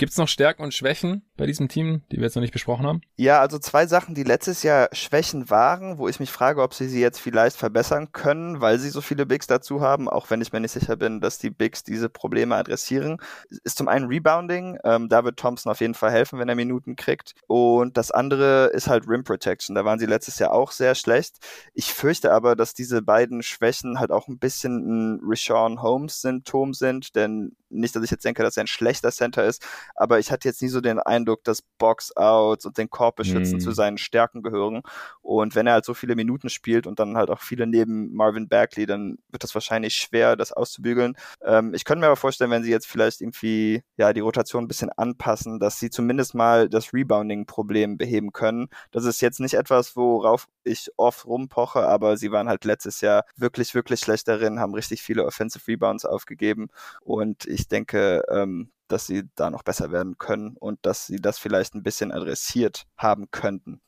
Gibt 0.00 0.12
es 0.12 0.16
noch 0.16 0.28
Stärken 0.28 0.62
und 0.62 0.72
Schwächen 0.72 1.20
bei 1.36 1.44
diesem 1.44 1.68
Team, 1.68 2.00
die 2.10 2.16
wir 2.16 2.22
jetzt 2.22 2.34
noch 2.34 2.40
nicht 2.40 2.54
besprochen 2.54 2.86
haben? 2.86 3.02
Ja, 3.16 3.42
also 3.42 3.58
zwei 3.58 3.86
Sachen, 3.86 4.14
die 4.14 4.22
letztes 4.22 4.62
Jahr 4.62 4.88
Schwächen 4.92 5.50
waren, 5.50 5.98
wo 5.98 6.08
ich 6.08 6.18
mich 6.18 6.30
frage, 6.30 6.62
ob 6.62 6.72
sie 6.72 6.88
sie 6.88 7.02
jetzt 7.02 7.20
vielleicht 7.20 7.54
verbessern 7.54 8.10
können, 8.10 8.62
weil 8.62 8.78
sie 8.78 8.88
so 8.88 9.02
viele 9.02 9.26
Bigs 9.26 9.46
dazu 9.46 9.82
haben, 9.82 10.08
auch 10.08 10.30
wenn 10.30 10.40
ich 10.40 10.54
mir 10.54 10.60
nicht 10.60 10.72
sicher 10.72 10.96
bin, 10.96 11.20
dass 11.20 11.36
die 11.36 11.50
Bigs 11.50 11.84
diese 11.84 12.08
Probleme 12.08 12.56
adressieren. 12.56 13.18
Ist 13.62 13.76
zum 13.76 13.88
einen 13.88 14.06
Rebounding, 14.06 14.78
ähm, 14.84 15.10
da 15.10 15.22
wird 15.22 15.38
Thompson 15.38 15.70
auf 15.70 15.82
jeden 15.82 15.92
Fall 15.92 16.12
helfen, 16.12 16.38
wenn 16.38 16.48
er 16.48 16.54
Minuten 16.54 16.96
kriegt. 16.96 17.34
Und 17.46 17.98
das 17.98 18.10
andere 18.10 18.68
ist 18.68 18.88
halt 18.88 19.06
Rim 19.06 19.22
Protection, 19.22 19.74
da 19.74 19.84
waren 19.84 19.98
sie 19.98 20.06
letztes 20.06 20.38
Jahr 20.38 20.52
auch 20.52 20.72
sehr 20.72 20.94
schlecht. 20.94 21.36
Ich 21.74 21.92
fürchte 21.92 22.32
aber, 22.32 22.56
dass 22.56 22.72
diese 22.72 23.02
beiden 23.02 23.42
Schwächen 23.42 24.00
halt 24.00 24.12
auch 24.12 24.28
ein 24.28 24.38
bisschen 24.38 24.78
ein 24.78 25.20
Rashawn 25.22 25.82
Holmes-Symptom 25.82 26.72
sind, 26.72 27.14
denn 27.16 27.54
nicht, 27.70 27.94
dass 27.96 28.04
ich 28.04 28.10
jetzt 28.10 28.24
denke, 28.24 28.42
dass 28.42 28.56
er 28.56 28.64
ein 28.64 28.68
schlechter 28.68 29.10
Center 29.10 29.44
ist, 29.44 29.66
aber 29.94 30.18
ich 30.18 30.30
hatte 30.30 30.48
jetzt 30.48 30.62
nie 30.62 30.68
so 30.68 30.80
den 30.80 30.98
Eindruck, 30.98 31.44
dass 31.44 31.62
Box-Outs 31.62 32.66
und 32.66 32.78
den 32.78 32.90
Korb 32.90 33.16
beschützen 33.16 33.58
mm. 33.58 33.60
zu 33.60 33.72
seinen 33.72 33.98
Stärken 33.98 34.42
gehören. 34.42 34.82
Und 35.22 35.54
wenn 35.54 35.66
er 35.66 35.74
halt 35.74 35.84
so 35.84 35.94
viele 35.94 36.16
Minuten 36.16 36.48
spielt 36.48 36.86
und 36.86 36.98
dann 36.98 37.16
halt 37.16 37.30
auch 37.30 37.40
viele 37.40 37.66
neben 37.66 38.14
Marvin 38.14 38.48
Bagley, 38.48 38.86
dann 38.86 39.18
wird 39.28 39.42
das 39.44 39.54
wahrscheinlich 39.54 39.94
schwer, 39.94 40.36
das 40.36 40.52
auszubügeln. 40.52 41.16
Ähm, 41.44 41.74
ich 41.74 41.84
könnte 41.84 42.00
mir 42.00 42.06
aber 42.06 42.16
vorstellen, 42.16 42.50
wenn 42.50 42.62
sie 42.62 42.70
jetzt 42.70 42.86
vielleicht 42.86 43.20
irgendwie 43.20 43.82
ja 43.96 44.12
die 44.12 44.20
Rotation 44.20 44.64
ein 44.64 44.68
bisschen 44.68 44.90
anpassen, 44.90 45.60
dass 45.60 45.78
sie 45.78 45.90
zumindest 45.90 46.34
mal 46.34 46.68
das 46.68 46.92
Rebounding-Problem 46.92 47.96
beheben 47.96 48.32
können. 48.32 48.68
Das 48.90 49.04
ist 49.04 49.20
jetzt 49.20 49.40
nicht 49.40 49.54
etwas, 49.54 49.96
worauf 49.96 50.48
ich 50.64 50.90
oft 50.96 51.26
rumpoche, 51.26 51.86
aber 51.86 52.16
sie 52.16 52.32
waren 52.32 52.48
halt 52.48 52.64
letztes 52.64 53.00
Jahr 53.00 53.24
wirklich, 53.36 53.74
wirklich 53.74 54.00
schlecht 54.00 54.28
darin, 54.28 54.60
haben 54.60 54.74
richtig 54.74 55.02
viele 55.02 55.24
Offensive 55.24 55.66
Rebounds 55.68 56.04
aufgegeben 56.04 56.68
und 57.02 57.46
ich 57.46 57.59
denke, 57.68 58.22
ähm, 58.30 58.72
dass 58.88 59.06
sie 59.06 59.24
da 59.36 59.50
noch 59.50 59.62
besser 59.62 59.92
werden 59.92 60.18
können 60.18 60.56
und 60.58 60.78
dass 60.82 61.06
sie 61.06 61.16
das 61.16 61.38
vielleicht 61.38 61.74
ein 61.74 61.82
bisschen 61.82 62.12
adressiert 62.12 62.86
haben 62.96 63.30
könnten. 63.30 63.80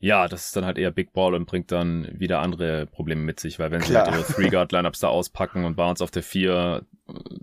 Ja, 0.00 0.28
das 0.28 0.46
ist 0.46 0.56
dann 0.56 0.64
halt 0.64 0.78
eher 0.78 0.92
Big 0.92 1.12
Ball 1.12 1.34
und 1.34 1.46
bringt 1.46 1.72
dann 1.72 2.08
wieder 2.12 2.40
andere 2.40 2.86
Probleme 2.86 3.22
mit 3.22 3.40
sich, 3.40 3.58
weil 3.58 3.72
wenn 3.72 3.80
Klar. 3.80 4.06
sie 4.06 4.12
halt 4.12 4.20
ihre 4.20 4.32
Three-Guard-Lineups 4.32 5.00
da 5.00 5.08
auspacken 5.08 5.64
und 5.64 5.76
Barnes 5.76 6.02
auf 6.02 6.12
der 6.12 6.22
4, 6.22 6.86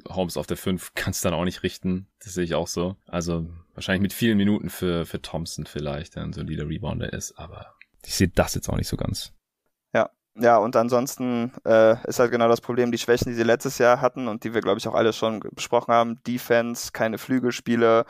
Holmes 0.07 0.37
auf 0.37 0.47
der 0.47 0.57
5, 0.57 0.91
kannst 0.95 1.23
du 1.23 1.29
dann 1.29 1.37
auch 1.37 1.43
nicht 1.43 1.63
richten. 1.63 2.07
Das 2.23 2.33
sehe 2.33 2.45
ich 2.45 2.55
auch 2.55 2.67
so. 2.67 2.95
Also 3.07 3.45
wahrscheinlich 3.73 4.01
mit 4.01 4.13
vielen 4.13 4.37
Minuten 4.37 4.69
für, 4.69 5.05
für 5.05 5.21
Thompson 5.21 5.65
vielleicht, 5.65 6.15
der 6.15 6.23
ein 6.23 6.33
solider 6.33 6.67
Rebounder 6.67 7.11
ist, 7.11 7.37
aber 7.37 7.75
ich 8.05 8.15
sehe 8.15 8.29
das 8.29 8.55
jetzt 8.55 8.69
auch 8.69 8.77
nicht 8.77 8.87
so 8.87 8.97
ganz. 8.97 9.33
Ja, 10.37 10.57
und 10.57 10.75
ansonsten 10.75 11.53
äh, 11.65 11.95
ist 12.07 12.19
halt 12.19 12.31
genau 12.31 12.49
das 12.49 12.59
Problem, 12.59 12.91
die 12.91 12.97
Schwächen, 12.97 13.29
die 13.29 13.35
sie 13.35 13.43
letztes 13.43 13.77
Jahr 13.77 14.01
hatten 14.01 14.27
und 14.27 14.43
die 14.43 14.53
wir, 14.53 14.61
glaube 14.61 14.79
ich, 14.79 14.87
auch 14.87 14.93
alle 14.93 15.13
schon 15.13 15.39
besprochen 15.53 15.93
haben. 15.93 16.21
Defense, 16.27 16.91
keine 16.91 17.17
Flügelspiele, 17.17 18.05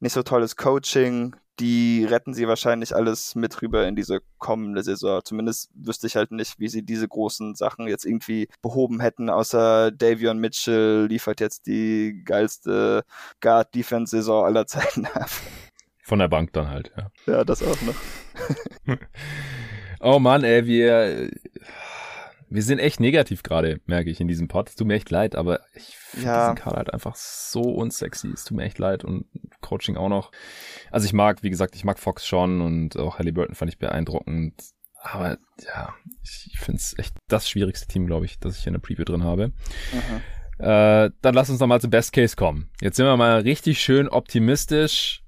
nicht 0.00 0.12
so 0.12 0.22
tolles 0.24 0.56
Coaching, 0.56 1.36
die 1.60 2.06
retten 2.06 2.34
sie 2.34 2.48
wahrscheinlich 2.48 2.96
alles 2.96 3.34
mit 3.34 3.60
rüber 3.62 3.86
in 3.86 3.94
diese 3.94 4.20
kommende 4.38 4.82
Saison. 4.82 5.20
Zumindest 5.22 5.70
wüsste 5.74 6.06
ich 6.06 6.16
halt 6.16 6.32
nicht, 6.32 6.58
wie 6.58 6.68
sie 6.68 6.82
diese 6.82 7.06
großen 7.06 7.54
Sachen 7.54 7.86
jetzt 7.86 8.06
irgendwie 8.06 8.48
behoben 8.62 9.00
hätten, 9.00 9.30
außer 9.30 9.92
Davion 9.92 10.38
Mitchell 10.38 11.06
liefert 11.06 11.40
jetzt 11.40 11.66
die 11.66 12.22
geilste 12.24 13.04
Guard-Defense-Saison 13.40 14.44
aller 14.44 14.66
Zeiten 14.66 15.06
ab. 15.06 15.30
Von 16.02 16.18
der 16.18 16.28
Bank 16.28 16.52
dann 16.54 16.68
halt, 16.68 16.92
ja. 16.96 17.10
Ja, 17.26 17.44
das 17.44 17.62
auch 17.62 17.80
noch. 17.82 17.94
oh 20.00 20.18
Mann, 20.18 20.44
ey, 20.44 20.66
wir, 20.66 21.30
wir 22.48 22.62
sind 22.62 22.80
echt 22.80 22.98
negativ 22.98 23.42
gerade, 23.42 23.80
merke 23.86 24.10
ich 24.10 24.20
in 24.20 24.28
diesem 24.28 24.48
Pod. 24.48 24.68
Es 24.68 24.74
tut 24.74 24.86
mir 24.86 24.94
echt 24.94 25.10
leid, 25.10 25.36
aber 25.36 25.60
ich 25.74 25.96
finde 25.96 26.26
ja. 26.26 26.52
diesen 26.52 26.62
Kader 26.62 26.76
halt 26.78 26.92
einfach 26.92 27.14
so 27.14 27.62
unsexy. 27.62 28.28
Es 28.28 28.44
tut 28.44 28.56
mir 28.56 28.64
echt 28.64 28.78
leid 28.78 29.04
und 29.04 29.26
Coaching 29.60 29.96
auch 29.96 30.08
noch. 30.08 30.32
Also 30.90 31.06
ich 31.06 31.12
mag, 31.12 31.42
wie 31.42 31.50
gesagt, 31.50 31.76
ich 31.76 31.84
mag 31.84 31.98
Fox 31.98 32.26
schon 32.26 32.60
und 32.60 32.98
auch 32.98 33.18
Halliburton 33.18 33.54
fand 33.54 33.70
ich 33.70 33.78
beeindruckend. 33.78 34.54
Aber 35.02 35.38
ja, 35.64 35.94
ich, 36.22 36.58
finde 36.58 36.78
es 36.78 36.98
echt 36.98 37.16
das 37.28 37.48
schwierigste 37.48 37.86
Team, 37.86 38.06
glaube 38.06 38.26
ich, 38.26 38.38
das 38.38 38.58
ich 38.58 38.66
in 38.66 38.74
der 38.74 38.80
Preview 38.80 39.04
drin 39.04 39.24
habe. 39.24 39.48
Mhm. 39.92 40.20
Äh, 40.58 41.10
dann 41.22 41.34
lass 41.34 41.48
uns 41.48 41.60
noch 41.60 41.68
mal 41.68 41.80
zum 41.80 41.90
Best 41.90 42.12
Case 42.12 42.36
kommen. 42.36 42.68
Jetzt 42.82 42.96
sind 42.96 43.06
wir 43.06 43.16
mal 43.16 43.40
richtig 43.40 43.80
schön 43.80 44.08
optimistisch. 44.08 45.22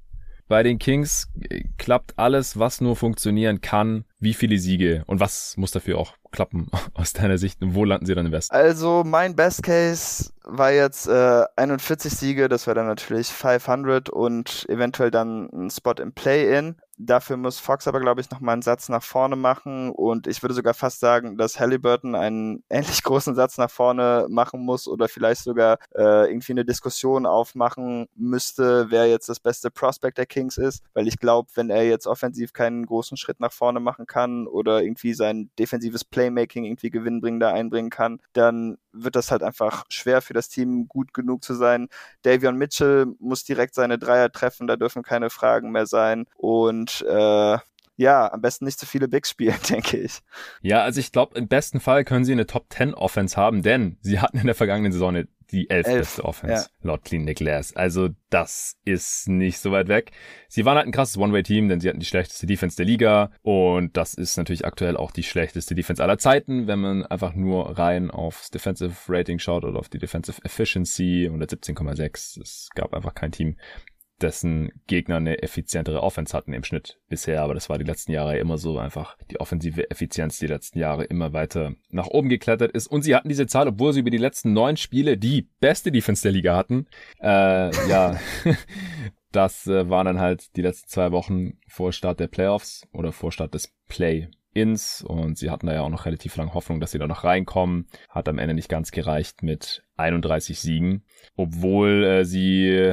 Bei 0.47 0.63
den 0.63 0.79
Kings 0.79 1.33
klappt 1.79 2.19
alles, 2.19 2.59
was 2.59 2.83
nur 2.83 2.97
funktionieren 2.97 3.63
kann. 3.63 4.05
Wie 4.23 4.35
viele 4.35 4.57
Siege 4.59 5.03
und 5.09 5.19
was 5.19 5.57
muss 5.57 5.73
dafür 5.73 5.99
auch 5.99 6.15
klappen 6.31 6.69
aus 6.95 7.13
deiner 7.13 7.39
Sicht 7.39 7.61
und 7.61 7.75
wo 7.75 7.85
landen 7.85 8.07
sie 8.07 8.15
dann 8.15 8.27
im 8.27 8.33
Westen? 8.33 8.55
Also 8.55 9.03
mein 9.05 9.35
Best 9.35 9.65
Case 9.65 10.33
war 10.45 10.73
jetzt 10.73 11.09
äh, 11.09 11.45
41 11.57 12.13
Siege, 12.13 12.49
das 12.49 12.67
wäre 12.67 12.77
dann 12.77 12.87
natürlich 12.87 13.29
500 13.29 14.11
und 14.11 14.67
eventuell 14.69 15.11
dann 15.11 15.49
ein 15.53 15.71
Spot 15.71 15.95
im 16.01 16.13
Play-In. 16.13 16.77
Dafür 16.99 17.37
muss 17.37 17.59
Fox 17.59 17.89
aber, 17.89 18.01
glaube 18.01 18.21
ich, 18.21 18.31
nochmal 18.31 18.53
einen 18.53 18.63
Satz 18.63 18.89
nach 18.89 19.03
vorne 19.03 19.35
machen. 19.35 19.91
Und 19.91 20.27
ich 20.27 20.43
würde 20.43 20.55
sogar 20.55 20.75
fast 20.75 21.01
sagen, 21.01 21.37
dass 21.37 21.59
Halliburton 21.59 22.15
einen 22.15 22.63
ähnlich 22.71 23.03
großen 23.03 23.35
Satz 23.35 23.59
nach 23.59 23.71
vorne 23.71 24.27
machen 24.29 24.65
muss 24.65 24.87
oder 24.87 25.09
vielleicht 25.09 25.43
sogar 25.43 25.79
äh, 25.97 26.31
irgendwie 26.31 26.53
eine 26.53 26.65
Diskussion 26.65 27.27
aufmachen 27.27 28.09
müsste, 28.15 28.87
wer 28.91 29.09
jetzt 29.09 29.29
das 29.29 29.41
beste 29.41 29.71
Prospect 29.71 30.19
der 30.19 30.27
Kings 30.27 30.59
ist. 30.59 30.85
Weil 30.93 31.09
ich 31.09 31.19
glaube, 31.19 31.49
wenn 31.55 31.71
er 31.71 31.85
jetzt 31.85 32.07
offensiv 32.07 32.53
keinen 32.53 32.87
großen 32.87 33.17
Schritt 33.17 33.41
nach 33.41 33.53
vorne 33.53 33.81
machen 33.81 34.07
kann 34.13 34.47
oder 34.47 34.83
irgendwie 34.83 35.15
sein 35.15 35.51
defensives 35.59 36.05
Playmaking 36.05 36.65
irgendwie 36.65 36.91
gewinnbringender 36.91 37.53
einbringen 37.53 37.91
kann, 37.91 38.21
dann 38.35 38.77
wird 38.93 39.17
das 39.17 39.31
halt 39.31 39.43
einfach 39.43 39.85
schwer 39.89 40.21
für 40.21 40.35
das 40.35 40.51
Team, 40.51 40.87
gut 40.87 41.15
genug 41.15 41.43
zu 41.43 41.55
sein. 41.55 41.89
Davion 42.23 42.57
Mitchell 42.59 43.07
muss 43.19 43.45
direkt 43.45 43.75
seine 43.75 43.99
Dreier 43.99 44.31
treffen, 44.31 44.67
da 44.67 44.77
dürfen 44.77 45.03
keine 45.03 45.31
Fragen 45.31 45.71
mehr 45.71 45.87
sein. 45.87 46.27
Und 46.37 47.03
äh, 47.09 47.57
ja, 47.97 48.33
am 48.33 48.41
besten 48.41 48.65
nicht 48.65 48.79
zu 48.79 48.87
viele 48.87 49.09
Bigs 49.09 49.31
spielen, 49.31 49.57
denke 49.69 49.97
ich. 49.97 50.21
Ja, 50.61 50.83
also 50.83 51.01
ich 51.01 51.13
glaube, 51.13 51.39
im 51.39 51.49
besten 51.49 51.81
Fall 51.81 52.05
können 52.05 52.25
sie 52.25 52.33
eine 52.33 52.47
Top 52.47 52.67
10 52.71 52.95
Offense 52.95 53.37
haben, 53.37 53.63
denn 53.63 53.97
sie 54.01 54.21
hatten 54.21 54.39
in 54.39 54.47
der 54.47 54.55
vergangenen 54.55 54.93
Saison 54.93 55.11
eine 55.11 55.29
die 55.53 55.71
elf, 55.71 55.87
elf 55.87 55.99
beste 55.99 56.25
Offense, 56.25 56.69
ja. 56.83 56.89
laut 56.89 57.05
Clean 57.05 57.27
Glass. 57.27 57.75
Also 57.77 58.09
das 58.31 58.77
ist 58.85 59.29
nicht 59.29 59.59
so 59.59 59.71
weit 59.73 59.89
weg. 59.89 60.13
Sie 60.49 60.65
waren 60.65 60.77
halt 60.77 60.87
ein 60.87 60.93
krasses 60.93 61.19
One-Way-Team, 61.19 61.69
denn 61.69 61.81
sie 61.81 61.89
hatten 61.89 62.01
die 62.01 62.07
schlechteste 62.07 62.47
Defense 62.47 62.77
der 62.77 62.87
Liga 62.87 63.31
und 63.43 63.97
das 63.97 64.15
ist 64.15 64.37
natürlich 64.37 64.65
aktuell 64.65 64.97
auch 64.97 65.11
die 65.11 65.23
schlechteste 65.23 65.75
Defense 65.75 66.03
aller 66.03 66.19
Zeiten, 66.19 66.67
wenn 66.67 66.81
man 66.81 67.07
einfach 67.07 67.35
nur 67.35 67.79
rein 67.79 68.11
aufs 68.11 68.51
Defensive 68.51 68.95
Rating 69.09 69.39
schaut 69.39 69.65
oder 69.65 69.79
auf 69.79 69.89
die 69.89 69.99
Defensive 69.99 70.43
Efficiency 70.45 71.29
117,6. 71.31 72.41
Es 72.41 72.69
gab 72.75 72.95
einfach 72.95 73.15
kein 73.15 73.33
Team, 73.33 73.57
dessen 74.23 74.73
Gegner 74.87 75.17
eine 75.17 75.43
effizientere 75.43 76.03
Offense 76.03 76.37
hatten 76.37 76.53
im 76.53 76.65
Schnitt 76.65 76.99
bisher, 77.09 77.43
aber 77.43 77.55
das 77.55 77.69
war 77.69 77.79
die 77.79 77.85
letzten 77.85 78.13
Jahre 78.13 78.39
immer 78.39 78.59
so 78.59 78.79
einfach. 78.79 79.17
Die 79.31 79.41
offensive 79.41 79.91
Effizienz 79.91 80.39
die 80.39 80.47
letzten 80.47 80.79
Jahre 80.79 81.05
immer 81.05 81.33
weiter 81.33 81.75
nach 81.91 82.07
oben 82.07 82.29
geklettert 82.29 82.73
ist. 82.73 82.87
Und 82.87 83.03
sie 83.03 83.15
hatten 83.15 83.29
diese 83.29 83.47
Zahl, 83.47 83.69
obwohl 83.69 83.93
sie 83.93 84.01
über 84.01 84.11
die 84.11 84.19
letzten 84.19 84.53
neun 84.53 84.77
Spiele 84.77 85.19
die 85.19 85.49
beste 85.61 85.93
Defense 85.93 86.23
der 86.23 86.33
Liga 86.33 86.57
hatten. 86.57 86.87
Äh, 87.21 87.71
ja, 87.89 88.19
das 89.33 89.67
äh, 89.67 89.89
waren 89.89 90.07
dann 90.07 90.21
halt 90.21 90.57
die 90.57 90.63
letzten 90.63 90.89
zwei 90.89 91.13
Wochen 91.13 91.59
vor 91.69 91.93
Start 91.93 92.21
der 92.21 92.29
Playoffs 92.29 92.87
oder 92.93 93.13
vor 93.13 93.33
Start 93.33 93.55
des 93.55 93.73
Play 93.89 94.29
ins 94.55 95.03
und 95.03 95.39
sie 95.39 95.51
hatten 95.51 95.67
da 95.67 95.73
ja 95.73 95.81
auch 95.81 95.89
noch 95.89 96.05
relativ 96.05 96.37
lange 96.37 96.55
Hoffnung, 96.55 96.79
dass 96.81 96.91
sie 96.91 96.99
da 96.99 97.07
noch 97.07 97.25
reinkommen. 97.25 97.87
Hat 98.09 98.29
am 98.29 98.39
Ende 98.39 98.55
nicht 98.55 98.69
ganz 98.69 98.91
gereicht 98.91 99.43
mit 99.43 99.83
31 99.97 100.61
Siegen, 100.61 101.05
obwohl 101.37 102.05
äh, 102.05 102.25
sie 102.25 102.93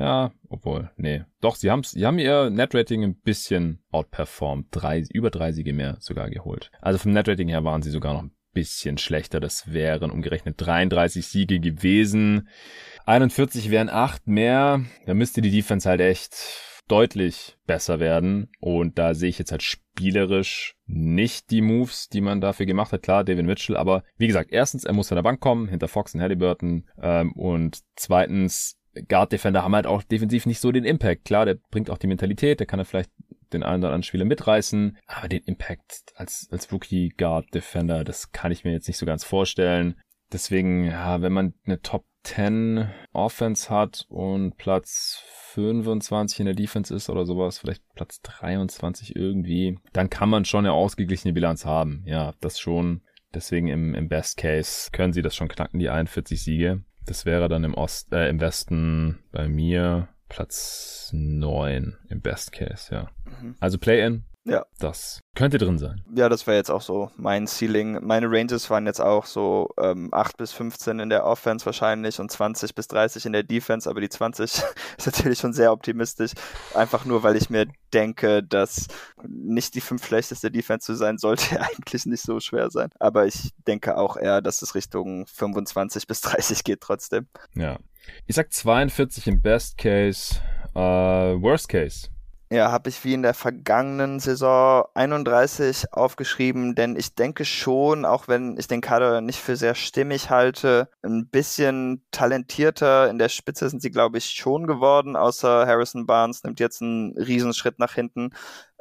ja, 0.00 0.32
obwohl, 0.48 0.90
nee. 0.96 1.24
Doch, 1.42 1.56
sie, 1.56 1.70
haben's, 1.70 1.90
sie 1.90 2.06
haben 2.06 2.18
ihr 2.18 2.48
Netrating 2.48 3.04
ein 3.04 3.16
bisschen 3.16 3.82
outperformed. 3.90 4.68
Drei, 4.70 5.04
über 5.12 5.30
drei 5.30 5.52
Siege 5.52 5.74
mehr 5.74 5.98
sogar 6.00 6.30
geholt. 6.30 6.70
Also 6.80 6.98
vom 6.98 7.12
Netrating 7.12 7.48
her 7.48 7.64
waren 7.64 7.82
sie 7.82 7.90
sogar 7.90 8.14
noch 8.14 8.22
ein 8.22 8.34
bisschen 8.54 8.96
schlechter. 8.96 9.40
Das 9.40 9.74
wären 9.74 10.10
umgerechnet 10.10 10.54
33 10.58 11.26
Siege 11.26 11.60
gewesen. 11.60 12.48
41 13.04 13.70
wären 13.70 13.90
8 13.90 14.26
mehr. 14.26 14.82
Da 15.04 15.12
müsste 15.12 15.42
die 15.42 15.50
Defense 15.50 15.86
halt 15.86 16.00
echt 16.00 16.34
deutlich 16.88 17.58
besser 17.66 18.00
werden. 18.00 18.50
Und 18.58 18.98
da 18.98 19.12
sehe 19.12 19.28
ich 19.28 19.38
jetzt 19.38 19.52
halt 19.52 19.62
spielerisch 19.62 20.76
nicht 20.86 21.50
die 21.50 21.60
Moves, 21.60 22.08
die 22.08 22.22
man 22.22 22.40
dafür 22.40 22.64
gemacht 22.64 22.92
hat. 22.92 23.02
Klar, 23.02 23.22
David 23.22 23.44
Mitchell, 23.44 23.76
aber 23.76 24.02
wie 24.16 24.28
gesagt, 24.28 24.50
erstens, 24.50 24.84
er 24.84 24.94
muss 24.94 25.08
von 25.08 25.16
der 25.16 25.22
Bank 25.22 25.40
kommen, 25.40 25.68
hinter 25.68 25.88
Fox 25.88 26.14
und 26.14 26.22
Halliburton. 26.22 26.88
Ähm, 27.02 27.32
und 27.32 27.80
zweitens, 27.96 28.79
Guard 29.08 29.32
Defender 29.32 29.62
haben 29.62 29.74
halt 29.74 29.86
auch 29.86 30.02
defensiv 30.02 30.46
nicht 30.46 30.60
so 30.60 30.72
den 30.72 30.84
Impact. 30.84 31.24
Klar, 31.24 31.46
der 31.46 31.58
bringt 31.70 31.90
auch 31.90 31.98
die 31.98 32.06
Mentalität, 32.06 32.60
der 32.60 32.66
kann 32.66 32.78
dann 32.78 32.86
vielleicht 32.86 33.10
den 33.52 33.62
einen 33.62 33.82
oder 33.82 33.88
anderen 33.88 34.02
Spieler 34.02 34.24
mitreißen, 34.24 34.98
aber 35.06 35.28
den 35.28 35.42
Impact 35.44 36.12
als, 36.14 36.48
als 36.50 36.72
Rookie 36.72 37.10
Guard 37.10 37.52
Defender, 37.54 38.04
das 38.04 38.32
kann 38.32 38.52
ich 38.52 38.64
mir 38.64 38.72
jetzt 38.72 38.88
nicht 38.88 38.98
so 38.98 39.06
ganz 39.06 39.24
vorstellen. 39.24 40.00
Deswegen, 40.32 40.84
ja, 40.84 41.22
wenn 41.22 41.32
man 41.32 41.54
eine 41.66 41.80
Top 41.80 42.04
10 42.22 42.88
Offense 43.12 43.70
hat 43.70 44.06
und 44.08 44.56
Platz 44.56 45.22
25 45.54 46.40
in 46.40 46.46
der 46.46 46.54
Defense 46.54 46.94
ist 46.94 47.10
oder 47.10 47.26
sowas, 47.26 47.58
vielleicht 47.58 47.82
Platz 47.94 48.20
23 48.22 49.16
irgendwie, 49.16 49.78
dann 49.92 50.10
kann 50.10 50.28
man 50.28 50.44
schon 50.44 50.64
eine 50.64 50.72
ausgeglichene 50.72 51.32
Bilanz 51.32 51.64
haben. 51.64 52.02
Ja, 52.06 52.34
das 52.40 52.60
schon. 52.60 53.02
Deswegen 53.34 53.68
im, 53.68 53.94
im 53.94 54.08
Best 54.08 54.36
Case 54.36 54.90
können 54.92 55.12
sie 55.12 55.22
das 55.22 55.34
schon 55.36 55.48
knacken, 55.48 55.78
die 55.78 55.88
41 55.88 56.42
Siege. 56.42 56.82
Das 57.06 57.24
wäre 57.24 57.48
dann 57.48 57.64
im 57.64 57.74
Ost, 57.74 58.12
äh, 58.12 58.28
im 58.28 58.40
Westen 58.40 59.18
bei 59.32 59.48
mir 59.48 60.08
Platz 60.28 61.10
9 61.12 61.96
im 62.08 62.20
Best 62.20 62.52
Case, 62.52 62.94
ja. 62.94 63.10
Mhm. 63.42 63.56
Also 63.58 63.78
Play-In, 63.78 64.24
ja. 64.44 64.64
Das 64.78 65.20
könnte 65.34 65.58
drin 65.58 65.78
sein. 65.78 66.02
Ja, 66.14 66.28
das 66.30 66.46
wäre 66.46 66.56
jetzt 66.56 66.70
auch 66.70 66.80
so 66.80 67.10
mein 67.16 67.46
Ceiling. 67.46 68.04
Meine 68.04 68.26
Ranges 68.30 68.70
waren 68.70 68.86
jetzt 68.86 69.00
auch 69.00 69.26
so 69.26 69.68
ähm, 69.78 70.08
8 70.12 70.36
bis 70.38 70.52
15 70.52 70.98
in 70.98 71.10
der 71.10 71.26
Offense 71.26 71.66
wahrscheinlich 71.66 72.18
und 72.20 72.30
20 72.30 72.74
bis 72.74 72.88
30 72.88 73.26
in 73.26 73.32
der 73.32 73.42
Defense, 73.42 73.88
aber 73.88 74.00
die 74.00 74.08
20 74.08 74.44
ist 74.98 75.06
natürlich 75.06 75.38
schon 75.38 75.52
sehr 75.52 75.72
optimistisch. 75.72 76.32
Einfach 76.74 77.04
nur, 77.04 77.22
weil 77.22 77.36
ich 77.36 77.50
mir 77.50 77.66
denke, 77.92 78.42
dass 78.42 78.86
nicht 79.26 79.74
die 79.74 79.82
fünf 79.82 80.06
schlechteste 80.06 80.50
Defense 80.50 80.86
zu 80.86 80.94
sein, 80.94 81.18
sollte 81.18 81.60
eigentlich 81.60 82.06
nicht 82.06 82.22
so 82.22 82.40
schwer 82.40 82.70
sein. 82.70 82.90
Aber 82.98 83.26
ich 83.26 83.50
denke 83.66 83.98
auch 83.98 84.16
eher, 84.16 84.40
dass 84.40 84.62
es 84.62 84.74
Richtung 84.74 85.26
25 85.26 86.06
bis 86.06 86.22
30 86.22 86.64
geht 86.64 86.80
trotzdem. 86.80 87.26
Ja. 87.54 87.78
Ich 88.26 88.36
sag 88.36 88.52
42 88.52 89.26
im 89.26 89.42
Best 89.42 89.76
Case, 89.76 90.36
uh, 90.74 91.40
Worst 91.40 91.68
Case 91.68 92.08
ja, 92.52 92.72
habe 92.72 92.88
ich 92.88 93.04
wie 93.04 93.14
in 93.14 93.22
der 93.22 93.32
vergangenen 93.34 94.18
Saison 94.18 94.84
31 94.94 95.92
aufgeschrieben, 95.92 96.74
denn 96.74 96.96
ich 96.96 97.14
denke 97.14 97.44
schon, 97.44 98.04
auch 98.04 98.26
wenn 98.26 98.56
ich 98.58 98.66
den 98.66 98.80
Kader 98.80 99.20
nicht 99.20 99.38
für 99.38 99.54
sehr 99.54 99.76
stimmig 99.76 100.30
halte, 100.30 100.88
ein 101.02 101.28
bisschen 101.28 102.04
talentierter 102.10 103.08
in 103.08 103.18
der 103.18 103.28
Spitze 103.28 103.70
sind 103.70 103.82
sie, 103.82 103.92
glaube 103.92 104.18
ich, 104.18 104.30
schon 104.30 104.66
geworden, 104.66 105.14
außer 105.14 105.64
Harrison 105.64 106.06
Barnes 106.06 106.42
nimmt 106.42 106.58
jetzt 106.58 106.82
einen 106.82 107.16
Riesenschritt 107.16 107.78
nach 107.78 107.94
hinten. 107.94 108.30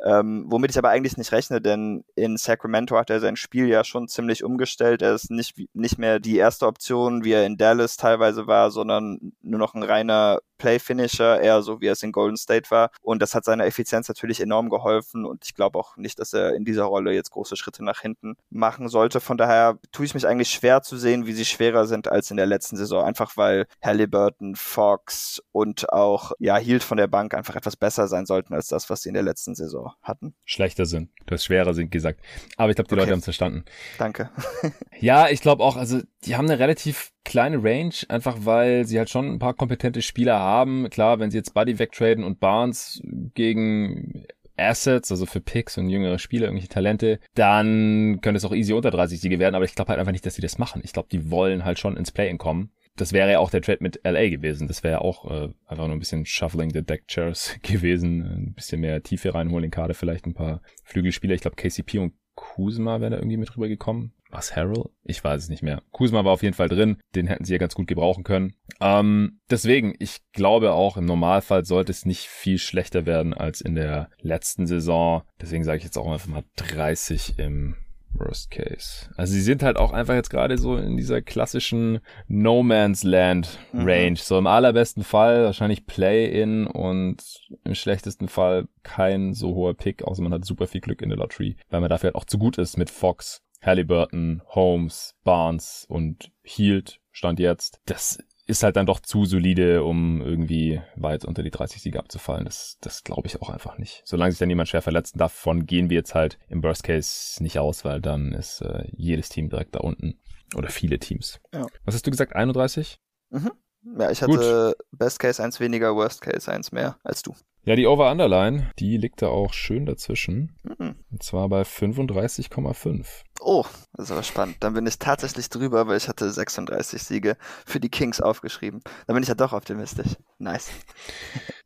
Ähm, 0.05 0.45
womit 0.47 0.71
ich 0.71 0.77
aber 0.77 0.89
eigentlich 0.89 1.17
nicht 1.17 1.31
rechne, 1.31 1.61
denn 1.61 2.05
in 2.15 2.37
Sacramento 2.37 2.95
hat 2.97 3.09
er 3.09 3.19
sein 3.19 3.35
Spiel 3.35 3.67
ja 3.67 3.83
schon 3.83 4.07
ziemlich 4.07 4.43
umgestellt. 4.43 5.01
Er 5.01 5.13
ist 5.13 5.29
nicht, 5.29 5.55
nicht 5.73 5.97
mehr 5.97 6.19
die 6.19 6.37
erste 6.37 6.67
Option, 6.67 7.23
wie 7.23 7.33
er 7.33 7.45
in 7.45 7.57
Dallas 7.57 7.97
teilweise 7.97 8.47
war, 8.47 8.71
sondern 8.71 9.33
nur 9.41 9.59
noch 9.59 9.73
ein 9.73 9.83
reiner 9.83 10.39
Play-Finisher, 10.57 11.41
eher 11.41 11.61
so 11.63 11.81
wie 11.81 11.87
er 11.87 11.93
es 11.93 12.03
in 12.03 12.11
Golden 12.11 12.37
State 12.37 12.69
war. 12.69 12.91
Und 13.01 13.21
das 13.21 13.33
hat 13.33 13.45
seiner 13.45 13.65
Effizienz 13.65 14.07
natürlich 14.07 14.41
enorm 14.41 14.69
geholfen. 14.69 15.25
Und 15.25 15.45
ich 15.45 15.55
glaube 15.55 15.79
auch 15.79 15.97
nicht, 15.97 16.19
dass 16.19 16.33
er 16.33 16.53
in 16.55 16.65
dieser 16.65 16.83
Rolle 16.83 17.13
jetzt 17.13 17.31
große 17.31 17.55
Schritte 17.55 17.83
nach 17.83 18.01
hinten 18.01 18.35
machen 18.49 18.89
sollte. 18.89 19.19
Von 19.19 19.37
daher 19.37 19.79
tue 19.91 20.05
ich 20.05 20.13
mich 20.13 20.27
eigentlich 20.27 20.49
schwer 20.49 20.81
zu 20.81 20.97
sehen, 20.97 21.25
wie 21.25 21.33
sie 21.33 21.45
schwerer 21.45 21.87
sind 21.87 22.09
als 22.09 22.29
in 22.29 22.37
der 22.37 22.45
letzten 22.45 22.77
Saison. 22.77 23.03
Einfach 23.03 23.35
weil 23.37 23.65
Halliburton, 23.83 24.55
Fox 24.55 25.41
und 25.51 25.91
auch, 25.91 26.33
ja, 26.39 26.57
Hield 26.57 26.83
von 26.83 26.97
der 26.97 27.07
Bank 27.07 27.33
einfach 27.33 27.55
etwas 27.55 27.75
besser 27.75 28.07
sein 28.07 28.25
sollten 28.25 28.53
als 28.53 28.67
das, 28.67 28.89
was 28.89 29.01
sie 29.01 29.09
in 29.09 29.15
der 29.15 29.23
letzten 29.23 29.55
Saison 29.55 29.88
hatten. 30.01 30.33
Schlechter 30.45 30.85
sind. 30.85 31.09
Du 31.25 31.33
hast 31.33 31.45
schwerer 31.45 31.73
sind 31.73 31.91
gesagt. 31.91 32.21
Aber 32.57 32.69
ich 32.69 32.75
glaube, 32.75 32.87
die 32.87 32.93
okay. 32.93 33.01
Leute 33.01 33.11
haben 33.11 33.19
es 33.19 33.25
verstanden. 33.25 33.65
Danke. 33.97 34.29
ja, 34.99 35.29
ich 35.29 35.41
glaube 35.41 35.63
auch, 35.63 35.77
also 35.77 36.01
die 36.25 36.35
haben 36.35 36.45
eine 36.45 36.59
relativ 36.59 37.11
kleine 37.23 37.63
Range, 37.63 37.93
einfach 38.09 38.37
weil 38.41 38.85
sie 38.85 38.97
halt 38.97 39.09
schon 39.09 39.27
ein 39.31 39.39
paar 39.39 39.53
kompetente 39.53 40.01
Spieler 40.01 40.39
haben. 40.39 40.89
Klar, 40.89 41.19
wenn 41.19 41.31
sie 41.31 41.37
jetzt 41.37 41.53
Buddy 41.53 41.79
wegtraden 41.79 42.23
und 42.23 42.39
Barnes 42.39 43.01
gegen 43.33 44.25
Assets, 44.57 45.11
also 45.11 45.25
für 45.25 45.39
Picks 45.39 45.77
und 45.77 45.89
jüngere 45.89 46.19
Spieler, 46.19 46.45
irgendwelche 46.45 46.69
Talente, 46.69 47.19
dann 47.33 48.19
könnte 48.21 48.37
es 48.37 48.45
auch 48.45 48.53
easy 48.53 48.73
unter 48.73 48.91
30 48.91 49.21
Siege 49.21 49.39
werden, 49.39 49.55
aber 49.55 49.65
ich 49.65 49.75
glaube 49.75 49.89
halt 49.89 49.99
einfach 49.99 50.11
nicht, 50.11 50.25
dass 50.25 50.35
sie 50.35 50.41
das 50.41 50.57
machen. 50.57 50.81
Ich 50.83 50.93
glaube, 50.93 51.07
die 51.11 51.31
wollen 51.31 51.63
halt 51.65 51.79
schon 51.79 51.97
ins 51.97 52.11
Play-In 52.11 52.37
kommen 52.37 52.71
das 52.99 53.13
wäre 53.13 53.31
ja 53.31 53.39
auch 53.39 53.49
der 53.49 53.61
Trade 53.61 53.79
mit 53.81 54.01
LA 54.03 54.29
gewesen. 54.29 54.67
Das 54.67 54.83
wäre 54.83 54.93
ja 54.95 55.01
auch 55.01 55.29
äh, 55.29 55.49
einfach 55.65 55.87
nur 55.87 55.95
ein 55.95 55.99
bisschen 55.99 56.25
Shuffling 56.25 56.71
the 56.71 56.83
Deck 56.83 57.07
Chairs 57.07 57.57
gewesen. 57.63 58.21
Ein 58.21 58.53
bisschen 58.53 58.81
mehr 58.81 59.01
Tiefe 59.01 59.33
reinholen 59.33 59.65
in 59.65 59.71
Karte, 59.71 59.93
vielleicht 59.93 60.25
ein 60.25 60.33
paar 60.33 60.61
Flügelspieler. 60.83 61.33
Ich 61.33 61.41
glaube, 61.41 61.55
KCP 61.55 61.99
und 61.99 62.13
Kuzma 62.35 63.01
wären 63.01 63.11
da 63.11 63.17
irgendwie 63.17 63.37
mit 63.37 63.55
rübergekommen. 63.55 64.13
Was, 64.29 64.55
Harold? 64.55 64.89
Ich 65.03 65.23
weiß 65.23 65.43
es 65.43 65.49
nicht 65.49 65.63
mehr. 65.63 65.81
Kuzma 65.91 66.23
war 66.23 66.33
auf 66.33 66.43
jeden 66.43 66.53
Fall 66.53 66.69
drin. 66.69 66.97
Den 67.15 67.27
hätten 67.27 67.43
sie 67.43 67.53
ja 67.53 67.57
ganz 67.57 67.73
gut 67.73 67.87
gebrauchen 67.87 68.23
können. 68.23 68.53
Ähm, 68.79 69.39
deswegen, 69.49 69.95
ich 69.99 70.19
glaube 70.33 70.71
auch, 70.71 70.97
im 70.97 71.05
Normalfall 71.05 71.65
sollte 71.65 71.91
es 71.91 72.05
nicht 72.05 72.27
viel 72.27 72.59
schlechter 72.59 73.05
werden 73.05 73.33
als 73.33 73.59
in 73.59 73.75
der 73.75 74.09
letzten 74.21 74.67
Saison. 74.67 75.23
Deswegen 75.41 75.63
sage 75.63 75.79
ich 75.79 75.83
jetzt 75.83 75.97
auch 75.97 76.11
einfach 76.11 76.27
mal 76.27 76.43
30 76.57 77.39
im 77.39 77.75
Worst 78.13 78.51
Case. 78.51 79.09
Also 79.15 79.33
sie 79.33 79.41
sind 79.41 79.63
halt 79.63 79.77
auch 79.77 79.91
einfach 79.91 80.13
jetzt 80.13 80.29
gerade 80.29 80.57
so 80.57 80.77
in 80.77 80.97
dieser 80.97 81.21
klassischen 81.21 81.99
No 82.27 82.63
Man's 82.63 83.03
Land 83.03 83.59
mhm. 83.71 83.81
Range. 83.81 84.11
Mhm. 84.11 84.15
So 84.15 84.37
im 84.37 84.47
allerbesten 84.47 85.03
Fall 85.03 85.45
wahrscheinlich 85.45 85.85
Play-in 85.85 86.67
und 86.67 87.23
im 87.63 87.75
schlechtesten 87.75 88.27
Fall 88.27 88.67
kein 88.83 89.33
so 89.33 89.55
hoher 89.55 89.73
Pick, 89.73 90.03
außer 90.03 90.21
man 90.21 90.33
hat 90.33 90.45
super 90.45 90.67
viel 90.67 90.81
Glück 90.81 91.01
in 91.01 91.09
der 91.09 91.17
Lottery, 91.17 91.55
weil 91.69 91.81
man 91.81 91.89
dafür 91.89 92.09
halt 92.09 92.15
auch 92.15 92.25
zu 92.25 92.37
gut 92.37 92.57
ist 92.57 92.77
mit 92.77 92.89
Fox, 92.89 93.41
Halliburton, 93.61 94.41
Holmes, 94.47 95.15
Barnes 95.23 95.85
und 95.89 96.31
Hield 96.43 96.99
stand 97.11 97.39
jetzt. 97.39 97.81
Das 97.85 98.23
ist 98.49 98.63
halt 98.63 98.75
dann 98.75 98.87
doch 98.87 98.99
zu 98.99 99.25
solide, 99.25 99.83
um 99.83 100.21
irgendwie 100.21 100.81
weit 100.95 101.23
unter 101.23 101.43
die 101.43 101.51
30 101.51 101.83
Siege 101.83 101.99
abzufallen. 101.99 102.45
Das, 102.45 102.77
das 102.81 103.03
glaube 103.03 103.27
ich 103.27 103.41
auch 103.41 103.49
einfach 103.49 103.77
nicht. 103.77 104.01
Solange 104.05 104.31
sich 104.31 104.39
dann 104.39 104.49
jemand 104.49 104.69
schwer 104.69 104.81
verletzt, 104.81 105.19
davon 105.19 105.67
gehen 105.67 105.91
wir 105.91 105.97
jetzt 105.97 106.15
halt 106.15 106.39
im 106.49 106.63
Worst 106.63 106.83
Case 106.83 107.41
nicht 107.43 107.59
aus, 107.59 107.85
weil 107.85 108.01
dann 108.01 108.33
ist 108.33 108.61
äh, 108.61 108.85
jedes 108.91 109.29
Team 109.29 109.49
direkt 109.49 109.75
da 109.75 109.79
unten. 109.79 110.19
Oder 110.55 110.69
viele 110.69 110.97
Teams. 110.97 111.39
Ja. 111.53 111.67
Was 111.85 111.93
hast 111.93 112.07
du 112.07 112.11
gesagt? 112.11 112.35
31? 112.35 112.99
Mhm. 113.29 113.51
Ja, 113.99 114.09
ich 114.09 114.23
hatte 114.23 114.73
Gut. 114.75 114.99
Best 114.99 115.19
Case 115.19 115.41
eins 115.43 115.59
weniger, 115.59 115.95
Worst 115.95 116.21
Case 116.21 116.51
eins 116.51 116.71
mehr 116.71 116.97
als 117.03 117.21
du. 117.21 117.35
Ja, 117.63 117.75
die 117.75 117.87
Over-Underline, 117.87 118.71
die 118.79 118.97
liegt 118.97 119.21
da 119.21 119.27
auch 119.27 119.53
schön 119.53 119.85
dazwischen. 119.85 120.55
Mhm. 120.63 120.95
Und 121.11 121.23
zwar 121.23 121.49
bei 121.49 121.63
35,5. 121.63 123.05
Oh, 123.41 123.65
das 123.93 124.05
ist 124.05 124.11
aber 124.11 124.23
spannend. 124.23 124.57
Dann 124.61 124.73
bin 124.73 124.87
ich 124.87 124.97
tatsächlich 124.97 125.49
drüber, 125.49 125.87
weil 125.87 125.97
ich 125.97 126.07
hatte 126.07 126.31
36 126.31 127.03
Siege 127.03 127.37
für 127.65 127.79
die 127.79 127.89
Kings 127.89 128.21
aufgeschrieben. 128.21 128.81
Dann 129.07 129.13
bin 129.13 129.23
ich 129.23 129.29
ja 129.29 129.35
doch 129.35 129.53
optimistisch. 129.53 130.15
Nice. 130.37 130.71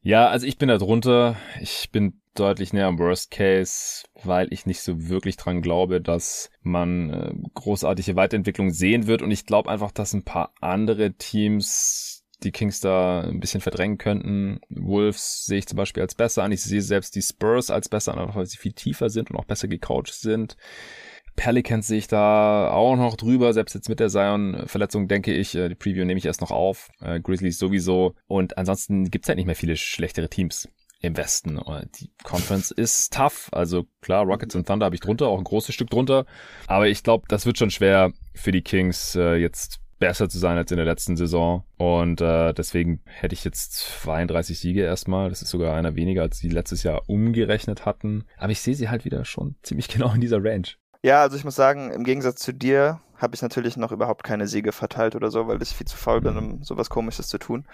Ja, 0.05 0.27
also 0.27 0.45
ich 0.45 0.57
bin 0.57 0.67
da 0.67 0.77
drunter. 0.77 1.37
Ich 1.61 1.89
bin 1.89 2.19
deutlich 2.35 2.73
näher 2.73 2.87
am 2.87 2.99
Worst 2.99 3.31
Case, 3.31 4.03
weil 4.21 4.51
ich 4.51 4.65
nicht 4.65 4.81
so 4.81 5.07
wirklich 5.07 5.37
dran 5.37 5.61
glaube, 5.61 6.01
dass 6.01 6.49
man 6.61 7.09
äh, 7.09 7.33
großartige 7.53 8.17
Weiterentwicklung 8.17 8.71
sehen 8.71 9.07
wird. 9.07 9.21
Und 9.21 9.31
ich 9.31 9.45
glaube 9.45 9.69
einfach, 9.69 9.91
dass 9.91 10.11
ein 10.13 10.23
paar 10.23 10.53
andere 10.59 11.13
Teams 11.13 12.22
die 12.43 12.51
Kings 12.51 12.79
da 12.79 13.21
ein 13.21 13.39
bisschen 13.39 13.61
verdrängen 13.61 13.97
könnten. 13.97 14.59
Wolves 14.69 15.45
sehe 15.45 15.59
ich 15.59 15.67
zum 15.67 15.77
Beispiel 15.77 16.01
als 16.01 16.15
besser 16.15 16.43
an. 16.43 16.51
Ich 16.51 16.61
sehe 16.61 16.81
selbst 16.81 17.15
die 17.15 17.21
Spurs 17.21 17.69
als 17.69 17.89
besser 17.89 18.13
an, 18.13 18.19
einfach 18.19 18.35
weil 18.35 18.45
sie 18.45 18.57
viel 18.57 18.73
tiefer 18.73 19.09
sind 19.09 19.31
und 19.31 19.37
auch 19.37 19.45
besser 19.45 19.67
gecoacht 19.67 20.13
sind. 20.13 20.57
Pelicans 21.35 21.87
sehe 21.87 21.97
ich 21.97 22.07
da 22.07 22.69
auch 22.69 22.95
noch 22.95 23.15
drüber, 23.15 23.53
selbst 23.53 23.73
jetzt 23.73 23.89
mit 23.89 23.99
der 23.99 24.09
Zion-Verletzung 24.09 25.07
denke 25.07 25.33
ich, 25.33 25.55
äh, 25.55 25.69
die 25.69 25.75
Preview 25.75 26.05
nehme 26.05 26.19
ich 26.19 26.25
erst 26.25 26.41
noch 26.41 26.51
auf, 26.51 26.89
äh, 27.01 27.19
Grizzlies 27.19 27.57
sowieso 27.57 28.13
und 28.27 28.57
ansonsten 28.57 29.09
gibt's 29.09 29.27
halt 29.27 29.37
nicht 29.37 29.47
mehr 29.47 29.55
viele 29.55 29.75
schlechtere 29.75 30.29
Teams 30.29 30.69
im 31.01 31.17
Westen. 31.17 31.59
Die 31.99 32.11
Conference 32.23 32.71
ist 32.71 33.13
tough, 33.13 33.49
also 33.51 33.85
klar, 34.01 34.23
Rockets 34.23 34.55
und 34.55 34.67
Thunder 34.67 34.85
habe 34.85 34.95
ich 34.95 35.01
drunter, 35.01 35.27
auch 35.27 35.37
ein 35.37 35.43
großes 35.43 35.73
Stück 35.73 35.89
drunter, 35.89 36.25
aber 36.67 36.87
ich 36.87 37.03
glaube, 37.03 37.25
das 37.27 37.45
wird 37.45 37.57
schon 37.57 37.71
schwer 37.71 38.13
für 38.35 38.51
die 38.51 38.61
Kings 38.61 39.15
äh, 39.15 39.35
jetzt 39.35 39.82
besser 40.03 40.27
zu 40.27 40.37
sein 40.37 40.57
als 40.57 40.69
in 40.69 40.75
der 40.75 40.85
letzten 40.85 41.15
Saison. 41.15 41.63
Und 41.77 42.19
äh, 42.19 42.53
deswegen 42.53 42.99
hätte 43.05 43.33
ich 43.33 43.45
jetzt 43.45 43.73
32 44.03 44.59
Siege 44.59 44.83
erstmal. 44.83 45.29
Das 45.29 45.41
ist 45.41 45.49
sogar 45.49 45.77
einer 45.77 45.95
weniger, 45.95 46.23
als 46.23 46.39
sie 46.39 46.49
letztes 46.49 46.83
Jahr 46.83 47.03
umgerechnet 47.07 47.85
hatten. 47.85 48.25
Aber 48.37 48.51
ich 48.51 48.59
sehe 48.59 48.75
sie 48.75 48.89
halt 48.89 49.05
wieder 49.05 49.23
schon 49.23 49.55
ziemlich 49.63 49.87
genau 49.87 50.13
in 50.13 50.19
dieser 50.19 50.43
Range. 50.43 50.67
Ja, 51.03 51.21
also 51.21 51.37
ich 51.37 51.45
muss 51.45 51.55
sagen, 51.55 51.89
im 51.91 52.03
Gegensatz 52.03 52.41
zu 52.41 52.53
dir 52.53 52.99
habe 53.17 53.35
ich 53.35 53.41
natürlich 53.41 53.77
noch 53.77 53.93
überhaupt 53.93 54.25
keine 54.25 54.47
Siege 54.47 54.73
verteilt 54.73 55.15
oder 55.15 55.31
so, 55.31 55.47
weil 55.47 55.61
ich 55.61 55.69
viel 55.69 55.87
zu 55.87 55.95
faul 55.95 56.19
bin, 56.19 56.37
um 56.37 56.63
sowas 56.63 56.89
komisches 56.89 57.29
zu 57.29 57.37
tun. 57.37 57.65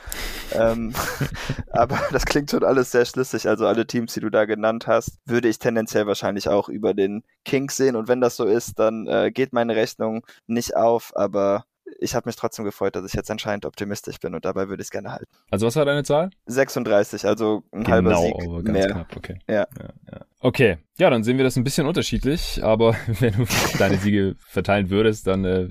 ähm, 0.54 0.94
aber 1.72 2.00
das 2.12 2.26
klingt 2.26 2.52
schon 2.52 2.64
alles 2.64 2.92
sehr 2.92 3.06
schlüssig. 3.06 3.48
Also 3.48 3.66
alle 3.66 3.88
Teams, 3.88 4.14
die 4.14 4.20
du 4.20 4.30
da 4.30 4.46
genannt 4.46 4.86
hast, 4.86 5.18
würde 5.26 5.48
ich 5.48 5.58
tendenziell 5.58 6.06
wahrscheinlich 6.06 6.48
auch 6.48 6.70
über 6.70 6.94
den 6.94 7.24
Kings 7.44 7.76
sehen. 7.76 7.96
Und 7.96 8.08
wenn 8.08 8.22
das 8.22 8.36
so 8.36 8.46
ist, 8.46 8.78
dann 8.78 9.08
äh, 9.08 9.32
geht 9.32 9.52
meine 9.52 9.76
Rechnung 9.76 10.24
nicht 10.46 10.76
auf. 10.76 11.12
Aber 11.16 11.66
ich 12.00 12.16
habe 12.16 12.28
mich 12.28 12.36
trotzdem 12.36 12.66
gefreut, 12.66 12.96
dass 12.96 13.06
ich 13.06 13.14
jetzt 13.14 13.30
anscheinend 13.32 13.66
optimistisch 13.66 14.20
bin 14.20 14.36
und 14.36 14.46
dabei 14.46 14.70
würde 14.70 14.82
ich 14.82 14.88
es 14.88 14.92
gerne 14.92 15.12
halten. 15.12 15.32
Also 15.50 15.68
was 15.68 15.76
war 15.76 15.86
deine 15.86 16.04
Zahl? 16.04 16.30
36, 16.46 17.26
also 17.26 17.64
ein 17.72 17.84
genau, 17.84 17.90
halber 17.90 18.16
Sieg 18.18 18.36
aber 18.36 18.64
ganz 18.64 18.78
mehr. 18.78 18.88
knapp, 18.88 19.16
okay. 19.16 19.40
Ja. 19.48 19.56
Ja, 19.56 19.68
ja. 20.12 20.26
Okay, 20.42 20.78
ja, 20.98 21.10
dann 21.10 21.24
sehen 21.24 21.38
wir 21.38 21.44
das 21.44 21.56
ein 21.58 21.64
bisschen 21.64 21.88
unterschiedlich, 21.88 22.64
aber 22.64 22.96
wenn 23.20 23.34
du 23.34 23.46
deine 23.78 23.98
Siege 23.98 24.36
verteilen 24.40 24.90
würdest, 24.90 25.28
dann 25.28 25.46
äh, 25.46 25.70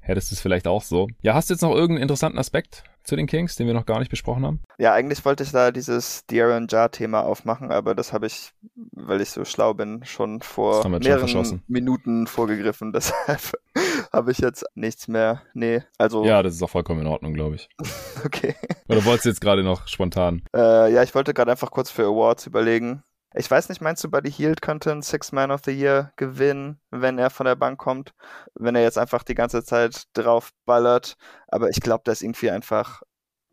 hättest 0.00 0.30
du 0.30 0.34
es 0.34 0.40
vielleicht 0.40 0.66
auch 0.66 0.82
so. 0.82 1.08
Ja, 1.22 1.34
hast 1.34 1.50
du 1.50 1.54
jetzt 1.54 1.62
noch 1.62 1.74
irgendeinen 1.74 2.02
interessanten 2.02 2.38
Aspekt 2.38 2.84
zu 3.04 3.16
den 3.16 3.26
Kings, 3.26 3.56
den 3.56 3.66
wir 3.66 3.74
noch 3.74 3.86
gar 3.86 3.98
nicht 3.98 4.10
besprochen 4.10 4.44
haben? 4.44 4.60
Ja, 4.78 4.92
eigentlich 4.92 5.24
wollte 5.24 5.42
ich 5.42 5.52
da 5.52 5.70
dieses 5.70 6.26
De'Aaron 6.28 6.70
Jar-Thema 6.70 7.24
aufmachen, 7.24 7.70
aber 7.70 7.94
das 7.94 8.12
habe 8.12 8.26
ich, 8.26 8.52
weil 8.92 9.20
ich 9.20 9.30
so 9.30 9.44
schlau 9.44 9.74
bin, 9.74 10.04
schon 10.04 10.40
vor 10.40 10.86
mehreren 10.88 11.28
schon 11.28 11.62
Minuten 11.66 12.26
vorgegriffen. 12.26 12.92
Deshalb 12.92 13.52
habe 14.12 14.32
ich 14.32 14.38
jetzt 14.38 14.64
nichts 14.74 15.08
mehr. 15.08 15.42
Nee, 15.54 15.82
also. 15.98 16.24
Ja, 16.24 16.42
das 16.42 16.54
ist 16.54 16.62
auch 16.62 16.70
vollkommen 16.70 17.00
in 17.00 17.06
Ordnung, 17.06 17.34
glaube 17.34 17.56
ich. 17.56 17.68
okay. 18.24 18.54
Oder 18.88 19.04
wolltest 19.04 19.24
du 19.24 19.28
jetzt 19.30 19.40
gerade 19.40 19.62
noch 19.62 19.88
spontan? 19.88 20.42
Äh, 20.54 20.92
ja, 20.92 21.02
ich 21.02 21.14
wollte 21.14 21.34
gerade 21.34 21.50
einfach 21.50 21.70
kurz 21.70 21.90
für 21.90 22.04
Awards 22.04 22.46
überlegen. 22.46 23.02
Ich 23.34 23.50
weiß 23.50 23.68
nicht, 23.68 23.80
meinst 23.80 24.04
du, 24.04 24.10
Buddy 24.10 24.30
Hield 24.30 24.62
könnte 24.62 24.92
ein 24.92 25.02
Six 25.02 25.32
Man 25.32 25.50
of 25.50 25.62
the 25.64 25.72
Year 25.72 26.12
gewinnen, 26.16 26.80
wenn 26.90 27.18
er 27.18 27.30
von 27.30 27.46
der 27.46 27.56
Bank 27.56 27.78
kommt? 27.78 28.12
Wenn 28.54 28.74
er 28.74 28.82
jetzt 28.82 28.98
einfach 28.98 29.22
die 29.22 29.34
ganze 29.34 29.64
Zeit 29.64 30.04
drauf 30.12 30.50
ballert. 30.64 31.16
Aber 31.48 31.70
ich 31.70 31.80
glaube, 31.80 32.02
das 32.04 32.18
ist 32.18 32.22
irgendwie 32.22 32.50
einfach 32.50 33.02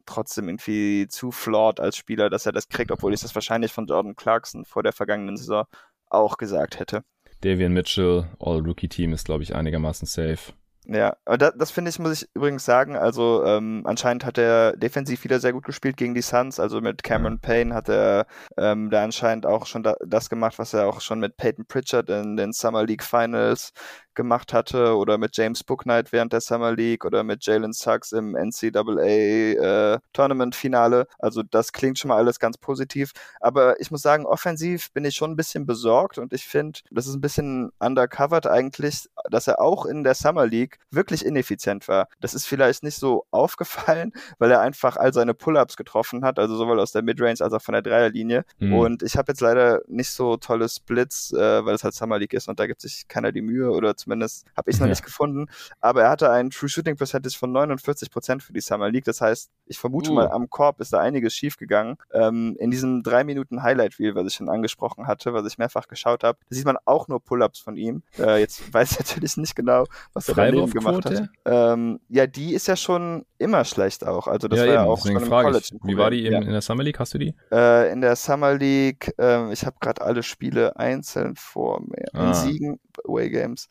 trotzdem 0.06 0.50
irgendwie 0.50 1.08
zu 1.08 1.32
flawed 1.32 1.80
als 1.80 1.96
Spieler, 1.96 2.30
dass 2.30 2.46
er 2.46 2.52
das 2.52 2.68
kriegt, 2.68 2.92
obwohl 2.92 3.14
ich 3.14 3.22
das 3.22 3.36
wahrscheinlich 3.36 3.72
von 3.72 3.86
Jordan 3.86 4.16
Clarkson 4.16 4.66
vor 4.66 4.84
der 4.84 4.94
vergangenen 4.94 5.38
Saison 5.38 5.66
auch 6.10 6.38
gesagt 6.38 6.80
hätte. 6.80 7.04
Davian 7.42 7.72
Mitchell, 7.72 8.26
All-Rookie-Team 8.40 9.14
ist, 9.14 9.26
glaube 9.26 9.44
ich, 9.44 9.56
einigermaßen 9.56 10.08
safe. 10.08 10.54
Ja, 10.92 11.18
aber 11.26 11.38
das, 11.38 11.54
das 11.56 11.70
finde 11.72 11.90
ich, 11.92 12.00
muss 12.00 12.24
ich 12.24 12.30
übrigens 12.34 12.66
sagen. 12.66 12.96
Also 12.96 13.46
ähm, 13.46 13.84
anscheinend 13.86 14.26
hat 14.26 14.40
er 14.40 14.76
defensiv 14.76 15.24
wieder 15.24 15.40
sehr 15.40 15.54
gut 15.54 15.64
gespielt 15.64 15.98
gegen 15.98 16.16
die 16.16 16.24
Suns. 16.24 16.60
Also 16.60 16.82
mit 16.82 17.04
Cameron 17.04 17.40
Payne 17.40 17.76
hat 17.76 17.90
er 17.90 18.26
ähm, 18.58 18.90
da 18.90 19.04
anscheinend 19.04 19.46
auch 19.46 19.68
schon 19.68 19.84
da, 19.84 19.94
das 20.04 20.30
gemacht, 20.30 20.58
was 20.58 20.74
er 20.74 20.88
auch 20.88 21.00
schon 21.00 21.20
mit 21.20 21.38
Peyton 21.38 21.68
Pritchard 21.68 22.10
in 22.10 22.38
den 22.38 22.54
Summer 22.54 22.84
League 22.88 23.04
Finals 23.04 23.72
gemacht 24.20 24.52
hatte 24.52 24.98
oder 24.98 25.18
mit 25.18 25.38
James 25.38 25.64
Booknight 25.64 26.12
während 26.12 26.34
der 26.34 26.42
Summer 26.42 26.74
League 26.74 27.06
oder 27.06 27.24
mit 27.24 27.46
Jalen 27.46 27.72
Suggs 27.72 28.12
im 28.12 28.36
NCAA 28.36 29.94
äh, 29.96 30.00
Tournament 30.12 30.56
Finale. 30.56 31.08
Also 31.20 31.42
das 31.42 31.72
klingt 31.72 31.98
schon 31.98 32.10
mal 32.10 32.18
alles 32.18 32.38
ganz 32.38 32.58
positiv. 32.58 33.14
Aber 33.40 33.80
ich 33.80 33.92
muss 33.92 34.02
sagen, 34.02 34.26
offensiv 34.26 34.92
bin 34.92 35.06
ich 35.06 35.16
schon 35.16 35.32
ein 35.32 35.36
bisschen 35.38 35.66
besorgt 35.66 36.18
und 36.18 36.34
ich 36.34 36.46
finde, 36.46 36.82
das 36.92 37.08
ist 37.08 37.16
ein 37.16 37.22
bisschen 37.22 37.72
undercovered 37.80 38.46
eigentlich, 38.46 39.08
dass 39.32 39.48
er 39.48 39.62
auch 39.62 39.86
in 39.86 40.04
der 40.04 40.16
Summer 40.16 40.46
League 40.46 40.80
wirklich 40.92 41.26
ineffizient 41.26 41.88
war. 41.88 42.10
Das 42.20 42.34
ist 42.34 42.46
vielleicht 42.46 42.84
nicht 42.84 42.98
so 42.98 43.26
aufgefallen, 43.32 44.12
weil 44.38 44.52
er 44.52 44.60
einfach 44.60 44.98
all 44.98 45.14
seine 45.14 45.34
Pull-ups 45.34 45.78
getroffen 45.78 46.26
hat, 46.26 46.40
also 46.40 46.58
sowohl 46.58 46.82
aus 46.82 46.92
der 46.92 47.04
Midrange 47.04 47.40
als 47.40 47.54
auch 47.54 47.62
von 47.62 47.72
der 47.72 47.84
Dreierlinie. 47.84 48.44
Mhm. 48.58 48.74
Und 48.74 49.02
ich 49.02 49.16
habe 49.16 49.32
jetzt 49.32 49.40
leider 49.40 49.82
nicht 49.88 50.12
so 50.12 50.36
tolle 50.36 50.68
Splits, 50.68 51.32
äh, 51.32 51.64
weil 51.66 51.76
es 51.76 51.86
halt 51.86 51.94
Summer 51.94 52.20
League 52.20 52.34
ist 52.34 52.50
und 52.50 52.60
da 52.60 52.68
gibt 52.68 52.82
sich 52.82 53.08
keiner 53.08 53.32
die 53.32 53.42
Mühe 53.42 53.72
oder 53.72 53.96
zumindest 53.96 54.09
zumindest 54.10 54.46
habe 54.58 54.70
ich 54.70 54.76
es 54.76 54.80
noch 54.80 54.88
ja. 54.88 54.92
nicht 54.92 55.04
gefunden. 55.04 55.46
Aber 55.82 56.04
er 56.04 56.10
hatte 56.10 56.32
einen 56.32 56.50
True 56.50 56.70
Shooting 56.70 56.96
Percentage 56.96 57.38
von 57.38 57.52
49 57.52 58.10
Prozent 58.10 58.44
für 58.44 58.54
die 58.54 58.62
Summer 58.62 58.90
League. 58.90 59.06
Das 59.06 59.22
heißt, 59.22 59.52
ich 59.66 59.78
vermute 59.78 60.12
uh. 60.12 60.16
mal, 60.16 60.30
am 60.30 60.50
Korb 60.50 60.82
ist 60.82 60.94
da 60.94 61.00
einiges 61.00 61.34
schiefgegangen. 61.34 61.98
Ähm, 62.12 62.56
in 62.60 62.72
diesem 62.72 63.04
drei 63.04 63.24
Minuten 63.24 63.62
Highlight 63.62 64.00
Reel, 64.00 64.16
was 64.16 64.28
ich 64.28 64.34
schon 64.34 64.50
angesprochen 64.50 65.08
hatte, 65.08 65.34
was 65.34 65.46
ich 65.46 65.58
mehrfach 65.58 65.88
geschaut 65.88 66.24
habe, 66.24 66.40
sieht 66.50 66.66
man 66.66 66.78
auch 66.86 67.08
nur 67.08 67.24
Pull-ups 67.24 67.60
von 67.60 67.78
ihm. 67.78 68.04
Äh, 68.18 68.40
jetzt 68.40 68.62
weiß 68.74 68.92
ich 68.94 69.00
natürlich 69.00 69.38
nicht 69.38 69.56
genau, 69.56 69.86
was 70.14 70.28
er 70.30 70.36
daneben 70.36 70.70
gemacht 70.72 71.06
hat. 71.06 71.30
Ähm, 71.46 72.00
ja, 72.10 72.26
die 72.26 72.54
ist 72.54 72.68
ja 72.68 72.76
schon 72.76 73.26
immer 73.38 73.64
schlecht 73.64 74.06
auch. 74.06 74.28
Also 74.28 74.48
das 74.48 74.60
ja, 74.60 74.66
war 74.66 74.74
eben, 74.74 74.84
ja 74.84 74.90
auch 74.90 75.00
schon 75.00 75.16
im 75.16 75.30
College. 75.30 75.70
Ich, 75.72 75.80
wie 75.84 75.98
war 75.98 76.12
die 76.12 76.24
ja. 76.24 76.40
in 76.40 76.52
der 76.52 76.62
Summer 76.62 76.84
League? 76.84 77.00
Hast 77.00 77.14
du 77.14 77.18
die? 77.18 77.36
Äh, 77.52 77.92
in 77.92 78.02
der 78.02 78.16
Summer 78.16 78.56
League, 78.56 79.14
äh, 79.20 79.52
ich 79.54 79.66
habe 79.66 79.78
gerade 79.80 80.02
alle 80.02 80.24
Spiele 80.24 80.76
einzeln 80.78 81.36
vor 81.36 81.82
mir. 81.82 82.06
Ah. 82.14 82.28
In 82.28 82.34
Siegen, 82.34 82.80
Away 83.08 83.30
Games. 83.30 83.68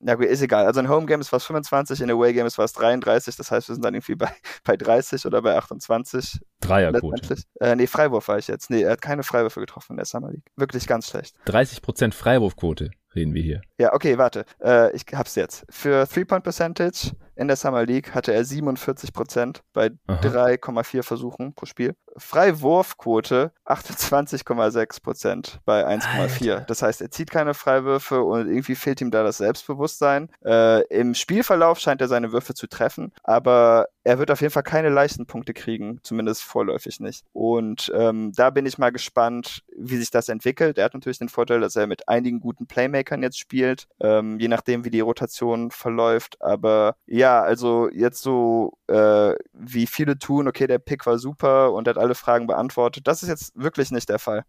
Na 0.00 0.14
gut, 0.14 0.26
ist 0.26 0.42
egal. 0.42 0.66
Also 0.66 0.80
in 0.80 0.88
Home 0.88 1.06
Games 1.06 1.30
war 1.32 1.38
es 1.38 1.44
25, 1.44 2.00
in 2.00 2.10
Away 2.10 2.32
Games 2.32 2.56
war 2.58 2.64
es 2.64 2.72
33. 2.72 3.36
Das 3.36 3.50
heißt, 3.50 3.68
wir 3.68 3.74
sind 3.74 3.84
dann 3.84 3.94
irgendwie 3.94 4.14
bei, 4.14 4.30
bei 4.64 4.76
30 4.76 5.26
oder 5.26 5.42
bei 5.42 5.56
28. 5.56 6.40
Dreierquote. 6.60 7.36
Äh, 7.60 7.76
nee, 7.76 7.86
Freiwurf 7.86 8.28
war 8.28 8.38
ich 8.38 8.48
jetzt. 8.48 8.70
Nee, 8.70 8.82
er 8.82 8.92
hat 8.92 9.02
keine 9.02 9.22
Freiwürfe 9.22 9.60
getroffen 9.60 9.92
in 9.92 9.96
der 9.96 10.06
Summer 10.06 10.30
League. 10.30 10.44
Wirklich 10.56 10.86
ganz 10.86 11.08
schlecht. 11.08 11.36
30% 11.46 12.12
Freiwurfquote 12.12 12.90
reden 13.14 13.34
wir 13.34 13.42
hier. 13.42 13.62
Ja, 13.78 13.92
okay, 13.94 14.18
warte. 14.18 14.44
Äh, 14.62 14.94
ich 14.94 15.04
hab's 15.12 15.34
jetzt. 15.34 15.66
Für 15.70 16.06
Three-Point 16.06 16.44
Percentage 16.44 17.12
in 17.36 17.48
der 17.48 17.56
Summer 17.56 17.84
League 17.84 18.14
hatte 18.14 18.32
er 18.32 18.44
47% 18.44 19.60
bei 19.72 19.90
3,4 20.08 21.02
Versuchen 21.02 21.54
pro 21.54 21.66
Spiel. 21.66 21.94
Freiwurfquote 22.16 23.52
28,6% 23.66 25.58
bei 25.64 25.86
1,4. 25.86 26.64
Das 26.66 26.82
heißt, 26.82 27.02
er 27.02 27.10
zieht 27.10 27.30
keine 27.30 27.54
Freiwürfe 27.54 28.22
und 28.22 28.48
irgendwie 28.48 28.74
fehlt 28.74 29.00
ihm 29.00 29.10
da 29.10 29.22
das 29.22 29.38
Selbstbewusstsein. 29.38 30.30
Äh, 30.44 30.82
Im 30.88 31.14
Spielverlauf 31.14 31.78
scheint 31.78 32.00
er 32.00 32.08
seine 32.08 32.32
Würfe 32.32 32.54
zu 32.54 32.66
treffen, 32.66 33.12
aber 33.22 33.88
er 34.04 34.18
wird 34.20 34.30
auf 34.30 34.40
jeden 34.40 34.52
Fall 34.52 34.62
keine 34.62 34.88
leichten 34.88 35.26
Punkte 35.26 35.52
kriegen, 35.52 35.98
zumindest 36.04 36.44
vorläufig 36.44 37.00
nicht. 37.00 37.24
Und 37.32 37.92
ähm, 37.94 38.32
da 38.36 38.50
bin 38.50 38.64
ich 38.64 38.78
mal 38.78 38.92
gespannt, 38.92 39.64
wie 39.76 39.96
sich 39.96 40.12
das 40.12 40.28
entwickelt. 40.28 40.78
Er 40.78 40.84
hat 40.84 40.94
natürlich 40.94 41.18
den 41.18 41.28
Vorteil, 41.28 41.60
dass 41.60 41.74
er 41.74 41.88
mit 41.88 42.08
einigen 42.08 42.38
guten 42.38 42.66
Playmakern 42.66 43.22
jetzt 43.22 43.38
spielt, 43.38 43.88
ähm, 44.00 44.38
je 44.38 44.46
nachdem, 44.46 44.84
wie 44.84 44.90
die 44.90 45.00
Rotation 45.00 45.72
verläuft. 45.72 46.40
Aber 46.40 46.94
ja, 47.06 47.25
also 47.42 47.88
jetzt 47.92 48.22
so, 48.22 48.78
äh, 48.88 49.34
wie 49.52 49.86
viele 49.86 50.18
tun, 50.18 50.48
okay, 50.48 50.66
der 50.66 50.78
Pick 50.78 51.06
war 51.06 51.18
super 51.18 51.72
und 51.72 51.88
hat 51.88 51.98
alle 51.98 52.14
Fragen 52.14 52.46
beantwortet. 52.46 53.06
Das 53.06 53.22
ist 53.22 53.28
jetzt 53.28 53.52
wirklich 53.56 53.90
nicht 53.90 54.08
der 54.08 54.18
Fall. 54.18 54.44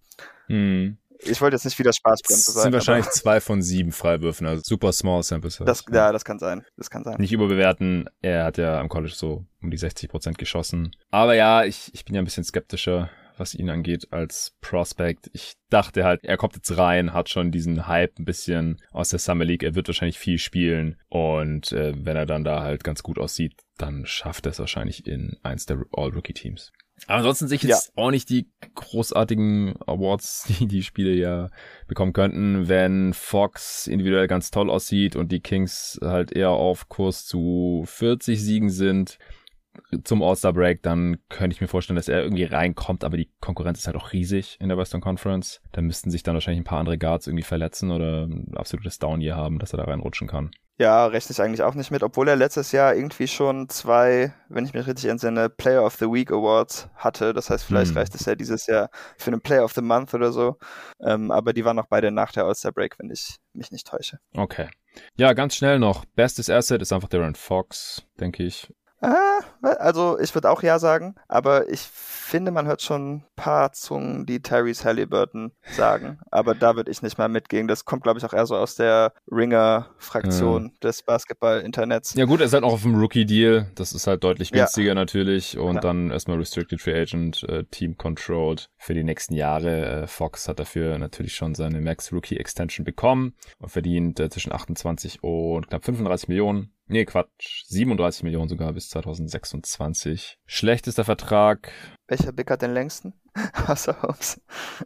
Hm 0.48 0.98
ich 1.20 1.42
wollte 1.42 1.56
jetzt 1.56 1.66
nicht 1.66 1.80
wieder 1.80 1.94
Spaßbremse 1.94 2.52
sein. 2.52 2.56
Das 2.56 2.64
sind 2.64 2.74
wahrscheinlich 2.74 3.10
zwei 3.10 3.42
von 3.42 3.62
sieben 3.62 3.92
Freiwürfen, 3.92 4.48
also 4.48 4.62
super 4.64 4.92
small 4.92 5.24
sample 5.24 5.50
size. 5.50 5.66
Das, 5.66 5.84
ja, 5.92 6.12
das 6.12 6.26
kann 6.26 6.40
sein. 6.40 6.66
Das 6.78 6.90
kann 6.90 7.04
sein. 7.04 7.20
Nicht 7.20 7.32
überbewerten. 7.32 8.10
Er 8.22 8.46
hat 8.46 8.58
ja 8.58 8.80
am 8.80 8.90
College 8.90 9.14
so 9.16 9.46
um 9.62 9.72
die 9.72 9.78
60 9.78 10.10
Prozent 10.10 10.38
geschossen. 10.38 10.96
Aber 11.10 11.36
ja, 11.36 11.64
ich, 11.64 11.92
ich 11.94 12.06
bin 12.06 12.16
ja 12.16 12.22
ein 12.22 12.26
bisschen 12.26 12.44
skeptischer, 12.44 13.10
was 13.40 13.54
ihn 13.54 13.70
angeht 13.70 14.08
als 14.12 14.56
Prospect. 14.62 15.30
Ich 15.34 15.54
dachte 15.70 16.04
halt, 16.04 16.24
er 16.24 16.38
kommt 16.38 16.56
jetzt 16.56 16.78
rein, 16.78 17.14
hat 17.14 17.30
schon 17.30 17.52
diesen 17.52 17.88
Hype 17.88 18.20
ein 18.20 18.26
bisschen 18.26 18.82
aus 18.92 19.10
der 19.10 19.20
Summer 19.20 19.46
League. 19.46 19.64
Er 19.64 19.76
wird 19.76 19.88
wahrscheinlich 19.88 20.20
viel 20.20 20.38
spielen 20.38 20.98
und 21.10 21.72
äh, 21.72 21.94
wenn 21.98 22.18
er 22.18 22.26
dann 22.26 22.44
da 22.44 22.62
halt 22.62 22.84
ganz 22.84 23.04
gut 23.04 23.20
aussieht, 23.20 23.54
dann 23.78 24.06
schafft 24.06 24.46
er 24.46 24.52
es 24.52 24.60
wahrscheinlich 24.60 25.06
in 25.06 25.38
eins 25.44 25.66
der 25.66 25.84
All-Rookie-Teams. 25.92 26.72
Aber 27.06 27.18
ansonsten 27.18 27.48
sehe 27.48 27.58
ich 27.58 27.64
jetzt 27.64 27.92
ja. 27.96 28.04
auch 28.04 28.10
nicht 28.10 28.30
die 28.30 28.50
großartigen 28.74 29.76
Awards, 29.86 30.46
die 30.60 30.68
die 30.68 30.84
Spiele 30.84 31.14
ja 31.14 31.50
bekommen 31.88 32.14
könnten, 32.14 32.68
wenn 32.68 33.14
Fox 33.14 33.88
individuell 33.88 34.28
ganz 34.28 34.50
toll 34.50 34.70
aussieht 34.70 35.16
und 35.16 35.32
die 35.32 35.42
Kings 35.42 36.00
halt 36.02 36.32
eher 36.32 36.50
auf 36.50 36.90
Kurs 36.90 37.26
zu 37.26 37.84
40 37.86 38.42
Siegen 38.42 38.70
sind 38.70 39.20
zum 40.04 40.22
All-Star 40.22 40.54
Break, 40.54 40.84
dann 40.84 41.18
könnte 41.30 41.54
ich 41.54 41.62
mir 41.62 41.68
vorstellen, 41.68 41.96
dass 41.96 42.08
er 42.08 42.24
irgendwie 42.24 42.44
reinkommt, 42.44 43.04
aber 43.04 43.18
die 43.18 43.30
Konkurrenz 43.40 43.80
ist 43.80 43.88
halt 43.88 43.96
auch 43.96 44.14
riesig 44.14 44.58
in 44.60 44.70
der 44.70 44.78
Western 44.78 45.02
Conference. 45.02 45.62
Da 45.72 45.82
müssten 45.82 46.12
sich 46.12 46.24
dann 46.24 46.36
wahrscheinlich 46.36 46.62
ein 46.62 46.66
paar 46.66 46.80
andere 46.80 46.98
Guards 46.98 47.28
irgendwie 47.28 47.44
verletzen 47.44 47.92
oder 47.92 48.26
ein 48.26 48.54
absolutes 48.56 49.00
Down 49.00 49.22
hier 49.22 49.36
haben, 49.36 49.60
dass 49.60 49.74
er 49.74 49.78
da 49.78 49.86
reinrutschen 49.86 50.28
kann. 50.28 50.52
Ja, 50.80 51.08
rechne 51.08 51.32
ich 51.32 51.42
eigentlich 51.42 51.64
auch 51.64 51.74
nicht 51.74 51.90
mit, 51.90 52.04
obwohl 52.04 52.28
er 52.28 52.36
letztes 52.36 52.72
Jahr 52.72 52.94
irgendwie 52.94 53.28
schon 53.28 53.68
zwei, 53.68 54.32
wenn 54.48 54.64
ich 54.64 54.76
mich 54.76 54.86
richtig 54.86 55.10
entsinne, 55.10 55.50
Player 55.50 55.84
of 55.84 55.96
the 55.96 56.06
Week 56.06 56.32
Awards 56.32 56.88
hatte. 56.96 57.34
Das 57.34 57.50
heißt, 57.50 57.66
vielleicht 57.66 57.92
hm. 57.92 57.98
reicht 57.98 58.14
es 58.14 58.26
ja 58.26 58.36
dieses 58.36 58.68
Jahr 58.68 58.92
für 59.18 59.32
einen 59.32 59.42
Player 59.42 59.64
of 59.64 59.74
the 59.74 59.82
Month 59.82 60.14
oder 60.14 60.32
so. 60.32 60.58
Ähm, 61.02 61.32
aber 61.32 61.54
die 61.54 61.66
waren 61.66 61.80
auch 61.80 61.88
beide 61.90 62.12
nach 62.12 62.32
der 62.32 62.46
All-Star 62.46 62.72
Break, 62.72 63.00
wenn 63.00 63.10
ich 63.10 63.38
mich 63.54 63.72
nicht 63.72 63.88
täusche. 63.88 64.20
Okay. 64.36 64.70
Ja, 65.16 65.34
ganz 65.34 65.56
schnell 65.56 65.80
noch. 65.80 66.06
Bestes 66.16 66.50
Asset 66.50 66.82
ist 66.82 66.94
einfach 66.94 67.10
Darren 67.10 67.36
Fox, 67.36 68.04
denke 68.20 68.44
ich. 68.44 68.72
Ah, 69.02 69.42
also 69.62 70.20
ich 70.20 70.34
würde 70.34 70.50
auch 70.50 70.64
ja 70.64 70.80
sagen, 70.80 71.16
aber 71.28 71.70
ich 71.70 71.82
finde, 72.28 72.52
man 72.52 72.66
hört 72.66 72.82
schon 72.82 73.18
ein 73.18 73.26
paar 73.36 73.72
Zungen, 73.72 74.26
die 74.26 74.42
Tyrese 74.42 74.84
Halliburton 74.84 75.52
sagen. 75.76 76.20
Aber 76.30 76.56
da 76.56 76.76
würde 76.76 76.92
ich 76.92 77.02
nicht 77.02 77.18
mal 77.18 77.30
mitgehen. 77.30 77.68
Das 77.68 77.86
kommt, 77.86 78.04
glaube 78.04 78.20
ich, 78.20 78.26
auch 78.26 78.34
eher 78.34 78.46
so 78.46 78.56
aus 78.56 78.76
der 78.76 79.14
Ringer-Fraktion 79.32 80.66
ja. 80.66 80.72
des 80.84 81.04
Basketball-Internets. 81.04 82.16
Ja 82.16 82.26
gut, 82.26 82.42
er 82.42 82.48
ist 82.48 82.54
halt 82.54 82.64
auch 82.64 82.74
auf 82.74 82.82
dem 82.82 83.00
Rookie-Deal. 83.00 83.72
Das 83.76 83.94
ist 83.94 84.08
halt 84.08 84.24
deutlich 84.24 84.52
günstiger 84.52 84.90
ja. 84.90 84.96
natürlich. 84.96 85.58
Und 85.58 85.76
ja. 85.76 85.82
dann 85.82 86.12
erstmal 86.12 86.38
Restricted 86.38 86.82
Free 86.82 87.00
Agent, 87.00 87.44
äh, 87.44 87.64
Team 87.66 87.98
Controlled 87.98 88.70
für 88.78 88.94
die 88.94 89.04
nächsten 89.04 89.34
Jahre. 89.34 90.04
Äh, 90.04 90.08
Fox 90.08 90.48
hat 90.48 90.60
dafür 90.60 90.98
natürlich 90.98 91.36
schon 91.36 91.56
seine 91.56 91.80
Max 91.82 92.12
Rookie 92.12 92.38
Extension 92.38 92.84
bekommen 92.84 93.36
und 93.60 93.70
verdient 93.70 94.20
äh, 94.20 94.30
zwischen 94.30 94.52
28 94.52 95.24
und 95.24 95.70
knapp 95.70 95.86
35 95.86 96.28
Millionen 96.30 96.74
Nee, 96.90 97.06
Quatsch. 97.06 97.66
37 97.68 98.24
Millionen 98.24 98.48
sogar 98.48 98.72
bis 98.74 98.90
2026. 98.90 100.38
Schlechtester 100.46 101.04
Vertrag. 101.04 101.72
Welcher 102.08 102.32
Big 102.32 102.50
hat 102.50 102.62
den 102.62 102.74
längsten? 102.74 103.14
Außer 103.68 104.02
Holmes. 104.02 104.42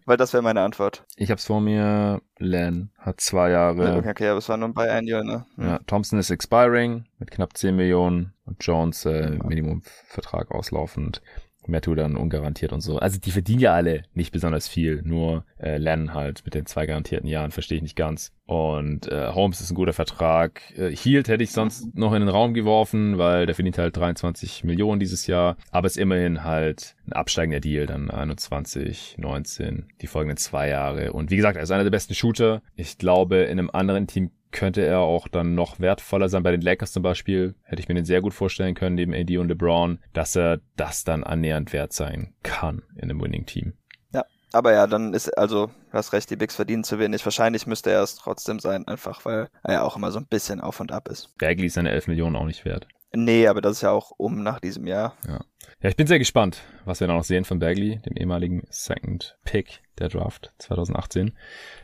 Weil 0.06 0.18
das 0.18 0.34
wäre 0.34 0.42
meine 0.42 0.62
Antwort. 0.62 1.06
Ich 1.16 1.30
hab's 1.30 1.46
vor 1.46 1.62
mir. 1.62 2.22
Len 2.40 2.92
hat 2.98 3.22
zwei 3.22 3.52
Jahre. 3.52 3.86
Ja, 3.86 3.98
okay, 3.98 4.28
aber 4.28 4.40
es 4.40 4.50
war 4.50 4.58
nur 4.58 4.74
bei 4.74 4.92
ein 4.92 5.06
Jahr, 5.06 5.24
ne? 5.24 5.46
Hm. 5.56 5.66
Ja, 5.66 5.80
Thompson 5.86 6.18
ist 6.18 6.32
expiring 6.32 7.06
mit 7.20 7.30
knapp 7.30 7.56
10 7.56 7.76
Millionen 7.76 8.34
und 8.46 8.66
Jones 8.66 9.06
äh, 9.06 9.38
Minimumvertrag 9.44 10.52
auslaufend. 10.52 11.22
Matthew 11.68 11.96
dann 11.96 12.18
ungarantiert 12.18 12.74
und 12.74 12.82
so. 12.82 12.98
Also 12.98 13.20
die 13.20 13.32
verdienen 13.32 13.60
ja 13.60 13.74
alle 13.74 14.04
nicht 14.14 14.32
besonders 14.32 14.68
viel, 14.68 15.02
nur 15.04 15.46
äh, 15.60 15.78
Len 15.78 16.14
halt 16.14 16.44
mit 16.46 16.54
den 16.54 16.66
zwei 16.66 16.86
garantierten 16.86 17.28
Jahren, 17.28 17.52
verstehe 17.52 17.78
ich 17.78 17.84
nicht 17.84 17.96
ganz. 17.96 18.32
Und 18.46 19.10
äh, 19.10 19.30
Holmes 19.30 19.62
ist 19.62 19.72
ein 19.72 19.76
guter 19.76 19.94
Vertrag. 19.94 20.62
Äh, 20.78 20.94
Hield 20.96 21.30
hätte 21.30 21.44
ich 21.44 21.52
sonst 21.52 21.96
noch 21.96 22.14
in 22.14 22.20
den 22.20 22.30
Raum 22.30 22.54
geworfen, 22.54 23.18
weil 23.18 23.46
der 23.46 23.56
verdient 23.56 23.78
halt 23.78 23.96
23 23.96 24.64
Millionen 24.64 25.00
dieses 25.00 25.28
Jahr, 25.28 25.56
aber 25.72 25.88
ist 25.88 25.98
immerhin 25.98 26.44
halt 26.44 26.96
ein 27.08 27.14
absteigender 27.14 27.60
Deal, 27.60 27.86
dann 27.86 28.10
21, 28.10 29.16
19, 29.18 29.86
die 30.02 30.08
folgenden 30.08 30.38
zwei 30.38 30.68
Jahre. 30.68 31.14
Und 31.14 31.32
wie 31.32 31.38
gesagt, 31.38 31.58
er 31.58 31.64
ist 31.64 31.72
einer 31.72 31.84
der 31.84 31.92
besten 31.92 32.14
Shooter. 32.14 32.62
Ich 32.76 32.98
glaube, 32.98 33.38
in 33.38 33.60
einem 33.60 33.70
anderen 33.72 34.08
Team 34.08 34.32
könnte 34.52 34.86
er 34.86 35.00
auch 35.00 35.28
dann 35.28 35.56
noch 35.56 35.80
wertvoller 35.80 36.30
sein. 36.30 36.44
Bei 36.44 36.52
den 36.52 36.62
Lakers 36.62 36.92
zum 36.92 37.04
Beispiel 37.04 37.56
hätte 37.64 37.82
ich 37.82 37.88
mir 37.88 37.96
den 37.96 38.06
sehr 38.06 38.22
gut 38.22 38.34
vorstellen 38.34 38.76
können, 38.76 38.96
neben 38.96 39.14
AD 39.14 39.38
und 39.38 39.48
LeBron, 39.48 40.00
dass 40.14 40.36
er 40.36 40.60
das 40.76 41.04
dann 41.04 41.24
annähernd 41.24 41.74
wert 41.74 41.94
sein 41.94 42.34
kann 42.44 42.84
in 42.96 43.04
einem 43.04 43.22
Winning-Team. 43.22 43.74
Ja, 44.14 44.26
aber 44.52 44.74
ja, 44.74 44.88
dann 44.88 45.14
ist, 45.14 45.30
also, 45.38 45.68
du 45.68 45.94
hast 45.94 46.14
recht, 46.14 46.30
die 46.30 46.36
Bigs 46.36 46.56
verdienen 46.56 46.84
zu 46.84 47.00
wenig. 47.00 47.26
Wahrscheinlich 47.26 47.68
müsste 47.68 47.92
er 47.92 48.04
es 48.04 48.16
trotzdem 48.16 48.60
sein, 48.60 48.88
einfach 48.88 49.26
weil 49.26 49.50
er 49.64 49.74
ja 49.74 49.82
auch 49.84 49.96
immer 49.96 50.12
so 50.12 50.20
ein 50.20 50.28
bisschen 50.28 50.62
auf 50.62 50.80
und 50.80 50.92
ab 50.92 51.08
ist. 51.08 51.36
Bagley 51.38 51.68
ist 51.68 51.76
seine 51.76 51.92
11 51.92 52.08
Millionen 52.08 52.36
auch 52.36 52.46
nicht 52.46 52.66
wert. 52.66 52.88
Nee, 53.14 53.48
aber 53.48 53.60
das 53.62 53.74
ist 53.74 53.82
ja 53.82 53.92
auch 53.92 54.12
um 54.18 54.42
nach 54.42 54.60
diesem 54.60 54.88
Jahr. 54.88 55.16
Ja. 55.28 55.42
Ja, 55.82 55.90
ich 55.90 55.96
bin 55.96 56.08
sehr 56.08 56.20
gespannt, 56.20 56.62
was 56.86 57.00
wir 57.00 57.08
da 57.08 57.14
noch 57.14 57.24
sehen 57.24 57.44
von 57.44 57.60
Bagley, 57.60 58.00
dem 58.06 58.16
ehemaligen 58.16 58.64
Second 58.70 59.38
Pick 59.44 59.82
der 60.00 60.10
Draft 60.10 60.54
2018. 60.60 61.36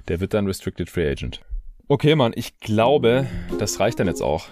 Der 0.07 0.19
wird 0.19 0.33
dann 0.33 0.45
Restricted 0.47 0.89
Free 0.89 1.09
Agent. 1.09 1.41
Okay, 1.89 2.15
Mann, 2.15 2.33
ich 2.35 2.59
glaube, 2.59 3.27
das 3.59 3.79
reicht 3.79 3.97
dann 3.97 4.07
jetzt 4.07 4.21
auch 4.21 4.47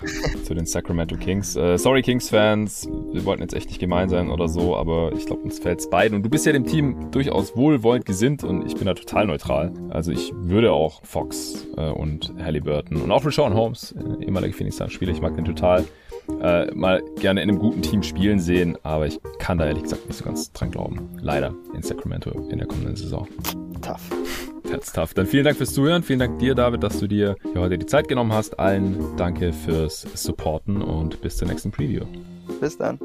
zu 0.46 0.54
den 0.54 0.66
Sacramento 0.66 1.18
Kings. 1.18 1.58
Äh, 1.58 1.78
sorry, 1.78 2.02
Kings-Fans, 2.02 2.88
wir 3.12 3.26
wollten 3.26 3.42
jetzt 3.42 3.54
echt 3.54 3.68
nicht 3.68 3.80
gemein 3.80 4.08
sein 4.08 4.30
oder 4.30 4.48
so, 4.48 4.78
aber 4.78 5.12
ich 5.12 5.26
glaube, 5.26 5.42
uns 5.42 5.60
fällt's 5.60 5.90
beiden. 5.90 6.16
Und 6.16 6.24
du 6.24 6.30
bist 6.30 6.46
ja 6.46 6.54
dem 6.54 6.66
Team 6.66 7.12
durchaus 7.12 7.58
wohlwollend 7.58 8.06
gesinnt 8.06 8.46
und 8.46 8.66
ich 8.66 8.76
bin 8.76 8.86
da 8.86 8.94
total 8.94 9.28
neutral. 9.28 9.74
Also 9.90 10.14
ich 10.14 10.32
würde 10.34 10.72
auch 10.72 11.04
Fox 11.04 11.68
äh, 11.76 11.90
und 11.90 12.34
Halliburton 12.42 13.02
und 13.02 13.12
auch 13.12 13.26
Rashawn 13.26 13.54
Holmes, 13.54 13.92
äh, 13.92 14.24
ehemaliger 14.24 14.54
Phoenix 14.54 14.78
Suns-Spieler, 14.78 15.12
ich 15.12 15.20
mag 15.20 15.36
den 15.36 15.44
total, 15.44 15.84
äh, 16.42 16.74
mal 16.74 17.02
gerne 17.20 17.42
in 17.42 17.50
einem 17.50 17.60
guten 17.60 17.82
Team 17.82 18.04
spielen 18.04 18.40
sehen, 18.40 18.78
aber 18.84 19.08
ich 19.08 19.20
kann 19.40 19.58
da 19.58 19.66
ehrlich 19.66 19.84
gesagt 19.84 20.08
nicht 20.08 20.18
so 20.18 20.26
ganz 20.26 20.52
dran 20.52 20.72
glauben. 20.72 21.10
Leider 21.22 21.54
in 21.74 21.82
Sacramento 21.82 22.32
in 22.50 22.58
der 22.58 22.68
kommenden 22.68 22.96
Saison. 22.96 23.28
Tough. 23.82 24.02
That's 24.70 24.92
tough. 24.92 25.14
Dann 25.14 25.28
vielen 25.28 25.46
Dank 25.46 25.58
fürs 25.58 25.74
Zuhören. 25.74 26.04
Vielen 26.04 26.20
Dank 26.20 26.40
dir, 26.40 26.56
David, 26.56 26.84
dass 26.84 27.00
du 27.00 27.08
dir 27.08 27.36
hier 27.52 27.62
heute 27.62 27.78
die 27.78 27.86
Zeit 27.86 28.08
genommen 28.08 28.34
hast. 28.34 28.60
Allen 28.60 29.16
danke 29.18 29.54
fürs 29.54 30.02
Supporten 30.14 30.82
und 30.82 31.22
bis 31.22 31.38
zur 31.38 31.48
nächsten 31.48 31.72
Preview. 31.72 32.06
Bis 32.60 32.78
dann. 32.78 33.00